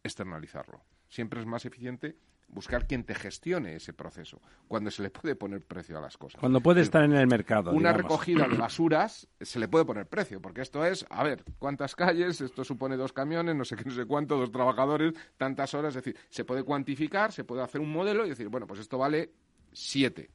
externalizarlo. 0.03 0.81
Siempre 1.09 1.39
es 1.39 1.45
más 1.45 1.65
eficiente 1.65 2.17
buscar 2.51 2.85
quien 2.85 3.03
te 3.03 3.15
gestione 3.15 3.75
ese 3.75 3.93
proceso, 3.93 4.41
cuando 4.67 4.91
se 4.91 5.01
le 5.01 5.09
puede 5.09 5.35
poner 5.35 5.61
precio 5.61 5.97
a 5.97 6.01
las 6.01 6.17
cosas. 6.17 6.39
Cuando 6.39 6.61
puede 6.61 6.81
estar 6.81 7.03
en 7.03 7.13
el 7.13 7.27
mercado. 7.27 7.71
Una 7.71 7.93
recogida 7.93 8.47
de 8.47 8.57
basuras 8.57 9.27
se 9.39 9.59
le 9.59 9.67
puede 9.67 9.85
poner 9.85 10.07
precio, 10.07 10.41
porque 10.41 10.61
esto 10.61 10.85
es, 10.85 11.05
a 11.09 11.23
ver, 11.23 11.43
cuántas 11.59 11.95
calles, 11.95 12.41
esto 12.41 12.63
supone 12.63 12.97
dos 12.97 13.13
camiones, 13.13 13.55
no 13.55 13.65
sé 13.65 13.75
qué, 13.75 13.85
no 13.85 13.91
sé 13.91 14.05
cuánto, 14.05 14.37
dos 14.37 14.51
trabajadores, 14.51 15.13
tantas 15.37 15.73
horas, 15.73 15.95
es 15.95 16.03
decir, 16.03 16.19
se 16.29 16.45
puede 16.45 16.63
cuantificar, 16.63 17.31
se 17.31 17.43
puede 17.43 17.63
hacer 17.63 17.81
un 17.81 17.91
modelo 17.91 18.25
y 18.25 18.29
decir, 18.29 18.49
bueno, 18.49 18.67
pues 18.67 18.79
esto 18.79 18.97
vale 18.97 19.31
siete. 19.71 20.29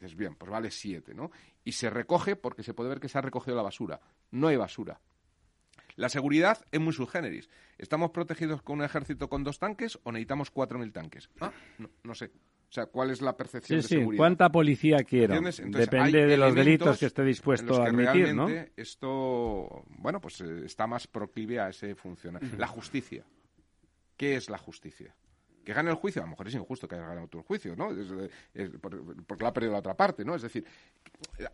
dices, 0.00 0.16
bien, 0.16 0.34
pues 0.34 0.50
vale 0.50 0.70
siete, 0.70 1.14
¿no? 1.14 1.30
Y 1.64 1.72
se 1.72 1.90
recoge 1.90 2.36
porque 2.36 2.62
se 2.62 2.74
puede 2.74 2.88
ver 2.88 3.00
que 3.00 3.08
se 3.08 3.18
ha 3.18 3.22
recogido 3.22 3.56
la 3.56 3.62
basura. 3.62 4.00
No 4.32 4.48
hay 4.48 4.56
basura. 4.56 5.00
La 5.96 6.08
seguridad 6.08 6.64
es 6.70 6.80
muy 6.80 6.92
subgéneris. 6.92 7.48
¿Estamos 7.78 8.10
protegidos 8.10 8.62
con 8.62 8.78
un 8.78 8.84
ejército 8.84 9.28
con 9.28 9.44
dos 9.44 9.58
tanques 9.58 9.98
o 10.02 10.12
necesitamos 10.12 10.52
4.000 10.52 10.92
tanques? 10.92 11.30
Ah, 11.40 11.52
no, 12.02 12.14
sé. 12.14 12.26
O 12.26 12.74
sea, 12.74 12.86
¿cuál 12.86 13.10
es 13.10 13.20
la 13.20 13.36
percepción 13.36 13.80
de 13.80 13.82
seguridad? 13.86 14.18
¿Cuánta 14.18 14.50
policía 14.50 14.98
quiero? 15.04 15.38
Depende 15.40 16.26
de 16.26 16.36
los 16.36 16.54
delitos 16.54 16.98
que 16.98 17.06
esté 17.06 17.22
dispuesto 17.22 17.82
a 17.82 17.86
admitir, 17.86 18.34
¿no? 18.34 18.48
Esto, 18.76 19.84
bueno, 19.88 20.20
pues 20.20 20.40
eh, 20.40 20.64
está 20.64 20.86
más 20.86 21.06
proclive 21.06 21.60
a 21.60 21.68
ese 21.68 21.94
funcionamiento. 21.94 22.56
La 22.56 22.66
justicia. 22.66 23.24
¿Qué 24.16 24.36
es 24.36 24.48
la 24.48 24.58
justicia? 24.58 25.14
Que 25.64 25.72
gane 25.72 25.90
el 25.90 25.96
juicio, 25.96 26.22
a 26.22 26.24
lo 26.24 26.30
mejor 26.30 26.48
es 26.48 26.54
injusto 26.54 26.88
que 26.88 26.94
haya 26.94 27.06
ganado 27.06 27.28
el 27.32 27.42
juicio, 27.42 27.76
¿no? 27.76 27.88
porque 28.80 29.42
lo 29.42 29.46
ha 29.46 29.52
perdido 29.52 29.72
la 29.72 29.78
otra 29.78 29.94
parte, 29.94 30.24
¿no? 30.24 30.34
Es 30.34 30.42
decir, 30.42 30.64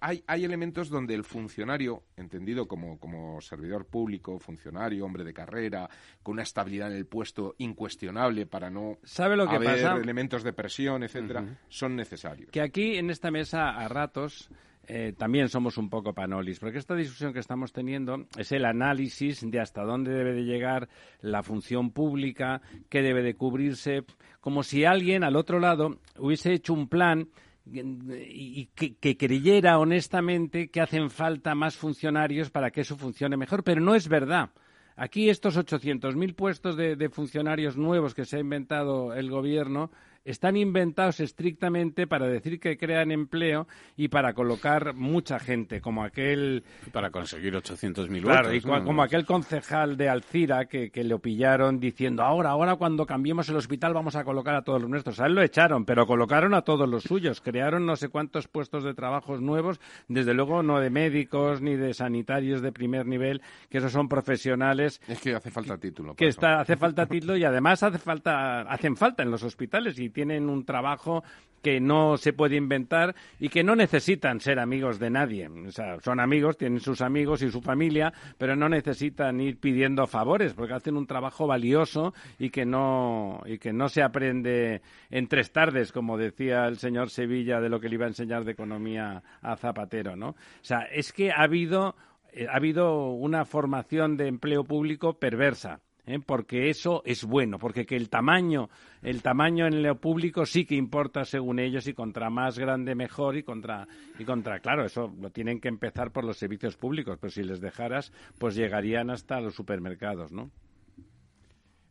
hay, 0.01 0.23
hay 0.27 0.45
elementos 0.45 0.89
donde 0.89 1.15
el 1.15 1.25
funcionario, 1.25 2.05
entendido 2.17 2.67
como, 2.67 2.99
como 2.99 3.41
servidor 3.41 3.87
público, 3.87 4.39
funcionario, 4.39 5.05
hombre 5.05 5.25
de 5.25 5.35
carrera, 5.35 5.89
con 6.23 6.35
una 6.35 6.43
estabilidad 6.43 6.91
en 6.91 6.97
el 6.97 7.07
puesto 7.07 7.55
incuestionable 7.59 8.47
para 8.47 8.71
no 8.71 8.99
¿Sabe 9.05 9.37
lo 9.37 9.49
que 9.49 9.57
haber 9.57 9.79
elementos 10.03 10.43
de 10.43 10.53
presión, 10.53 11.03
etcétera, 11.03 11.59
son 11.69 11.97
necesarios. 11.97 12.51
Que 12.51 12.61
aquí 12.61 12.97
en 12.97 13.11
esta 13.11 13.31
mesa 13.31 13.71
a 13.71 13.89
ratos 13.89 14.51
eh, 14.91 15.13
también 15.17 15.51
somos 15.51 15.77
un 15.77 15.91
poco 15.91 16.15
panolis, 16.15 16.59
porque 16.59 16.79
esta 16.79 16.95
discusión 16.95 17.35
que 17.35 17.41
estamos 17.41 17.73
teniendo 17.73 18.27
es 18.39 18.53
el 18.53 18.65
análisis 18.65 19.49
de 19.49 19.61
hasta 19.61 19.83
dónde 19.83 20.13
debe 20.13 20.33
de 20.33 20.45
llegar 20.45 20.89
la 21.21 21.43
función 21.43 21.91
pública, 21.91 22.63
qué 22.89 23.03
debe 23.03 23.23
de 23.23 23.35
cubrirse, 23.35 24.05
como 24.41 24.63
si 24.63 24.87
alguien 24.87 25.25
al 25.25 25.37
otro 25.37 25.61
lado 25.61 25.99
hubiese 26.19 26.55
hecho 26.55 26.73
un 26.73 26.89
plan 26.89 27.29
y 27.71 28.71
que, 28.75 29.17
creyera 29.19 29.79
honestamente 29.79 30.69
que 30.69 30.81
hacen 30.81 31.11
falta 31.11 31.55
más 31.55 31.77
funcionarios 31.77 32.49
para 32.49 32.71
que 32.71 32.81
eso 32.81 32.97
funcione 32.97 33.37
mejor, 33.37 33.63
pero 33.63 33.83
no 33.83 33.95
es 33.95 34.09
verdad. 34.09 34.51
Aquí 34.97 35.29
estos 35.29 35.59
800.000 35.59 36.35
puestos 36.35 36.77
de, 36.77 37.09
funcionarios 37.11 37.77
nuevos 37.77 38.15
que 38.15 38.25
se 38.25 38.39
ha 38.39 38.41
inventado 38.41 39.13
el 39.13 39.31
gobierno 39.31 39.91
están 40.31 40.57
inventados 40.57 41.21
estrictamente 41.21 42.07
para 42.07 42.27
decir 42.27 42.61
que 42.61 42.77
crean 42.77 43.11
empleo 43.11 43.67
y 43.97 44.09
para 44.09 44.35
colocar 44.35 44.95
mucha 44.95 45.39
gente, 45.39 45.81
como 45.81 46.05
aquel... 46.05 46.65
Para 46.93 47.11
conseguir 47.11 47.55
800.000 47.55 48.23
Claro, 48.23 48.53
y 48.53 48.61
como 48.61 49.03
aquel 49.03 49.25
concejal 49.25 49.97
de 49.97 50.11
Alcira 50.11 50.67
que, 50.67 50.91
que 50.91 51.03
le 51.03 51.19
pillaron 51.19 51.81
diciendo, 51.81 52.23
ahora, 52.23 52.51
ahora 52.51 52.77
cuando 52.77 53.07
cambiemos 53.07 53.49
el 53.49 53.57
hospital 53.57 53.95
vamos 53.95 54.17
a 54.17 54.25
colocar 54.25 54.55
a 54.55 54.63
todos 54.63 54.83
los 54.83 54.91
nuestros. 54.91 55.19
A 55.21 55.27
él 55.27 55.35
lo 55.35 55.43
echaron, 55.43 55.87
pero 55.87 56.07
colocaron 56.07 56.53
a 56.53 56.63
todos 56.63 56.87
los 56.87 57.05
suyos. 57.05 57.41
Crearon 57.41 57.87
no 57.87 57.97
sé 57.97 58.11
cuántos 58.11 58.49
puestos 58.49 58.85
de 58.85 58.93
trabajos 58.93 59.41
nuevos, 59.41 59.81
desde 60.09 60.35
luego 60.35 60.63
no 60.63 60.79
de 60.79 60.91
médicos 60.91 61.63
ni 61.63 61.75
de 61.75 61.95
sanitarios 61.95 62.61
de 62.61 62.71
primer 62.71 63.07
nivel, 63.07 63.41
que 63.71 63.79
esos 63.79 63.93
son 63.93 64.09
profesionales. 64.09 65.01
Es 65.09 65.21
que 65.21 65.35
hace 65.35 65.51
falta 65.51 65.79
título. 65.79 66.15
Que 66.15 66.29
está, 66.29 66.61
hace 66.61 66.77
falta 66.77 67.07
título 67.07 67.37
y 67.37 67.45
además 67.45 67.83
hace 67.83 67.99
falta, 67.99 68.61
hacen 68.63 68.95
falta 68.95 69.23
en 69.23 69.31
los 69.31 69.43
hospitales 69.43 69.99
y 69.99 70.11
tienen 70.19 70.51
un 70.51 70.65
trabajo 70.65 71.23
que 71.63 71.79
no 71.79 72.17
se 72.17 72.33
puede 72.33 72.57
inventar 72.57 73.15
y 73.39 73.51
que 73.51 73.63
no 73.63 73.77
necesitan 73.77 74.41
ser 74.41 74.59
amigos 74.59 74.99
de 74.99 75.11
nadie. 75.11 75.49
O 75.49 75.71
sea, 75.71 76.01
son 76.01 76.19
amigos, 76.19 76.57
tienen 76.57 76.81
sus 76.81 77.03
amigos 77.03 77.41
y 77.43 77.53
su 77.53 77.61
familia, 77.61 78.13
pero 78.37 78.57
no 78.57 78.69
necesitan 78.69 79.41
ir 79.41 79.61
pidiendo 79.61 80.09
favores 80.09 80.55
porque 80.55 80.75
hacen 80.75 80.97
un 80.97 81.07
trabajo 81.07 81.47
valioso 81.47 82.15
y 82.37 82.51
que 82.51 82.67
no 82.67 83.41
y 83.47 83.59
que 83.59 83.73
no 83.73 83.89
se 83.89 84.03
aprende 84.03 84.83
en 85.09 85.29
tres 85.29 85.53
tardes, 85.53 85.93
como 85.93 86.19
decía 86.19 86.67
el 86.67 86.79
señor 86.79 87.11
Sevilla 87.11 87.61
de 87.61 87.69
lo 87.69 87.79
que 87.79 87.89
le 87.89 87.95
iba 87.95 88.07
a 88.07 88.09
enseñar 88.09 88.45
de 88.45 88.51
economía 88.51 89.23
a 89.41 89.55
Zapatero, 89.55 90.17
¿no? 90.17 90.31
O 90.31 90.63
sea, 90.63 90.81
es 90.81 91.13
que 91.13 91.31
ha 91.31 91.43
habido 91.43 91.95
eh, 92.33 92.49
ha 92.51 92.57
habido 92.57 93.13
una 93.13 93.45
formación 93.45 94.17
de 94.17 94.27
empleo 94.27 94.65
público 94.65 95.21
perversa 95.21 95.79
¿eh? 96.09 96.19
porque 96.25 96.71
eso 96.71 97.03
es 97.05 97.25
bueno, 97.25 97.59
porque 97.59 97.87
que 97.87 97.97
el 97.97 98.09
tamaño, 98.09 98.69
el 99.03 99.23
tamaño 99.23 99.67
en 99.67 99.83
lo 99.83 100.01
público 100.01 100.47
sí 100.47 100.65
que 100.65 100.75
importa 100.75 101.25
según 101.25 101.59
ellos 101.59 101.87
y 101.87 101.95
contra 101.95 102.31
más 102.31 102.59
grande 102.59 102.95
mejor 102.95 103.37
y 103.37 103.43
contra 103.43 103.87
y 104.19 104.25
contra 104.25 104.59
claro, 104.61 104.85
eso 104.85 105.13
lo 105.21 105.31
tienen 105.31 105.61
que 105.61 105.69
empezar 105.69 106.11
por 106.11 106.25
los 106.25 106.39
servicios 106.39 106.77
públicos, 106.77 107.19
pero 107.21 107.31
si 107.31 107.43
les 107.43 107.61
dejaras 107.61 108.13
pues 108.39 108.55
llegarían 108.55 109.11
hasta 109.11 109.41
los 109.41 109.55
supermercados, 109.55 110.33
¿no? 110.33 110.51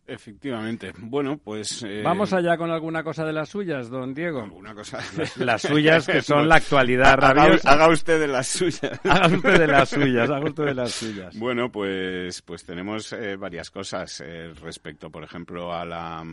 Efectivamente. 0.07 0.93
Bueno, 0.97 1.37
pues... 1.37 1.83
Eh, 1.83 2.01
Vamos 2.01 2.31
allá 2.31 2.57
con 2.57 2.71
alguna 2.71 3.03
cosa 3.03 3.25
de 3.25 3.33
las 3.33 3.49
suyas, 3.49 3.89
don 3.89 4.13
Diego. 4.13 4.41
Alguna 4.41 4.73
cosa. 4.73 4.99
Las 5.35 5.63
suyas 5.63 6.07
que 6.07 6.21
son 6.21 6.47
la 6.47 6.55
actualidad 6.55 7.17
rabiosa. 7.17 7.71
Haga, 7.71 7.89
usted 7.89 8.19
de 8.19 8.27
las 8.27 8.47
suyas. 8.47 8.99
Haga 9.03 9.27
usted 9.27 9.59
de 9.59 9.67
las 9.67 9.89
suyas, 9.89 10.29
haga 10.29 10.45
usted 10.45 10.65
de 10.65 10.73
las 10.73 10.91
suyas. 10.91 11.37
Bueno, 11.37 11.71
pues, 11.71 12.41
pues 12.41 12.63
tenemos 12.63 13.11
eh, 13.11 13.35
varias 13.35 13.69
cosas 13.69 14.21
eh, 14.25 14.53
respecto, 14.61 15.09
por 15.09 15.23
ejemplo, 15.23 15.73
a 15.73 15.85
la 15.85 16.23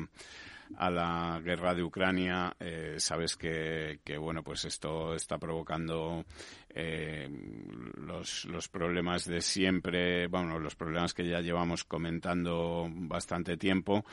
a 0.77 0.91
la 0.91 1.41
guerra 1.45 1.75
de 1.75 1.83
Ucrania. 1.83 2.55
Eh, 2.59 2.95
sabes 2.99 3.37
que, 3.37 4.01
que, 4.05 4.17
bueno, 4.17 4.43
pues 4.43 4.65
esto 4.65 5.15
está 5.15 5.39
provocando 5.39 6.25
eh, 6.75 7.29
los, 7.97 8.45
los 8.47 8.69
problemas 8.69 9.27
de 9.27 9.41
siempre, 9.41 10.27
bueno, 10.27 10.59
los 10.59 10.75
problemas 10.75 11.15
que 11.15 11.27
ya 11.27 11.41
llevamos 11.41 11.85
comentando 11.85 12.89
bastante 12.91 13.57
tiempo. 13.57 14.05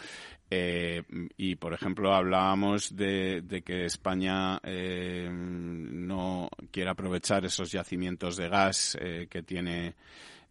Eh, 0.50 1.02
y, 1.38 1.56
por 1.56 1.74
ejemplo, 1.74 2.14
hablábamos 2.14 2.96
de, 2.96 3.42
de 3.42 3.62
que 3.62 3.86
España 3.86 4.60
eh, 4.64 5.30
no 5.32 6.50
quiere 6.72 6.92
aprovechar 6.92 7.46
esos 7.46 7.72
yacimientos 7.72 8.38
de 8.38 8.50
gas 8.50 8.98
eh, 9.00 9.28
que 9.30 9.44
tiene 9.44 9.96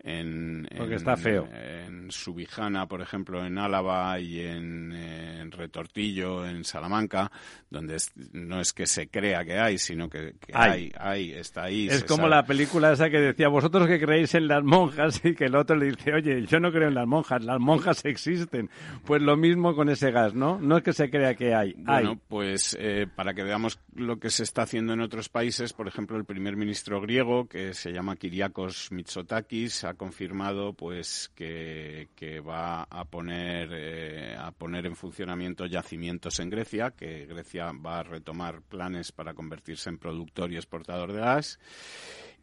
en, 0.03 0.67
Porque 0.77 0.95
está 0.95 1.17
feo. 1.17 1.49
En 1.53 2.11
Subijana, 2.11 2.87
por 2.87 3.03
ejemplo, 3.03 3.45
en 3.45 3.59
Álava 3.59 4.19
y 4.19 4.41
en, 4.41 5.51
Retortillo, 5.51 6.47
en 6.47 6.65
Salamanca, 6.65 7.31
donde 7.69 7.97
no 8.33 8.61
es 8.61 8.73
que 8.73 8.87
se 8.87 9.09
crea 9.09 9.45
que 9.45 9.59
hay, 9.59 9.79
sino 9.79 10.09
que, 10.09 10.35
hay. 10.53 10.93
hay. 10.99 11.33
está 11.33 11.65
ahí. 11.65 11.89
Es 11.89 12.05
como 12.05 12.29
la 12.29 12.45
película 12.45 12.93
esa 12.93 13.11
que 13.11 13.19
decía, 13.19 13.49
vosotros 13.49 13.87
que 13.87 14.01
creéis 14.01 14.35
en 14.35 14.49
las 14.49 14.63
monjas 14.63 15.21
y 15.25 15.35
que 15.35 15.47
el 15.47 15.57
otro 15.57 15.77
le 15.77 15.87
dice, 15.87 16.13
oye, 16.15 16.47
yo 16.47 16.61
no 16.61 16.73
creo 16.73 16.89
en 16.89 16.95
las 16.95 17.07
monjas, 17.07 17.45
las 17.45 17.61
monjas 17.61 18.05
existen. 18.05 18.71
Pues 19.05 19.21
lo 19.21 19.37
mismo 19.37 19.75
con 19.75 19.89
ese 19.89 20.11
gas, 20.11 20.35
¿no? 20.35 20.59
No 20.61 20.79
es 20.79 20.83
que 20.83 20.93
se 20.93 21.11
crea 21.11 21.35
que 21.35 21.55
hay. 21.55 21.75
Bueno, 21.77 22.19
pues 22.29 22.77
eh, 22.81 23.07
para 23.15 23.35
que 23.35 23.43
veamos 23.43 23.79
lo 23.95 24.19
que 24.19 24.31
se 24.31 24.45
está 24.45 24.63
haciendo 24.63 24.95
en 24.95 25.01
otros 25.01 25.29
países, 25.29 25.73
por 25.73 25.89
ejemplo, 25.89 26.17
el 26.17 26.25
primer 26.25 26.57
ministro 26.57 27.01
griego, 27.01 27.47
que 27.49 27.75
se 27.75 27.93
llama 27.93 28.17
Kiriakos 28.17 28.93
Mitsotakis, 28.93 29.85
ha 29.91 29.95
confirmado 29.95 30.73
pues 30.73 31.31
que, 31.35 32.09
va 32.47 32.83
a 32.85 33.05
poner 33.05 33.69
eh, 33.73 34.37
a 34.39 34.51
poner 34.53 34.87
en 34.87 34.97
funcionamiento 34.97 35.67
yacimientos 35.67 36.41
en 36.41 36.51
Grecia, 36.51 36.93
que 36.93 37.27
Grecia 37.27 37.73
va 37.73 38.01
a 38.01 38.03
retomar 38.03 38.63
planes 38.63 39.13
para 39.13 39.35
convertirse 39.35 39.91
en 39.91 39.99
productor 39.99 40.53
y 40.53 40.57
exportador 40.57 41.13
de 41.13 41.21
gas 41.21 41.59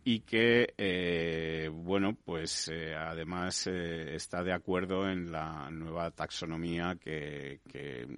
y 0.09 0.21
que, 0.21 0.73
eh, 0.77 1.69
bueno, 1.69 2.15
pues 2.23 2.69
eh, 2.71 2.95
además 2.95 3.67
eh, 3.67 4.15
está 4.15 4.41
de 4.41 4.53
acuerdo 4.53 5.05
en 5.09 5.33
la 5.33 5.69
nueva 5.69 6.11
taxonomía 6.11 6.95
que, 6.95 7.59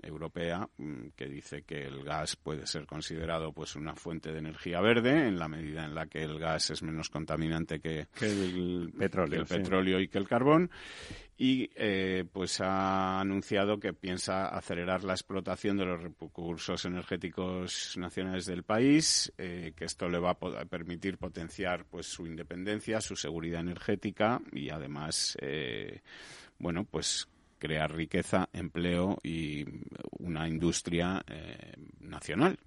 europea 0.03 0.69
mm, 0.77 1.07
que 1.15 1.25
dice 1.25 1.63
que 1.63 1.81
el 1.81 2.03
gas 2.03 2.35
puede 2.35 2.67
ser 2.67 2.85
considerado 2.85 3.51
pues 3.53 3.75
una 3.75 3.95
fuente 3.95 4.31
de 4.31 4.37
energía 4.37 4.81
verde 4.81 5.29
en 5.29 5.39
la 5.39 5.47
medida 5.47 5.83
en 5.83 5.95
la 5.95 6.05
que 6.05 6.21
el 6.21 6.37
gas 6.37 6.69
es 6.69 6.83
menos 6.83 7.09
contaminante 7.09 7.79
que, 7.79 8.05
el 8.21 8.93
petróleo, 8.95 9.39
el 9.39 9.47
petróleo 9.47 9.99
y 9.99 10.09
que 10.09 10.19
el 10.19 10.27
carbón 10.27 10.69
y 11.41 11.69
eh, 11.75 12.25
pues 12.33 12.59
ha 12.59 13.21
anunciado 13.21 13.79
que 13.79 13.93
piensa 13.93 14.49
acelerar 14.49 15.05
la 15.05 15.13
explotación 15.13 15.77
de 15.77 15.85
los 15.85 16.03
recursos 16.03 16.83
energéticos 16.83 17.95
nacionales 17.95 18.45
del 18.45 18.63
país, 18.63 19.31
eh, 19.37 19.71
que 19.73 19.85
esto 19.85 20.09
le 20.09 20.19
va 20.19 20.31
a 20.31 20.65
permitir 20.65 21.17
potenciar 21.17 21.85
pues 21.85 22.07
su 22.07 22.27
independencia, 22.27 22.99
su 22.99 23.15
seguridad 23.15 23.61
energética 23.61 24.41
y 24.51 24.69
además 24.69 25.37
eh, 25.39 26.01
bueno 26.57 26.83
pues 26.83 27.29
crear 27.57 27.95
riqueza, 27.95 28.49
empleo 28.51 29.17
y 29.23 29.65
una 30.19 30.45
industria 30.45 31.23
nacional. 32.01 32.57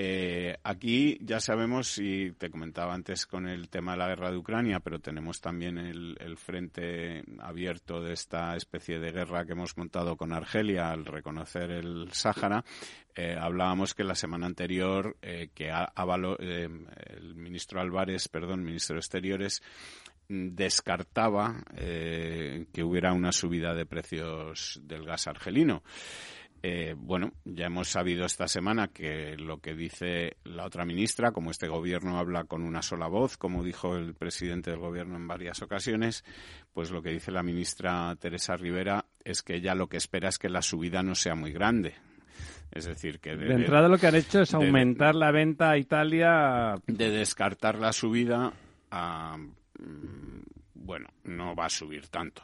Eh, 0.00 0.56
aquí 0.62 1.18
ya 1.22 1.40
sabemos, 1.40 1.98
y 1.98 2.30
te 2.30 2.50
comentaba 2.50 2.94
antes 2.94 3.26
con 3.26 3.48
el 3.48 3.68
tema 3.68 3.92
de 3.92 3.98
la 3.98 4.06
guerra 4.06 4.30
de 4.30 4.36
Ucrania, 4.36 4.78
pero 4.78 5.00
tenemos 5.00 5.40
también 5.40 5.76
el, 5.76 6.36
frente 6.36 7.24
abierto 7.40 8.00
de 8.00 8.12
esta 8.12 8.54
especie 8.54 9.00
de 9.00 9.10
guerra 9.10 9.44
que 9.44 9.54
hemos 9.54 9.76
montado 9.76 10.16
con 10.16 10.32
Argelia 10.32 10.92
al 10.92 11.04
reconocer 11.04 11.72
el 11.72 12.12
Sáhara. 12.12 12.64
Eh, 13.12 13.36
hablábamos 13.36 13.92
que 13.92 14.04
la 14.04 14.14
semana 14.14 14.46
anterior 14.46 15.16
eh, 15.20 15.48
que 15.52 15.68
el 15.68 17.34
ministro 17.34 17.80
Álvarez, 17.80 18.28
perdón, 18.28 18.62
ministro 18.62 18.94
de 18.94 19.00
Exteriores, 19.00 19.64
descartaba 20.28 21.64
que 21.74 22.84
hubiera 22.84 23.14
una 23.14 23.32
subida 23.32 23.74
de 23.74 23.86
precios 23.86 24.78
del 24.84 25.06
gas 25.06 25.26
argelino. 25.26 25.82
Eh, 26.62 26.94
bueno, 26.96 27.32
ya 27.44 27.66
hemos 27.66 27.88
sabido 27.88 28.26
esta 28.26 28.48
semana 28.48 28.88
que 28.88 29.36
lo 29.36 29.58
que 29.58 29.74
dice 29.74 30.36
la 30.44 30.64
otra 30.64 30.84
ministra, 30.84 31.30
como 31.30 31.50
este 31.50 31.68
gobierno 31.68 32.18
habla 32.18 32.44
con 32.44 32.62
una 32.62 32.82
sola 32.82 33.06
voz, 33.06 33.36
como 33.36 33.62
dijo 33.62 33.96
el 33.96 34.14
presidente 34.14 34.70
del 34.70 34.80
gobierno 34.80 35.16
en 35.16 35.28
varias 35.28 35.62
ocasiones, 35.62 36.24
pues 36.72 36.90
lo 36.90 37.00
que 37.00 37.10
dice 37.10 37.30
la 37.30 37.44
ministra 37.44 38.14
Teresa 38.16 38.56
Rivera 38.56 39.04
es 39.24 39.42
que 39.42 39.56
ella 39.56 39.74
lo 39.74 39.88
que 39.88 39.98
espera 39.98 40.28
es 40.28 40.38
que 40.38 40.48
la 40.48 40.62
subida 40.62 41.02
no 41.02 41.14
sea 41.14 41.36
muy 41.36 41.52
grande. 41.52 41.94
Es 42.72 42.84
decir, 42.84 43.20
que... 43.20 43.36
De, 43.36 43.54
entrada 43.54 43.88
lo 43.88 43.96
que 43.96 44.08
han 44.08 44.14
hecho 44.16 44.42
es 44.42 44.52
aumentar 44.52 45.14
la 45.14 45.30
venta 45.30 45.70
a 45.70 45.78
Italia. 45.78 46.74
De 46.86 47.10
descartar 47.10 47.78
la 47.78 47.92
subida 47.92 48.52
a 48.90 49.38
bueno, 50.80 51.08
no 51.24 51.54
va 51.54 51.66
a 51.66 51.70
subir 51.70 52.08
tanto. 52.08 52.42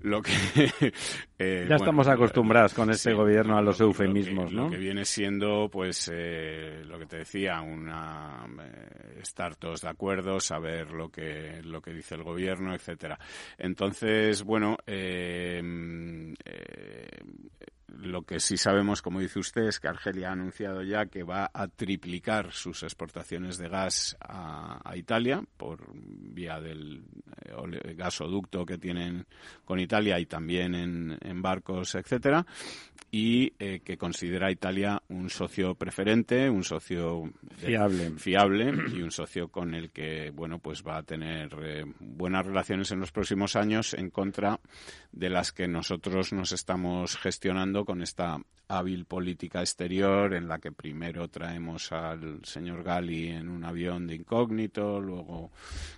Lo 0.00 0.20
que 0.20 0.32
eh, 1.38 1.66
ya 1.68 1.76
estamos 1.76 2.06
acostumbrados 2.06 2.74
con 2.74 2.90
este 2.90 3.12
gobierno 3.12 3.56
a 3.56 3.62
los 3.62 3.80
eufemismos, 3.80 4.52
¿no? 4.52 4.64
Lo 4.64 4.70
que 4.70 4.76
viene 4.76 5.04
siendo, 5.04 5.68
pues, 5.70 6.10
eh, 6.12 6.82
lo 6.84 6.98
que 6.98 7.06
te 7.06 7.18
decía, 7.18 7.60
una 7.60 8.46
eh, 8.62 9.20
estar 9.20 9.56
todos 9.56 9.80
de 9.80 9.88
acuerdo, 9.88 10.38
saber 10.38 10.92
lo 10.92 11.08
que 11.08 11.60
lo 11.64 11.80
que 11.80 11.92
dice 11.92 12.14
el 12.14 12.22
gobierno, 12.22 12.74
etcétera. 12.74 13.18
Entonces, 13.58 14.42
bueno, 14.42 14.76
eh, 14.86 15.60
lo 18.00 18.22
que 18.22 18.40
sí 18.40 18.56
sabemos, 18.56 19.02
como 19.02 19.20
dice 19.20 19.38
usted, 19.38 19.62
es 19.62 19.80
que 19.80 19.88
Argelia 19.88 20.30
ha 20.30 20.32
anunciado 20.32 20.82
ya 20.82 21.06
que 21.06 21.22
va 21.22 21.50
a 21.52 21.68
triplicar 21.68 22.52
sus 22.52 22.82
exportaciones 22.82 23.58
de 23.58 23.68
gas 23.68 24.16
a, 24.20 24.80
Italia 24.94 25.42
por 25.56 25.90
vía 25.94 26.60
del 26.60 27.04
eh, 27.44 27.94
gasoducto 27.94 28.66
que 28.66 28.78
tienen 28.78 29.26
con 29.64 29.80
Italia 29.80 30.20
y 30.20 30.26
también 30.26 30.74
en, 30.74 31.18
en 31.20 31.42
barcos, 31.42 31.94
etcétera 31.94 32.46
y 33.14 33.52
eh, 33.58 33.80
que 33.84 33.98
considera 33.98 34.46
a 34.46 34.50
Italia 34.50 35.02
un 35.10 35.28
socio 35.28 35.74
preferente, 35.74 36.48
un 36.48 36.64
socio 36.64 37.30
fiable. 37.56 38.12
fiable 38.16 38.72
y 38.90 39.02
un 39.02 39.10
socio 39.10 39.48
con 39.48 39.74
el 39.74 39.90
que 39.90 40.30
bueno 40.30 40.58
pues 40.58 40.82
va 40.82 40.96
a 40.96 41.02
tener 41.02 41.54
eh, 41.62 41.84
buenas 42.00 42.46
relaciones 42.46 42.90
en 42.90 43.00
los 43.00 43.12
próximos 43.12 43.54
años 43.54 43.92
en 43.92 44.08
contra 44.08 44.58
de 45.12 45.28
las 45.28 45.52
que 45.52 45.68
nosotros 45.68 46.32
nos 46.32 46.52
estamos 46.52 47.18
gestionando 47.18 47.81
con 47.84 48.02
esta 48.02 48.38
hábil 48.68 49.04
política 49.04 49.60
exterior 49.60 50.32
en 50.34 50.48
la 50.48 50.58
que 50.58 50.72
primero 50.72 51.28
traemos 51.28 51.92
al 51.92 52.44
señor 52.44 52.82
Gali 52.82 53.28
en 53.28 53.48
un 53.48 53.64
avión 53.64 54.06
de 54.06 54.14
incógnito, 54.14 55.00
luego 55.00 55.50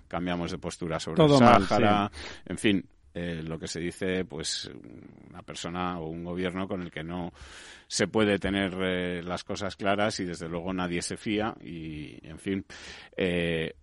cambiamos 0.07 0.51
de 0.51 0.57
postura 0.57 0.99
sobre 0.99 1.23
el 1.23 1.37
Sáhara, 1.37 2.11
en 2.45 2.57
fin, 2.57 2.85
eh, 3.17 3.41
lo 3.41 3.57
que 3.57 3.69
se 3.69 3.79
dice, 3.79 4.25
pues 4.25 4.69
una 5.29 5.41
persona 5.41 5.99
o 5.99 6.09
un 6.09 6.25
gobierno 6.25 6.67
con 6.67 6.81
el 6.81 6.91
que 6.91 7.01
no 7.01 7.31
se 7.87 8.07
puede 8.07 8.39
tener 8.39 8.75
eh, 8.81 9.23
las 9.23 9.45
cosas 9.45 9.77
claras 9.77 10.19
y 10.19 10.25
desde 10.25 10.49
luego 10.49 10.73
nadie 10.73 11.01
se 11.01 11.15
fía 11.15 11.55
y 11.63 12.17
en 12.27 12.39
fin 12.39 12.65
eh, 13.15 13.75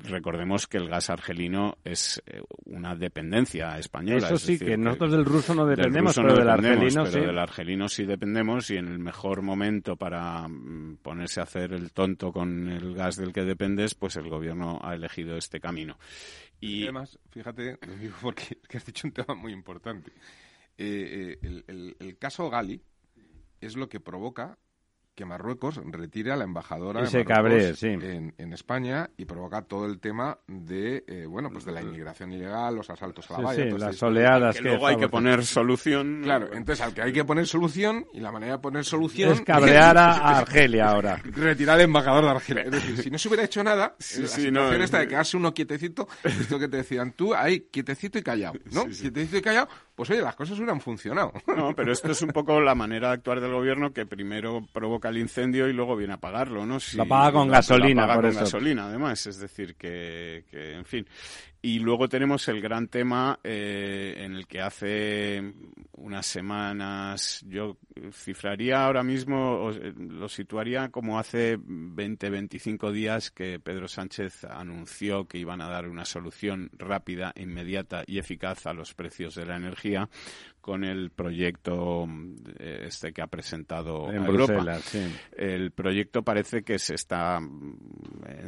recordemos 0.00 0.66
que 0.66 0.76
el 0.76 0.88
gas 0.88 1.08
argelino 1.08 1.78
es 1.82 2.20
una 2.66 2.94
dependencia 2.94 3.78
española 3.78 4.26
eso 4.26 4.38
sí 4.38 4.58
que 4.58 4.76
nosotros 4.76 5.12
del 5.12 5.24
ruso 5.24 5.54
no 5.54 5.64
dependemos 5.64 6.16
pero 6.16 6.34
del 6.34 6.48
argelino 6.48 7.04
pero 7.04 7.26
del 7.26 7.38
argelino 7.38 7.88
sí 7.88 8.04
dependemos 8.04 8.70
y 8.70 8.76
en 8.76 8.88
el 8.88 8.98
mejor 8.98 9.40
momento 9.42 9.96
para 9.96 10.48
mm, 10.48 10.98
ponerse 11.00 11.40
a 11.40 11.44
hacer 11.44 11.72
el 11.72 11.92
tonto 11.92 12.32
con 12.32 12.68
el 12.68 12.94
gas 12.94 13.16
del 13.16 13.32
que 13.32 13.44
dependes 13.44 13.94
pues 13.94 14.16
el 14.16 14.28
gobierno 14.28 14.80
ha 14.82 14.94
elegido 14.94 15.36
este 15.36 15.60
camino 15.60 15.96
y 16.62 16.84
además, 16.84 17.18
fíjate, 17.30 17.76
porque 18.22 18.56
has 18.72 18.86
dicho 18.86 19.08
un 19.08 19.12
tema 19.12 19.34
muy 19.34 19.52
importante. 19.52 20.12
Eh, 20.78 21.38
eh, 21.42 21.94
el, 21.98 22.18
caso 22.18 22.48
Gali 22.48 22.80
es 23.60 23.76
lo 23.76 23.88
que 23.88 23.98
provoca 23.98 24.58
que 25.14 25.24
Marruecos 25.24 25.80
retire 25.84 26.32
a 26.32 26.36
la 26.36 26.44
embajadora 26.44 27.02
en, 27.02 28.52
España 28.52 29.10
y 29.16 29.24
provoca 29.24 29.62
todo 29.62 29.86
el 29.86 29.98
tema 29.98 30.38
de 30.46 31.04
eh, 31.06 31.26
bueno 31.26 31.50
pues 31.50 31.64
de 31.64 31.72
la 31.72 31.82
inmigración 31.82 32.32
ilegal, 32.32 32.74
los 32.74 32.88
asaltos 32.90 33.30
a 33.30 33.38
la 33.38 33.44
valla, 33.44 33.64
las 33.64 34.02
oleadas 34.02 34.56
que, 34.56 34.62
luego 34.62 34.86
hay 34.86 34.96
que 34.96 35.08
poner 35.08 35.44
solución. 35.44 36.20
Claro, 36.22 36.52
entonces 36.52 36.84
al 36.84 36.94
que 36.94 37.02
hay 37.02 37.12
que 37.12 37.24
poner 37.24 37.46
solución 37.46 38.06
y 38.12 38.20
la 38.20 38.32
manera 38.32 38.52
de 38.54 38.58
poner 38.58 38.84
solución 38.84 39.32
es 39.32 39.40
cabrear 39.42 39.96
a 39.96 40.12
Argelia 40.38 40.90
ahora. 40.90 41.20
Retirar 41.24 41.76
al 41.76 41.82
embajador 41.82 42.24
de 42.24 42.30
Argelia. 42.30 42.62
Es 42.64 42.70
decir, 42.70 42.98
si 42.98 43.10
no 43.10 43.18
se 43.18 43.28
hubiera 43.28 43.44
hecho 43.44 43.62
nada, 43.62 43.96
la 43.98 44.28
situación 44.28 44.82
esta 44.82 44.98
de 44.98 45.08
quedarse 45.08 45.36
uno 45.36 45.52
quietecito, 45.52 46.08
esto 46.24 46.58
que 46.58 46.68
te 46.68 46.78
decían 46.78 47.12
tú, 47.12 47.34
ahí 47.34 47.68
quietecito 47.70 48.18
y 48.18 48.22
callado, 48.22 48.54
¿no? 48.72 48.84
Quietecito 48.84 49.38
y 49.38 49.42
callado, 49.42 49.68
pues 49.94 50.10
oye, 50.10 50.22
las 50.22 50.34
cosas 50.34 50.56
hubieran 50.58 50.80
funcionado. 50.80 51.32
No, 51.46 51.72
pero 51.76 51.92
esto 51.92 52.10
es 52.10 52.22
un 52.22 52.30
poco 52.30 52.60
la 52.60 52.74
manera 52.74 53.08
de 53.08 53.14
actuar 53.14 53.40
del 53.40 53.52
gobierno 53.52 53.92
que 53.92 54.06
primero 54.06 54.66
provoca 54.72 55.08
el 55.08 55.18
incendio 55.18 55.68
y 55.68 55.72
luego 55.72 55.96
viene 55.96 56.14
a 56.14 56.16
apagarlo, 56.16 56.64
¿no? 56.64 56.80
Si, 56.80 56.96
lo 56.96 57.04
apaga 57.04 57.32
con 57.32 57.48
gasolina, 57.48 58.06
lo 58.06 58.12
apaga 58.12 58.28
con 58.28 58.40
gasolina, 58.40 58.86
además. 58.86 59.26
Es 59.26 59.38
decir, 59.38 59.74
que, 59.76 60.44
que, 60.50 60.74
en 60.74 60.84
fin. 60.84 61.06
Y 61.64 61.78
luego 61.78 62.08
tenemos 62.08 62.48
el 62.48 62.60
gran 62.60 62.88
tema 62.88 63.38
eh, 63.44 64.14
en 64.18 64.34
el 64.34 64.48
que 64.48 64.60
hace 64.60 65.54
unas 65.92 66.26
semanas, 66.26 67.44
yo 67.46 67.76
cifraría 68.10 68.84
ahora 68.84 69.04
mismo, 69.04 69.70
eh, 69.70 69.94
lo 69.96 70.28
situaría 70.28 70.88
como 70.88 71.20
hace 71.20 71.56
20, 71.60 72.30
25 72.30 72.90
días 72.90 73.30
que 73.30 73.60
Pedro 73.60 73.86
Sánchez 73.86 74.42
anunció 74.42 75.28
que 75.28 75.38
iban 75.38 75.60
a 75.60 75.68
dar 75.68 75.88
una 75.88 76.04
solución 76.04 76.68
rápida, 76.72 77.32
inmediata 77.36 78.02
y 78.08 78.18
eficaz 78.18 78.66
a 78.66 78.72
los 78.72 78.94
precios 78.94 79.36
de 79.36 79.46
la 79.46 79.54
energía 79.54 80.08
con 80.60 80.84
el 80.84 81.10
proyecto 81.10 82.06
eh, 82.58 82.84
este 82.86 83.12
que 83.12 83.20
ha 83.20 83.26
presentado 83.26 84.10
en 84.12 84.24
Europa. 84.24 84.78
Sí. 84.80 85.00
El 85.36 85.72
proyecto 85.72 86.22
parece 86.22 86.62
que 86.62 86.78
se 86.78 86.94
está 86.94 87.40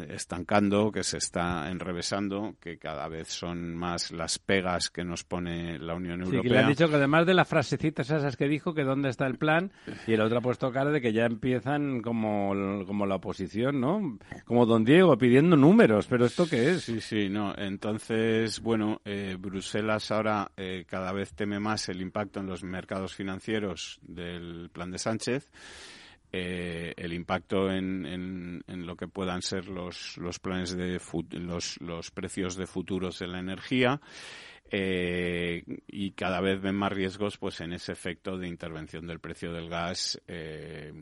estancando, 0.08 0.92
que 0.92 1.02
se 1.02 1.18
está 1.18 1.68
enrevesando, 1.70 2.54
que 2.60 2.78
cada 2.78 3.03
vez 3.09 3.28
son 3.28 3.74
más 3.74 4.11
las 4.11 4.38
pegas 4.38 4.90
que 4.90 5.05
nos 5.05 5.24
pone 5.24 5.78
la 5.78 5.94
Unión 5.94 6.20
Europea. 6.20 6.42
Sí, 6.42 6.48
que 6.48 6.55
le 6.55 6.61
han 6.61 6.68
dicho 6.68 6.88
que 6.88 6.96
además 6.96 7.26
de 7.26 7.34
las 7.34 7.48
frasecitas 7.48 8.11
esas 8.11 8.36
que 8.36 8.48
dijo, 8.48 8.74
que 8.74 8.84
dónde 8.84 9.09
está 9.09 9.26
el 9.26 9.36
plan, 9.36 9.72
y 10.07 10.12
el 10.12 10.20
otro 10.20 10.38
ha 10.38 10.42
puesto 10.42 10.72
cara 10.72 10.90
de 10.90 11.00
que 11.00 11.12
ya 11.12 11.26
empiezan 11.26 12.02
como, 12.02 12.84
como 12.86 13.07
la 13.07 13.16
oposición, 13.16 13.80
¿no? 13.80 14.18
Como 14.44 14.66
don 14.66 14.84
Diego, 14.84 15.16
pidiendo 15.18 15.57
números, 15.57 16.07
pero 16.07 16.26
¿esto 16.26 16.46
qué 16.48 16.72
es? 16.72 16.82
Sí, 16.82 17.00
sí, 17.00 17.28
no. 17.28 17.55
Entonces, 17.57 18.61
bueno, 18.61 19.00
eh, 19.05 19.36
Bruselas 19.38 20.11
ahora 20.11 20.50
cada 20.86 21.12
vez 21.12 21.34
teme 21.34 21.61
más 21.61 21.88
el 21.88 22.00
impacto 22.00 22.40
en 22.40 22.46
los 22.46 22.64
mercados 22.64 23.14
financieros 23.14 23.98
del 24.02 24.70
plan 24.72 24.90
de 24.90 24.98
Sánchez. 24.98 25.50
Eh, 26.37 26.95
el 26.97 27.12
impacto 27.12 27.70
en, 27.70 28.05
en, 28.66 28.87
lo 28.87 28.97
que 28.97 29.07
puedan 29.07 29.41
ser 29.41 29.68
los, 29.68 30.18
los 30.18 30.41
planes 30.41 30.76
de 30.76 31.01
los, 31.39 31.80
los 31.80 32.11
precios 32.11 32.57
de 32.57 32.66
futuros 32.66 33.20
de 33.20 33.28
la 33.28 33.39
energía 33.39 34.01
eh, 34.68 35.62
y 35.87 36.11
cada 36.11 36.41
vez 36.41 36.61
ven 36.61 36.74
más 36.74 36.91
riesgos 36.91 37.39
pues 37.39 37.61
en 37.61 37.72
ese 37.72 37.93
efecto 37.93 38.37
de 38.37 38.49
intervención 38.49 39.07
del 39.07 39.20
precio 39.20 39.53
del 39.53 39.68
gas 39.68 40.20
eh, 40.26 40.93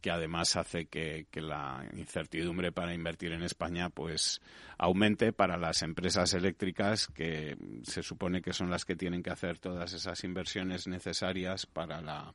que 0.00 0.10
además 0.12 0.54
hace 0.54 0.86
que, 0.86 1.26
la 1.32 1.84
incertidumbre 1.94 2.70
para 2.70 2.94
invertir 2.94 3.32
en 3.32 3.42
España 3.42 3.90
pues 3.90 4.40
aumente 4.78 5.32
para 5.32 5.56
las 5.56 5.82
empresas 5.82 6.32
eléctricas 6.32 7.08
que 7.08 7.56
se 7.82 8.04
supone 8.04 8.40
que 8.40 8.52
son 8.52 8.70
las 8.70 8.84
que 8.84 8.94
tienen 8.94 9.24
que 9.24 9.30
hacer 9.30 9.58
todas 9.58 9.92
esas 9.94 10.22
inversiones 10.22 10.86
necesarias 10.86 11.66
para 11.66 12.00
la 12.00 12.32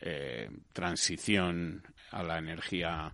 eh, 0.00 0.50
transición 0.72 1.82
a 2.10 2.22
la 2.22 2.38
energía 2.38 3.12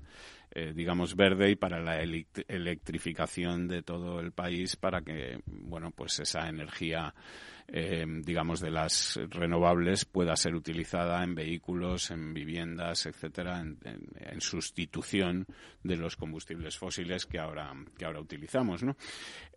eh, 0.58 0.72
digamos, 0.74 1.16
verde 1.16 1.50
y 1.50 1.56
para 1.56 1.80
la 1.80 2.00
electrificación 2.00 3.68
de 3.68 3.82
todo 3.82 4.20
el 4.20 4.32
país 4.32 4.74
para 4.76 5.02
que, 5.02 5.40
bueno, 5.44 5.90
pues 5.90 6.18
esa 6.18 6.48
energía 6.48 7.14
eh, 7.68 8.04
digamos, 8.22 8.60
de 8.60 8.70
las 8.70 9.18
renovables 9.30 10.04
pueda 10.04 10.36
ser 10.36 10.54
utilizada 10.54 11.22
en 11.24 11.34
vehículos, 11.34 12.10
en 12.10 12.32
viviendas, 12.32 13.06
etcétera, 13.06 13.60
en, 13.60 14.40
sustitución 14.40 15.46
de 15.82 15.96
los 15.96 16.14
combustibles 16.14 16.76
fósiles 16.78 17.26
que 17.26 17.38
ahora, 17.38 17.72
que 17.96 18.04
ahora 18.04 18.20
utilizamos, 18.20 18.82
¿no? 18.82 18.96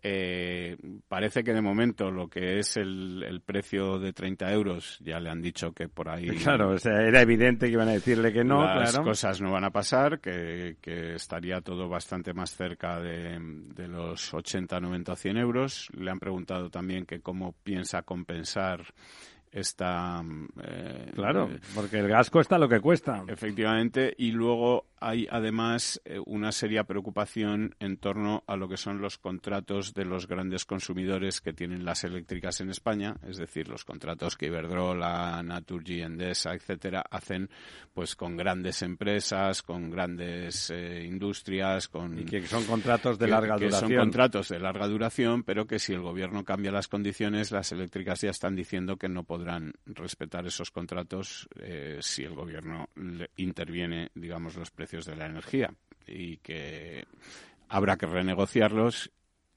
Eh, 0.02 0.76
parece 1.06 1.44
que 1.44 1.52
de 1.52 1.60
momento 1.60 2.10
lo 2.10 2.28
que 2.28 2.58
es 2.58 2.78
el, 2.78 3.42
precio 3.44 3.98
de 3.98 4.12
30 4.12 4.52
euros, 4.52 4.98
ya 5.00 5.20
le 5.20 5.30
han 5.30 5.42
dicho 5.42 5.72
que 5.72 5.88
por 5.88 6.08
ahí... 6.08 6.28
Claro, 6.42 6.70
o 6.70 6.78
sea, 6.78 7.02
era 7.02 7.20
evidente 7.20 7.66
que 7.66 7.72
iban 7.72 7.88
a 7.88 7.92
decirle 7.92 8.32
que 8.32 8.42
no, 8.42 8.64
las 8.64 8.98
cosas 8.98 9.40
no 9.40 9.52
van 9.52 9.64
a 9.64 9.70
pasar, 9.70 10.20
que, 10.20 10.76
estaría 11.14 11.60
todo 11.60 11.88
bastante 11.88 12.32
más 12.32 12.56
cerca 12.56 12.98
de, 13.00 13.38
de 13.74 13.88
los 13.88 14.32
80, 14.32 14.80
90, 14.80 15.16
100 15.16 15.36
euros. 15.36 15.88
Le 15.96 16.10
han 16.10 16.18
preguntado 16.18 16.70
también 16.70 17.04
que 17.04 17.20
cómo 17.20 17.54
piensa 17.62 17.99
compensar 18.02 18.84
esta... 19.50 20.22
Eh, 20.62 21.12
claro, 21.14 21.50
eh, 21.50 21.60
porque 21.74 21.98
el 21.98 22.08
gas 22.08 22.30
cuesta 22.30 22.58
lo 22.58 22.68
que 22.68 22.80
cuesta. 22.80 23.24
Efectivamente, 23.26 24.14
y 24.16 24.32
luego 24.32 24.86
hay 25.00 25.26
además 25.30 26.00
eh, 26.04 26.18
una 26.26 26.52
seria 26.52 26.84
preocupación 26.84 27.74
en 27.80 27.96
torno 27.96 28.44
a 28.46 28.56
lo 28.56 28.68
que 28.68 28.76
son 28.76 29.00
los 29.00 29.16
contratos 29.16 29.94
de 29.94 30.04
los 30.04 30.28
grandes 30.28 30.66
consumidores 30.66 31.40
que 31.40 31.54
tienen 31.54 31.84
las 31.84 32.04
eléctricas 32.04 32.60
en 32.60 32.70
España, 32.70 33.16
es 33.26 33.38
decir, 33.38 33.68
los 33.68 33.84
contratos 33.84 34.36
que 34.36 34.46
Iberdrola, 34.46 35.42
Naturgy, 35.42 36.02
Endesa, 36.02 36.52
etcétera, 36.52 37.02
hacen 37.10 37.48
pues 37.94 38.14
con 38.14 38.36
grandes 38.36 38.82
empresas, 38.82 39.62
con 39.62 39.90
grandes 39.90 40.70
eh, 40.70 41.04
industrias, 41.04 41.88
con 41.88 42.18
y 42.18 42.24
que 42.24 42.46
son 42.46 42.64
contratos 42.64 43.18
de 43.18 43.28
larga 43.28 43.56
duración. 43.56 43.90
Son 43.90 43.98
contratos 43.98 44.48
de 44.48 44.58
larga 44.58 44.86
duración, 44.86 45.42
pero 45.44 45.66
que 45.66 45.78
si 45.78 45.94
el 45.94 46.02
gobierno 46.02 46.44
cambia 46.44 46.70
las 46.70 46.88
condiciones, 46.88 47.50
las 47.50 47.72
eléctricas 47.72 48.20
ya 48.20 48.30
están 48.30 48.54
diciendo 48.54 48.96
que 48.96 49.08
no 49.08 49.24
podrán 49.24 49.72
respetar 49.86 50.46
esos 50.46 50.70
contratos 50.70 51.48
eh, 51.58 51.98
si 52.00 52.22
el 52.22 52.34
gobierno 52.34 52.88
interviene, 53.36 54.10
digamos, 54.14 54.56
los 54.56 54.70
precios 54.70 54.89
de 54.90 55.16
la 55.16 55.26
energía 55.26 55.72
y 56.06 56.38
que 56.38 57.04
habrá 57.68 57.96
que 57.96 58.06
renegociarlos 58.06 59.10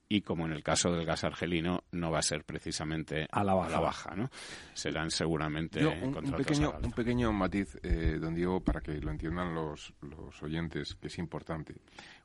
y 0.08 0.22
como 0.22 0.46
en 0.46 0.52
el 0.52 0.62
caso 0.62 0.92
del 0.92 1.06
gas 1.06 1.24
argelino 1.24 1.86
no 1.92 2.12
va 2.12 2.20
a 2.20 2.22
ser 2.22 2.44
precisamente 2.44 3.28
a 3.32 3.44
la 3.44 3.56
baja, 3.56 4.16
¿no? 4.16 4.30
Serán 4.74 5.10
seguramente 5.10 5.84
un, 5.84 6.14
pequeño, 6.34 6.74
un 6.84 6.92
pequeño 6.92 7.34
matiz, 7.34 7.80
eh, 7.82 8.20
don 8.22 8.36
Diego, 8.36 8.60
para 8.60 8.82
que 8.82 8.94
lo 9.02 9.10
entiendan 9.10 9.56
los, 9.56 9.94
los 10.02 10.44
oyentes, 10.44 10.96
que 10.96 11.08
es 11.08 11.18
importante. 11.18 11.76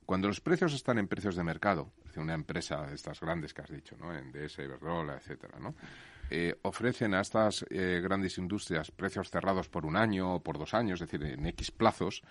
Cuando 0.05 0.29
los 0.29 0.41
precios 0.41 0.75
están 0.75 0.99
en 0.99 1.09
precios 1.09 1.35
de 1.37 1.45
mercado, 1.45 1.93
una 2.19 2.35
empresa 2.35 2.87
de 2.87 2.95
estas 2.95 3.21
grandes 3.21 3.55
que 3.55 3.63
has 3.63 3.71
dicho, 3.71 3.97
¿no? 3.97 4.13
DS, 4.13 4.59
Iberdrola, 4.59 5.17
etcétera, 5.17 5.59
¿no? 5.59 5.75
Eh, 6.31 6.59
ofrecen 6.63 7.15
a 7.15 7.23
estas 7.23 7.65
eh, 7.71 8.01
grandes 8.03 8.37
industrias 8.37 8.91
precios 8.91 9.31
cerrados 9.31 9.69
por 9.69 9.87
un 9.87 9.97
año 9.97 10.35
o 10.35 10.43
por 10.43 10.59
dos 10.59 10.75
años, 10.75 11.01
es 11.01 11.11
decir, 11.11 11.27
en 11.27 11.47
X 11.47 11.71
plazos, 11.71 12.23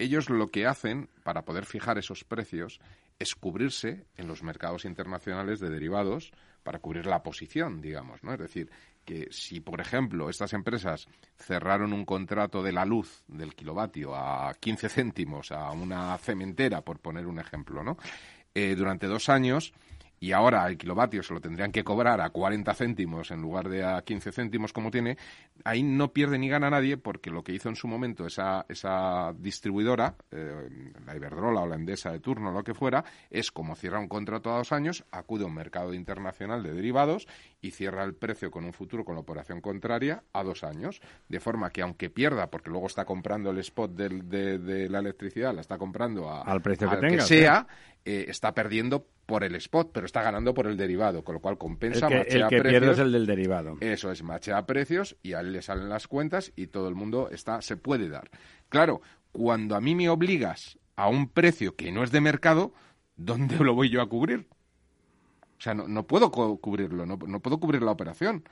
ellos 0.00 0.30
lo 0.30 0.48
que 0.48 0.66
hacen 0.66 1.08
para 1.22 1.44
poder 1.44 1.66
fijar 1.66 1.98
esos 1.98 2.24
precios 2.24 2.80
es 3.18 3.34
cubrirse 3.34 4.06
en 4.16 4.26
los 4.26 4.42
mercados 4.42 4.86
internacionales 4.86 5.60
de 5.60 5.68
derivados 5.68 6.32
para 6.62 6.78
cubrir 6.78 7.06
la 7.06 7.22
posición, 7.22 7.80
digamos, 7.80 8.24
¿no? 8.24 8.32
Es 8.32 8.38
decir, 8.38 8.70
que 9.04 9.28
si, 9.30 9.60
por 9.60 9.80
ejemplo, 9.80 10.30
estas 10.30 10.52
empresas 10.54 11.06
cerraron 11.36 11.92
un 11.92 12.04
contrato 12.04 12.62
de 12.62 12.72
la 12.72 12.84
luz 12.84 13.22
del 13.28 13.54
kilovatio 13.54 14.14
a 14.14 14.54
15 14.54 14.88
céntimos 14.88 15.52
a 15.52 15.70
una 15.72 16.16
cementera, 16.18 16.80
por 16.80 16.98
poner 16.98 17.26
un 17.26 17.38
ejemplo, 17.38 17.82
¿no? 17.82 17.98
Eh, 18.54 18.74
durante 18.74 19.06
dos 19.06 19.28
años, 19.28 19.72
y 20.20 20.32
ahora 20.32 20.66
el 20.68 20.76
kilovatio 20.76 21.22
se 21.22 21.32
lo 21.32 21.40
tendrían 21.40 21.72
que 21.72 21.82
cobrar 21.82 22.20
a 22.20 22.28
40 22.28 22.74
céntimos 22.74 23.30
en 23.30 23.40
lugar 23.40 23.70
de 23.70 23.82
a 23.84 24.02
15 24.02 24.32
céntimos 24.32 24.72
como 24.74 24.90
tiene, 24.90 25.16
ahí 25.64 25.82
no 25.82 26.12
pierde 26.12 26.38
ni 26.38 26.50
gana 26.50 26.68
nadie 26.68 26.98
porque 26.98 27.30
lo 27.30 27.42
que 27.42 27.54
hizo 27.54 27.70
en 27.70 27.76
su 27.76 27.88
momento 27.88 28.26
esa, 28.26 28.66
esa 28.68 29.32
distribuidora, 29.38 30.16
eh, 30.30 30.68
la 31.06 31.16
Iberdrola 31.16 31.62
o 31.62 31.66
la 31.66 31.76
Endesa 31.76 32.12
de 32.12 32.20
turno, 32.20 32.52
lo 32.52 32.62
que 32.62 32.74
fuera, 32.74 33.02
es 33.30 33.50
como 33.50 33.74
cierra 33.74 33.98
un 33.98 34.08
contrato 34.08 34.52
a 34.52 34.58
dos 34.58 34.72
años, 34.72 35.04
acude 35.10 35.44
a 35.44 35.46
un 35.46 35.54
mercado 35.54 35.94
internacional 35.94 36.62
de 36.62 36.74
derivados 36.74 37.26
y 37.62 37.72
cierra 37.72 38.04
el 38.04 38.14
precio 38.14 38.50
con 38.50 38.64
un 38.64 38.72
futuro 38.72 39.04
con 39.04 39.14
la 39.14 39.20
operación 39.20 39.60
contraria 39.60 40.22
a 40.32 40.42
dos 40.42 40.64
años. 40.64 41.00
De 41.28 41.40
forma 41.40 41.70
que 41.70 41.82
aunque 41.82 42.10
pierda, 42.10 42.50
porque 42.50 42.70
luego 42.70 42.86
está 42.86 43.04
comprando 43.04 43.50
el 43.50 43.58
spot 43.58 43.92
de, 43.92 44.88
la 44.88 44.98
electricidad, 44.98 45.54
la 45.54 45.60
está 45.60 45.78
comprando 45.78 46.30
al 46.30 46.62
precio 46.62 46.88
que, 46.88 46.96
tenga, 46.96 47.24
sea, 47.24 47.66
eh, 48.04 48.26
está 48.28 48.54
perdiendo 48.54 49.06
por 49.26 49.44
el 49.44 49.54
spot, 49.56 49.90
pero 49.92 50.06
está 50.06 50.22
ganando 50.22 50.54
por 50.54 50.66
el 50.66 50.76
derivado, 50.76 51.22
con 51.22 51.34
lo 51.34 51.40
cual 51.40 51.56
compensa, 51.56 52.08
el 52.08 52.26
que, 52.26 52.38
el 52.38 52.48
que 52.48 52.62
pierde 52.62 52.92
es 52.92 52.98
el 52.98 53.12
del 53.12 53.26
derivado. 53.26 53.76
Eso 53.80 54.10
es, 54.10 54.22
machea 54.22 54.66
precios 54.66 55.16
y 55.22 55.34
a 55.34 55.40
él 55.40 55.52
le 55.52 55.62
salen 55.62 55.88
las 55.88 56.08
cuentas 56.08 56.52
y 56.56 56.66
todo 56.66 56.88
el 56.88 56.94
mundo 56.94 57.28
está, 57.30 57.62
se 57.62 57.76
puede 57.76 58.08
dar. 58.08 58.30
Claro, 58.68 59.02
cuando 59.32 59.76
a 59.76 59.80
mí 59.80 59.94
me 59.94 60.08
obligas 60.08 60.78
a 60.96 61.08
un 61.08 61.28
precio 61.28 61.76
que 61.76 61.92
no 61.92 62.02
es 62.02 62.10
de 62.10 62.20
mercado, 62.20 62.72
¿dónde 63.16 63.56
lo 63.58 63.74
voy 63.74 63.90
yo 63.90 64.02
a 64.02 64.08
cubrir? 64.08 64.48
O 65.60 65.62
sea, 65.62 65.74
no, 65.74 65.86
no 65.86 66.06
puedo 66.06 66.30
cubrirlo, 66.30 67.04
no, 67.04 67.18
no 67.18 67.40
puedo 67.40 67.60
cubrir 67.60 67.82
la 67.82 67.90
operación. 67.90 68.42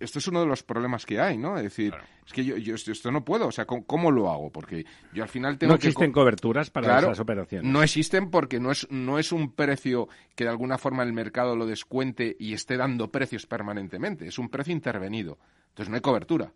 Esto 0.00 0.18
es 0.18 0.28
uno 0.28 0.40
de 0.40 0.46
los 0.46 0.62
problemas 0.62 1.04
que 1.04 1.20
hay, 1.20 1.36
¿no? 1.36 1.58
Es 1.58 1.62
decir, 1.62 1.94
es 2.26 2.32
que 2.32 2.42
yo, 2.42 2.56
yo, 2.56 2.74
esto 2.74 3.10
no 3.10 3.22
puedo, 3.22 3.48
o 3.48 3.52
sea, 3.52 3.66
¿cómo, 3.66 4.10
lo 4.10 4.30
hago? 4.30 4.50
Porque 4.50 4.86
yo 5.12 5.22
al 5.22 5.28
final 5.28 5.58
tengo 5.58 5.72
no 5.72 5.76
existen 5.76 6.10
coberturas 6.10 6.70
para 6.70 6.98
esas 6.98 7.20
operaciones. 7.20 7.70
No 7.70 7.82
existen 7.82 8.30
porque 8.30 8.60
no 8.60 8.70
es, 8.70 8.90
no 8.90 9.18
es 9.18 9.30
un 9.30 9.52
precio 9.52 10.08
que 10.34 10.44
de 10.44 10.50
alguna 10.50 10.78
forma 10.78 11.02
el 11.02 11.12
mercado 11.12 11.54
lo 11.54 11.66
descuente 11.66 12.34
y 12.38 12.54
esté 12.54 12.78
dando 12.78 13.10
precios 13.10 13.46
permanentemente, 13.46 14.26
es 14.26 14.38
un 14.38 14.48
precio 14.48 14.72
intervenido. 14.72 15.38
Entonces 15.68 15.90
no 15.90 15.96
hay 15.96 16.02
cobertura. 16.02 16.50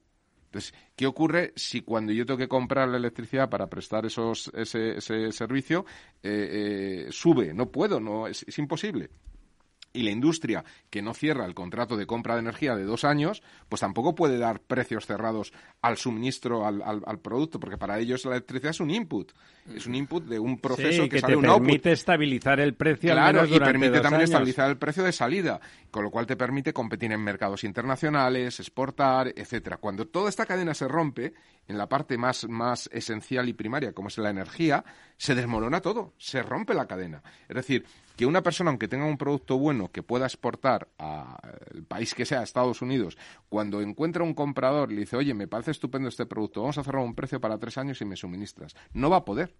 Entonces, 0.46 0.72
¿qué 0.94 1.06
ocurre 1.06 1.52
si 1.54 1.82
cuando 1.82 2.12
yo 2.12 2.24
tengo 2.24 2.38
que 2.38 2.48
comprar 2.48 2.88
la 2.88 2.96
electricidad 2.96 3.50
para 3.50 3.66
prestar 3.66 4.06
esos, 4.06 4.50
ese, 4.54 4.96
ese 4.96 5.32
servicio 5.32 5.84
eh, 6.22 7.06
eh, 7.08 7.12
sube? 7.12 7.52
No 7.52 7.70
puedo, 7.70 8.00
no 8.00 8.26
es 8.26 8.58
imposible 8.58 9.10
y 9.96 10.02
la 10.02 10.10
industria 10.10 10.64
que 10.90 11.02
no 11.02 11.14
cierra 11.14 11.46
el 11.46 11.54
contrato 11.54 11.96
de 11.96 12.06
compra 12.06 12.34
de 12.34 12.40
energía 12.40 12.76
de 12.76 12.84
dos 12.84 13.04
años, 13.04 13.42
pues 13.68 13.80
tampoco 13.80 14.14
puede 14.14 14.38
dar 14.38 14.60
precios 14.60 15.06
cerrados 15.06 15.52
al 15.80 15.96
suministro, 15.96 16.66
al, 16.66 17.18
producto, 17.20 17.58
porque 17.58 17.78
para 17.78 17.98
ellos 17.98 18.24
la 18.24 18.32
electricidad 18.32 18.70
es 18.70 18.80
un 18.80 18.90
input, 18.90 19.32
es 19.74 19.86
un 19.86 19.94
input 19.94 20.24
de 20.24 20.38
un 20.38 20.58
proceso 20.58 21.04
que, 21.04 21.08
que, 21.08 21.20
sale 21.20 21.36
te 21.36 21.42
permite 21.42 21.92
estabilizar 21.92 22.60
el 22.60 22.74
precio. 22.74 23.12
Claro, 23.12 23.44
y 23.46 23.58
permite 23.58 24.00
también 24.00 24.22
estabilizar 24.22 24.70
el 24.70 24.76
precio 24.76 25.02
de 25.02 25.12
salida, 25.12 25.60
con 25.90 26.04
lo 26.04 26.10
cual 26.10 26.26
te 26.26 26.36
permite 26.36 26.72
competir 26.72 27.12
en 27.12 27.20
mercados 27.20 27.64
internacionales, 27.64 28.60
exportar, 28.60 29.32
etcétera. 29.34 29.78
Cuando 29.78 30.06
toda 30.06 30.28
esta 30.28 30.46
cadena 30.46 30.74
se 30.74 30.86
rompe, 30.88 31.34
en 31.68 31.78
la 31.78 31.88
parte 31.88 32.16
más, 32.16 32.48
más 32.48 32.88
esencial 32.92 33.48
y 33.48 33.52
primaria, 33.52 33.92
como 33.92 34.08
es 34.08 34.18
la 34.18 34.30
energía, 34.30 34.84
se 35.16 35.34
desmorona 35.34 35.80
todo, 35.80 36.12
se 36.16 36.42
rompe 36.42 36.74
la 36.74 36.86
cadena. 36.86 37.22
Es 37.48 37.56
decir, 37.56 37.84
que 38.16 38.26
una 38.26 38.42
persona, 38.42 38.70
aunque 38.70 38.88
tenga 38.88 39.04
un 39.04 39.18
producto 39.18 39.58
bueno 39.58 39.90
que 39.90 40.02
pueda 40.02 40.26
exportar 40.26 40.88
al 40.98 41.84
país 41.88 42.14
que 42.14 42.24
sea, 42.24 42.42
Estados 42.42 42.82
Unidos, 42.82 43.18
cuando 43.48 43.80
encuentra 43.80 44.22
un 44.22 44.34
comprador 44.34 44.92
y 44.92 44.94
le 44.94 45.00
dice, 45.00 45.16
oye, 45.16 45.34
me 45.34 45.48
parece 45.48 45.72
estupendo 45.72 46.08
este 46.08 46.26
producto, 46.26 46.60
vamos 46.60 46.78
a 46.78 46.84
cerrar 46.84 47.02
un 47.02 47.14
precio 47.14 47.40
para 47.40 47.58
tres 47.58 47.78
años 47.78 48.00
y 48.00 48.04
me 48.04 48.16
suministras, 48.16 48.74
no 48.92 49.10
va 49.10 49.18
a 49.18 49.24
poder. 49.24 49.55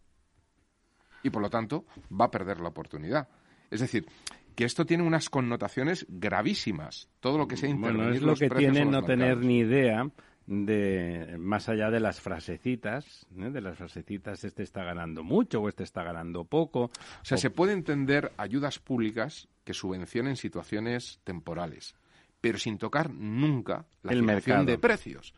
Y 1.27 1.31
por 1.31 1.43
lo 1.43 1.51
tanto, 1.51 1.85
va 2.09 2.27
a 2.27 2.31
perder 2.31 2.61
la 2.61 2.69
oportunidad. 2.69 3.29
Es 3.69 3.81
decir, 3.81 4.07
que 4.55 4.65
esto 4.65 4.87
tiene 4.87 5.03
unas 5.03 5.29
connotaciones 5.29 6.07
gravísimas. 6.09 7.09
Todo 7.19 7.37
lo 7.37 7.49
que 7.49 7.57
sea 7.57 7.69
intervenir 7.69 7.99
bueno, 7.99 8.15
es 8.15 8.23
lo 8.23 8.37
que 8.37 8.49
tiene 8.49 8.85
no 8.85 9.03
tener 9.03 9.39
ni 9.39 9.59
idea 9.59 10.09
de 10.47 11.35
más 11.41 11.69
allá 11.69 11.91
de 11.91 11.99
las 11.99 12.21
frasecitas, 12.21 13.27
¿eh? 13.37 13.51
de 13.51 13.61
las 13.61 13.77
frasecitas 13.77 14.45
este 14.45 14.63
está 14.63 14.85
ganando 14.85 15.25
mucho 15.25 15.61
o 15.61 15.69
este 15.69 15.83
está 15.83 16.05
ganando 16.05 16.45
poco. 16.45 16.83
O 16.85 17.25
sea, 17.25 17.39
se 17.39 17.51
puede 17.51 17.73
entender 17.73 18.31
ayudas 18.37 18.79
públicas 18.79 19.49
que 19.65 19.75
subvencionen 19.75 20.37
situaciones 20.37 21.19
temporales, 21.25 21.97
pero 22.41 22.59
sin 22.59 22.79
tocar 22.79 23.11
nunca 23.11 23.85
la 24.05 24.13
el 24.13 24.65
de 24.65 24.79
precios. 24.79 25.35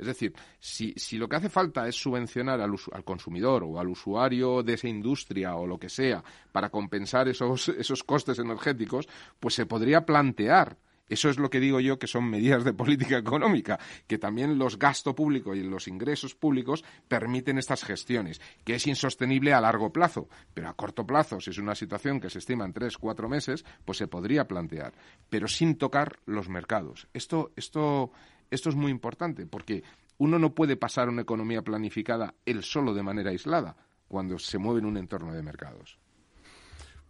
Es 0.00 0.06
decir, 0.06 0.32
si, 0.58 0.94
si 0.96 1.18
lo 1.18 1.28
que 1.28 1.36
hace 1.36 1.50
falta 1.50 1.86
es 1.86 1.94
subvencionar 1.94 2.58
al, 2.60 3.04
consumidor 3.04 3.64
o 3.64 3.78
al 3.78 3.88
usuario 3.88 4.62
de 4.62 4.72
esa 4.72 4.88
industria 4.88 5.56
o 5.56 5.66
lo 5.66 5.78
que 5.78 5.90
sea 5.90 6.24
para 6.50 6.70
compensar 6.70 7.28
esos, 7.28 7.68
esos 7.68 8.02
costes 8.02 8.38
energéticos, 8.38 9.08
pues 9.38 9.54
se 9.54 9.66
podría 9.66 10.06
plantear 10.06 10.78
eso 11.10 11.28
es 11.28 11.38
lo 11.38 11.50
que 11.50 11.58
digo 11.58 11.80
yo 11.80 11.98
que 11.98 12.06
son 12.06 12.30
medidas 12.30 12.62
de 12.62 12.72
política 12.72 13.18
económica, 13.18 13.80
que 14.06 14.16
también 14.16 14.58
los 14.58 14.78
gastos 14.78 15.12
públicos 15.14 15.56
y 15.56 15.64
los 15.64 15.88
ingresos 15.88 16.36
públicos 16.36 16.84
permiten 17.08 17.58
estas 17.58 17.82
gestiones, 17.82 18.40
que 18.64 18.76
es 18.76 18.86
insostenible 18.86 19.52
a 19.52 19.60
largo 19.60 19.92
plazo, 19.92 20.28
pero 20.54 20.68
a 20.68 20.74
corto 20.74 21.04
plazo, 21.04 21.40
si 21.40 21.50
es 21.50 21.58
una 21.58 21.74
situación 21.74 22.20
que 22.20 22.30
se 22.30 22.38
estima 22.38 22.64
en 22.64 22.72
tres, 22.72 22.96
cuatro 22.96 23.28
meses, 23.28 23.64
pues 23.84 23.98
se 23.98 24.06
podría 24.06 24.46
plantear, 24.46 24.94
pero 25.28 25.48
sin 25.48 25.76
tocar 25.76 26.20
los 26.26 26.48
mercados. 26.48 27.08
Esto, 27.12 27.50
esto, 27.56 28.12
esto 28.50 28.68
es 28.68 28.74
muy 28.74 28.90
importante, 28.90 29.46
porque 29.46 29.82
uno 30.18 30.38
no 30.38 30.54
puede 30.54 30.76
pasar 30.76 31.08
una 31.08 31.22
economía 31.22 31.62
planificada 31.62 32.34
él 32.44 32.62
solo 32.62 32.92
de 32.94 33.02
manera 33.02 33.30
aislada 33.30 33.76
cuando 34.08 34.38
se 34.38 34.58
mueve 34.58 34.80
en 34.80 34.86
un 34.86 34.96
entorno 34.96 35.32
de 35.32 35.42
mercados. 35.42 35.98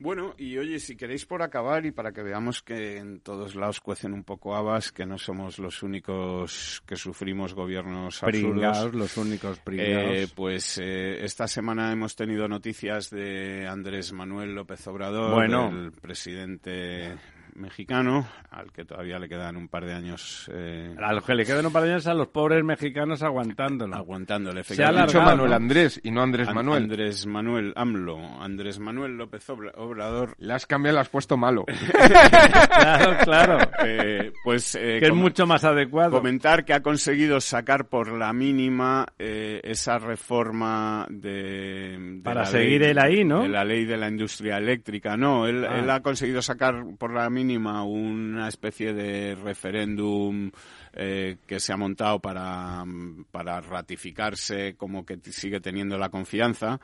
Bueno, 0.01 0.35
y 0.39 0.57
oye, 0.57 0.79
si 0.79 0.97
queréis 0.97 1.27
por 1.27 1.43
acabar 1.43 1.85
y 1.85 1.91
para 1.91 2.13
que 2.13 2.23
veamos 2.23 2.63
que 2.63 2.97
en 2.97 3.21
todos 3.21 3.55
lados 3.55 3.81
cuecen 3.81 4.15
un 4.15 4.25
poco 4.25 4.57
habas, 4.57 4.93
que 4.93 5.05
no 5.05 5.19
somos 5.19 5.59
los 5.59 5.83
únicos 5.83 6.83
que 6.87 6.97
sufrimos 6.97 7.53
gobiernos 7.53 8.23
absurdos. 8.23 8.95
los 8.95 9.17
únicos 9.19 9.59
pringados. 9.59 10.15
Eh, 10.15 10.29
pues 10.35 10.79
eh, 10.79 11.23
esta 11.23 11.47
semana 11.47 11.93
hemos 11.93 12.17
tenido 12.17 12.49
noticias 12.49 13.11
de 13.11 13.67
Andrés 13.69 14.15
Manuel 14.15 14.55
López 14.55 14.87
Obrador, 14.87 15.35
bueno. 15.35 15.69
el 15.69 15.93
presidente 15.93 17.19
mexicano, 17.61 18.27
al 18.51 18.73
que 18.73 18.85
todavía 18.85 19.19
le 19.19 19.29
quedan 19.29 19.57
un 19.57 19.69
par 19.69 19.85
de 19.85 19.93
años. 19.95 20.51
Eh, 20.53 20.95
al 20.99 21.23
que 21.23 21.35
le 21.35 21.45
quedan 21.45 21.67
un 21.67 21.73
par 21.73 21.85
de 21.85 21.91
años 21.93 22.07
a 22.07 22.15
los 22.15 22.29
pobres 22.29 22.65
mexicanos 22.65 23.23
aguantándolo. 23.23 23.95
Aguantándole, 23.95 24.63
Se 24.65 24.83
ha 24.83 24.91
dicho 24.93 25.21
Manuel 25.21 25.53
Andrés 25.53 26.01
y 26.03 26.11
no 26.11 26.23
Andrés 26.23 26.49
An 26.49 26.55
Manuel. 26.55 26.83
Andrés 26.85 27.27
Manuel 27.27 27.73
AMLO. 27.77 28.19
Andrés 28.43 28.79
Manuel 28.79 29.17
López 29.17 29.49
Obrador. 29.51 30.35
Le 30.39 30.55
has 30.55 30.67
cambiado, 30.67 30.97
le 30.97 31.01
has 31.03 31.09
puesto 31.09 31.37
malo. 31.37 31.65
claro, 32.71 33.17
claro. 33.25 33.59
Eh, 33.85 34.33
pues, 34.43 34.75
eh, 34.75 34.99
que 35.01 35.07
es 35.07 35.15
mucho 35.15 35.47
más 35.47 35.65
adecuado. 35.65 36.13
Comentar 36.13 36.65
que 36.65 36.73
ha 36.75 36.81
conseguido 36.83 37.41
sacar 37.41 37.89
por 37.89 38.13
la 38.13 38.33
mínima 38.33 39.07
eh, 39.19 39.61
esa 39.65 39.99
reforma 39.99 41.07
de. 41.11 41.99
de 41.99 42.21
Para 42.23 42.41
la 42.41 42.47
seguir 42.47 42.81
ley, 42.81 42.91
él 42.91 42.99
ahí, 42.99 43.25
¿no? 43.25 43.43
De 43.43 43.49
la 43.49 43.65
ley 43.65 43.85
de 43.85 43.97
la 43.97 44.09
industria 44.09 44.57
eléctrica. 44.59 45.17
No, 45.17 45.47
él, 45.47 45.65
Ah. 45.65 45.79
él 45.79 45.91
ha 45.91 46.01
conseguido 46.01 46.41
sacar 46.43 46.83
por 46.99 47.13
la 47.13 47.29
mínima 47.29 47.50
una 47.59 48.49
especie 48.49 48.93
de 48.93 49.35
referéndum 49.35 50.51
eh, 50.93 51.37
que 51.47 51.61
se 51.61 51.73
ha 51.73 51.77
montado 51.77 52.19
para, 52.21 52.85
para 53.31 53.61
ratificarse 53.61 54.75
como 54.77 55.05
que 55.05 55.19
sigue 55.31 55.61
teniendo 55.61 55.99
la 55.99 56.09
confianza, 56.09 56.81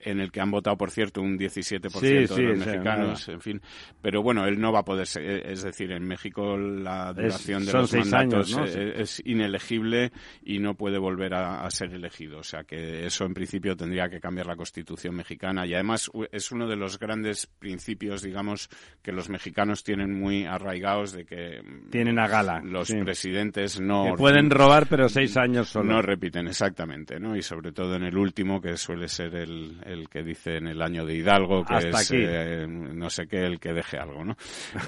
en 0.00 0.20
el 0.20 0.30
que 0.30 0.40
han 0.40 0.50
votado, 0.50 0.76
por 0.76 0.90
cierto, 0.90 1.22
un 1.22 1.38
17% 1.38 1.90
Sí, 1.98 2.06
de 2.06 2.20
los 2.22 2.30
sí, 2.30 2.42
mexicanos, 2.42 3.28
en 3.28 3.40
fin. 3.40 3.62
Pero 4.02 4.22
bueno, 4.22 4.44
él 4.46 4.60
no 4.60 4.70
va 4.72 4.80
a 4.80 4.84
poder 4.84 5.06
ser, 5.06 5.22
eh, 5.24 5.52
es 5.52 5.62
decir, 5.62 5.92
en 5.92 6.04
México 6.04 6.56
la 6.58 7.12
duración 7.14 7.64
de 7.64 7.72
los 7.72 7.92
mandatos 7.94 8.54
años, 8.54 8.56
¿no? 8.56 8.80
eh, 8.80 9.00
es 9.00 9.22
inelegible 9.24 10.12
y 10.44 10.58
no 10.58 10.74
puede 10.74 10.98
volver 10.98 11.32
a, 11.34 11.64
a 11.64 11.70
ser 11.70 11.92
elegido. 11.94 12.38
O 12.38 12.42
sea 12.42 12.64
que 12.64 13.06
eso 13.06 13.24
en 13.24 13.32
principio 13.34 13.76
tendría 13.76 14.08
que 14.10 14.20
cambiar 14.20 14.46
la 14.46 14.56
Constitución 14.56 15.14
mexicana 15.14 15.66
y 15.66 15.72
además 15.74 16.10
es 16.32 16.52
uno 16.52 16.68
de 16.68 16.76
los 16.76 16.98
grandes 16.98 17.46
principios, 17.46 18.22
digamos, 18.22 18.68
que 19.02 19.12
los 19.12 19.28
mexicanos 19.30 19.84
tienen 19.84 20.12
muy 20.12 20.44
arraigados 20.44 21.12
de 21.12 21.24
que 21.24 21.62
Tienen 21.90 22.18
a 22.18 22.28
gala. 22.28 22.60
los 22.62 22.88
sí. 22.88 22.98
presidentes 23.02 23.43
no 23.80 24.04
Que 24.04 24.12
pueden 24.18 24.50
robar, 24.50 24.86
pero 24.88 25.08
seis 25.08 25.36
años 25.36 25.68
solo. 25.68 25.92
no 25.94 26.02
repiten 26.02 26.46
exactamente, 26.48 27.18
¿no? 27.20 27.36
Y 27.36 27.42
sobre 27.42 27.72
todo 27.72 27.96
en 27.96 28.04
el 28.04 28.16
último, 28.16 28.60
que 28.60 28.76
suele 28.76 29.08
ser 29.08 29.34
el, 29.34 29.80
el 29.84 30.08
que 30.08 30.22
dice 30.22 30.56
en 30.56 30.68
el 30.68 30.80
año 30.82 31.04
de 31.04 31.14
Hidalgo, 31.16 31.64
que 31.64 31.74
Hasta 31.74 32.00
es 32.00 32.10
eh, 32.12 32.66
no 32.68 33.10
sé 33.10 33.26
qué, 33.26 33.44
el 33.44 33.58
que 33.60 33.72
deje 33.72 33.98
algo, 33.98 34.24
¿no? 34.24 34.36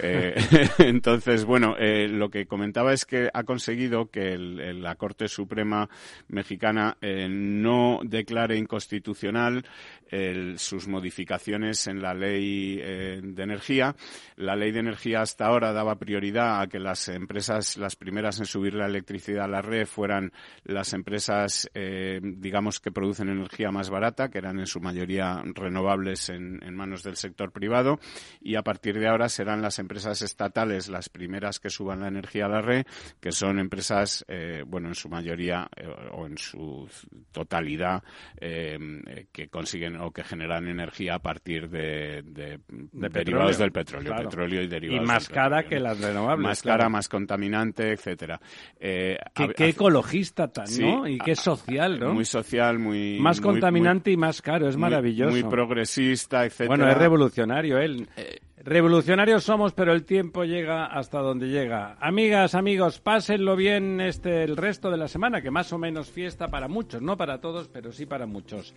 Eh, 0.02 0.34
entonces, 0.78 1.44
bueno, 1.44 1.76
eh, 1.78 2.08
lo 2.08 2.28
que 2.30 2.46
comentaba 2.46 2.92
es 2.92 3.04
que 3.04 3.28
ha 3.32 3.44
conseguido 3.44 4.10
que 4.10 4.32
el- 4.32 4.82
la 4.82 4.94
Corte 4.96 5.28
Suprema 5.28 5.88
mexicana 6.28 6.96
no 7.28 8.00
declare 8.04 8.56
inconstitucional 8.56 9.64
el- 10.08 10.58
sus 10.58 10.86
modificaciones 10.88 11.86
en 11.86 12.00
la 12.00 12.14
ley 12.14 12.78
eh, 12.80 13.20
de 13.22 13.42
energía. 13.42 13.94
La 14.36 14.54
ley 14.54 14.70
de 14.72 14.80
energía 14.80 15.20
hasta 15.22 15.46
ahora 15.46 15.72
daba 15.72 15.96
prioridad 15.96 16.60
a 16.60 16.66
que 16.68 16.78
las 16.78 17.08
empresas, 17.08 17.76
las 17.76 17.96
primeras 17.96 18.38
en 18.38 18.45
subir 18.46 18.74
la 18.74 18.86
electricidad 18.86 19.44
a 19.44 19.48
la 19.48 19.62
red, 19.62 19.86
fueran 19.86 20.32
las 20.64 20.92
empresas, 20.92 21.70
eh, 21.74 22.20
digamos, 22.22 22.80
que 22.80 22.90
producen 22.90 23.28
energía 23.28 23.70
más 23.70 23.90
barata, 23.90 24.28
que 24.28 24.38
eran 24.38 24.58
en 24.58 24.66
su 24.66 24.80
mayoría 24.80 25.42
renovables 25.54 26.28
en, 26.28 26.62
en 26.62 26.74
manos 26.74 27.02
del 27.02 27.16
sector 27.16 27.52
privado, 27.52 27.98
y 28.40 28.56
a 28.56 28.62
partir 28.62 28.98
de 28.98 29.08
ahora 29.08 29.28
serán 29.28 29.62
las 29.62 29.78
empresas 29.78 30.22
estatales 30.22 30.88
las 30.88 31.08
primeras 31.08 31.60
que 31.60 31.70
suban 31.70 32.00
la 32.00 32.08
energía 32.08 32.46
a 32.46 32.48
la 32.48 32.60
red, 32.62 32.86
que 33.20 33.32
son 33.32 33.58
empresas, 33.58 34.24
eh, 34.28 34.62
bueno, 34.66 34.88
en 34.88 34.94
su 34.94 35.08
mayoría 35.08 35.68
eh, 35.76 35.86
o 36.12 36.26
en 36.26 36.38
su 36.38 36.88
totalidad, 37.32 38.02
que 38.38 39.48
consiguen 39.50 39.96
o 39.96 40.10
que 40.10 40.22
generan 40.24 40.68
energía 40.68 41.14
a 41.14 41.18
partir 41.18 41.68
de, 41.68 42.22
de 42.22 42.60
derivados 42.68 43.12
petróleo, 43.12 43.58
del 43.58 43.72
petróleo, 43.72 44.12
claro. 44.12 44.28
petróleo 44.28 44.62
y 44.62 44.66
derivados. 44.68 45.04
Y 45.04 45.06
más 45.06 45.28
cara 45.28 45.62
petróleo, 45.62 45.68
que 45.68 45.76
¿no? 45.76 45.82
las 45.82 46.00
renovables. 46.00 46.44
Más 46.46 46.62
claro. 46.62 46.78
cara, 46.78 46.88
más 46.88 47.08
contaminante, 47.08 47.92
etcétera. 47.92 48.35
Eh, 48.78 49.16
Qué, 49.34 49.44
a- 49.44 49.48
qué 49.48 49.64
a- 49.64 49.68
ecologista 49.68 50.48
tan, 50.48 50.66
Sí, 50.66 50.82
¿no? 50.82 51.06
Y 51.08 51.18
qué 51.18 51.32
a- 51.32 51.36
social, 51.36 51.98
¿no? 52.00 52.14
Muy 52.14 52.24
social, 52.24 52.78
muy... 52.78 53.18
más 53.20 53.40
muy- 53.40 53.52
contaminante 53.52 54.10
y 54.10 54.16
más 54.16 54.42
caro, 54.42 54.68
es 54.68 54.76
muy- 54.76 54.82
maravilloso. 54.82 55.30
Muy 55.30 55.42
progresista, 55.44 56.44
etcétera. 56.44 56.68
Bueno, 56.68 56.88
es 56.90 56.96
revolucionario 56.98 57.78
él. 57.78 58.08
Eh, 58.16 58.38
Revolucionarios 58.58 59.44
somos, 59.44 59.74
pero 59.74 59.92
el 59.92 60.04
tiempo 60.04 60.42
llega 60.42 60.86
hasta 60.86 61.20
donde 61.20 61.46
llega. 61.46 61.96
Amigas, 62.00 62.56
amigos, 62.56 62.98
pásenlo 62.98 63.54
bien 63.54 64.00
este 64.00 64.42
el 64.42 64.56
resto 64.56 64.90
de 64.90 64.96
la 64.96 65.06
semana, 65.06 65.40
que 65.40 65.52
más 65.52 65.72
o 65.72 65.78
menos 65.78 66.10
fiesta 66.10 66.48
para 66.48 66.66
muchos, 66.66 67.00
no 67.00 67.16
para 67.16 67.40
todos, 67.40 67.68
pero 67.68 67.92
sí 67.92 68.06
para 68.06 68.26
muchos. 68.26 68.74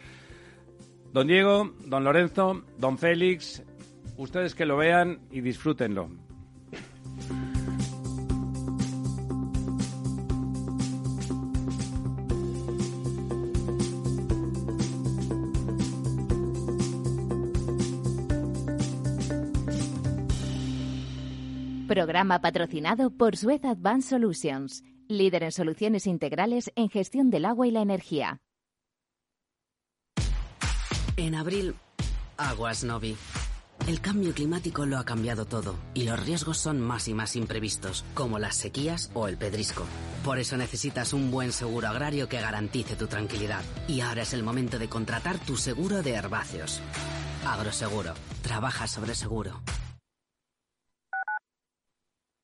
Don 1.11 1.25
Diego, 1.25 1.73
don 1.87 2.03
Lorenzo, 2.03 2.65
don 2.77 2.99
Félix, 2.99 3.63
ustedes 4.17 4.53
que 4.53 4.67
lo 4.67 4.77
vean 4.77 5.21
y 5.31 5.41
disfrútenlo. 5.41 6.11
Programa 21.89 22.39
patrocinado 22.39 23.09
por 23.09 23.35
Suez 23.35 23.65
Advanced 23.65 24.11
Solutions, 24.11 24.83
líder 25.07 25.41
en 25.41 25.51
soluciones 25.51 26.05
integrales 26.05 26.71
en 26.75 26.87
gestión 26.87 27.31
del 27.31 27.45
agua 27.45 27.65
y 27.65 27.71
la 27.71 27.81
energía. 27.81 28.41
En 31.17 31.33
abril, 31.33 31.73
aguas 32.37 32.83
Novi. 32.83 33.17
El 33.87 34.01
cambio 34.01 34.35
climático 34.35 34.85
lo 34.85 34.99
ha 34.99 35.03
cambiado 35.03 35.45
todo 35.45 35.77
y 35.95 36.03
los 36.03 36.23
riesgos 36.23 36.59
son 36.59 36.79
más 36.79 37.07
y 37.07 37.15
más 37.15 37.35
imprevistos, 37.35 38.05
como 38.13 38.37
las 38.37 38.55
sequías 38.55 39.09
o 39.15 39.27
el 39.27 39.37
pedrisco. 39.37 39.83
Por 40.23 40.37
eso 40.37 40.57
necesitas 40.57 41.11
un 41.13 41.31
buen 41.31 41.51
seguro 41.51 41.87
agrario 41.87 42.29
que 42.29 42.39
garantice 42.39 42.97
tu 42.97 43.07
tranquilidad. 43.07 43.63
Y 43.87 44.01
ahora 44.01 44.21
es 44.21 44.33
el 44.35 44.43
momento 44.43 44.77
de 44.77 44.89
contratar 44.89 45.39
tu 45.39 45.57
seguro 45.57 46.03
de 46.03 46.11
herbáceos. 46.11 46.81
Agroseguro. 47.47 48.13
Trabaja 48.43 48.85
sobre 48.85 49.15
seguro. 49.15 49.59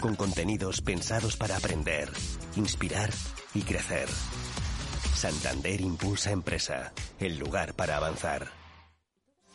con 0.00 0.16
contenidos 0.16 0.80
pensados 0.80 1.36
para 1.36 1.56
aprender, 1.56 2.10
inspirar 2.56 3.10
y 3.54 3.62
crecer. 3.62 4.08
Santander 5.14 5.80
Impulsa 5.80 6.32
Empresa, 6.32 6.92
el 7.20 7.38
lugar 7.38 7.74
para 7.74 7.96
avanzar. 7.96 8.59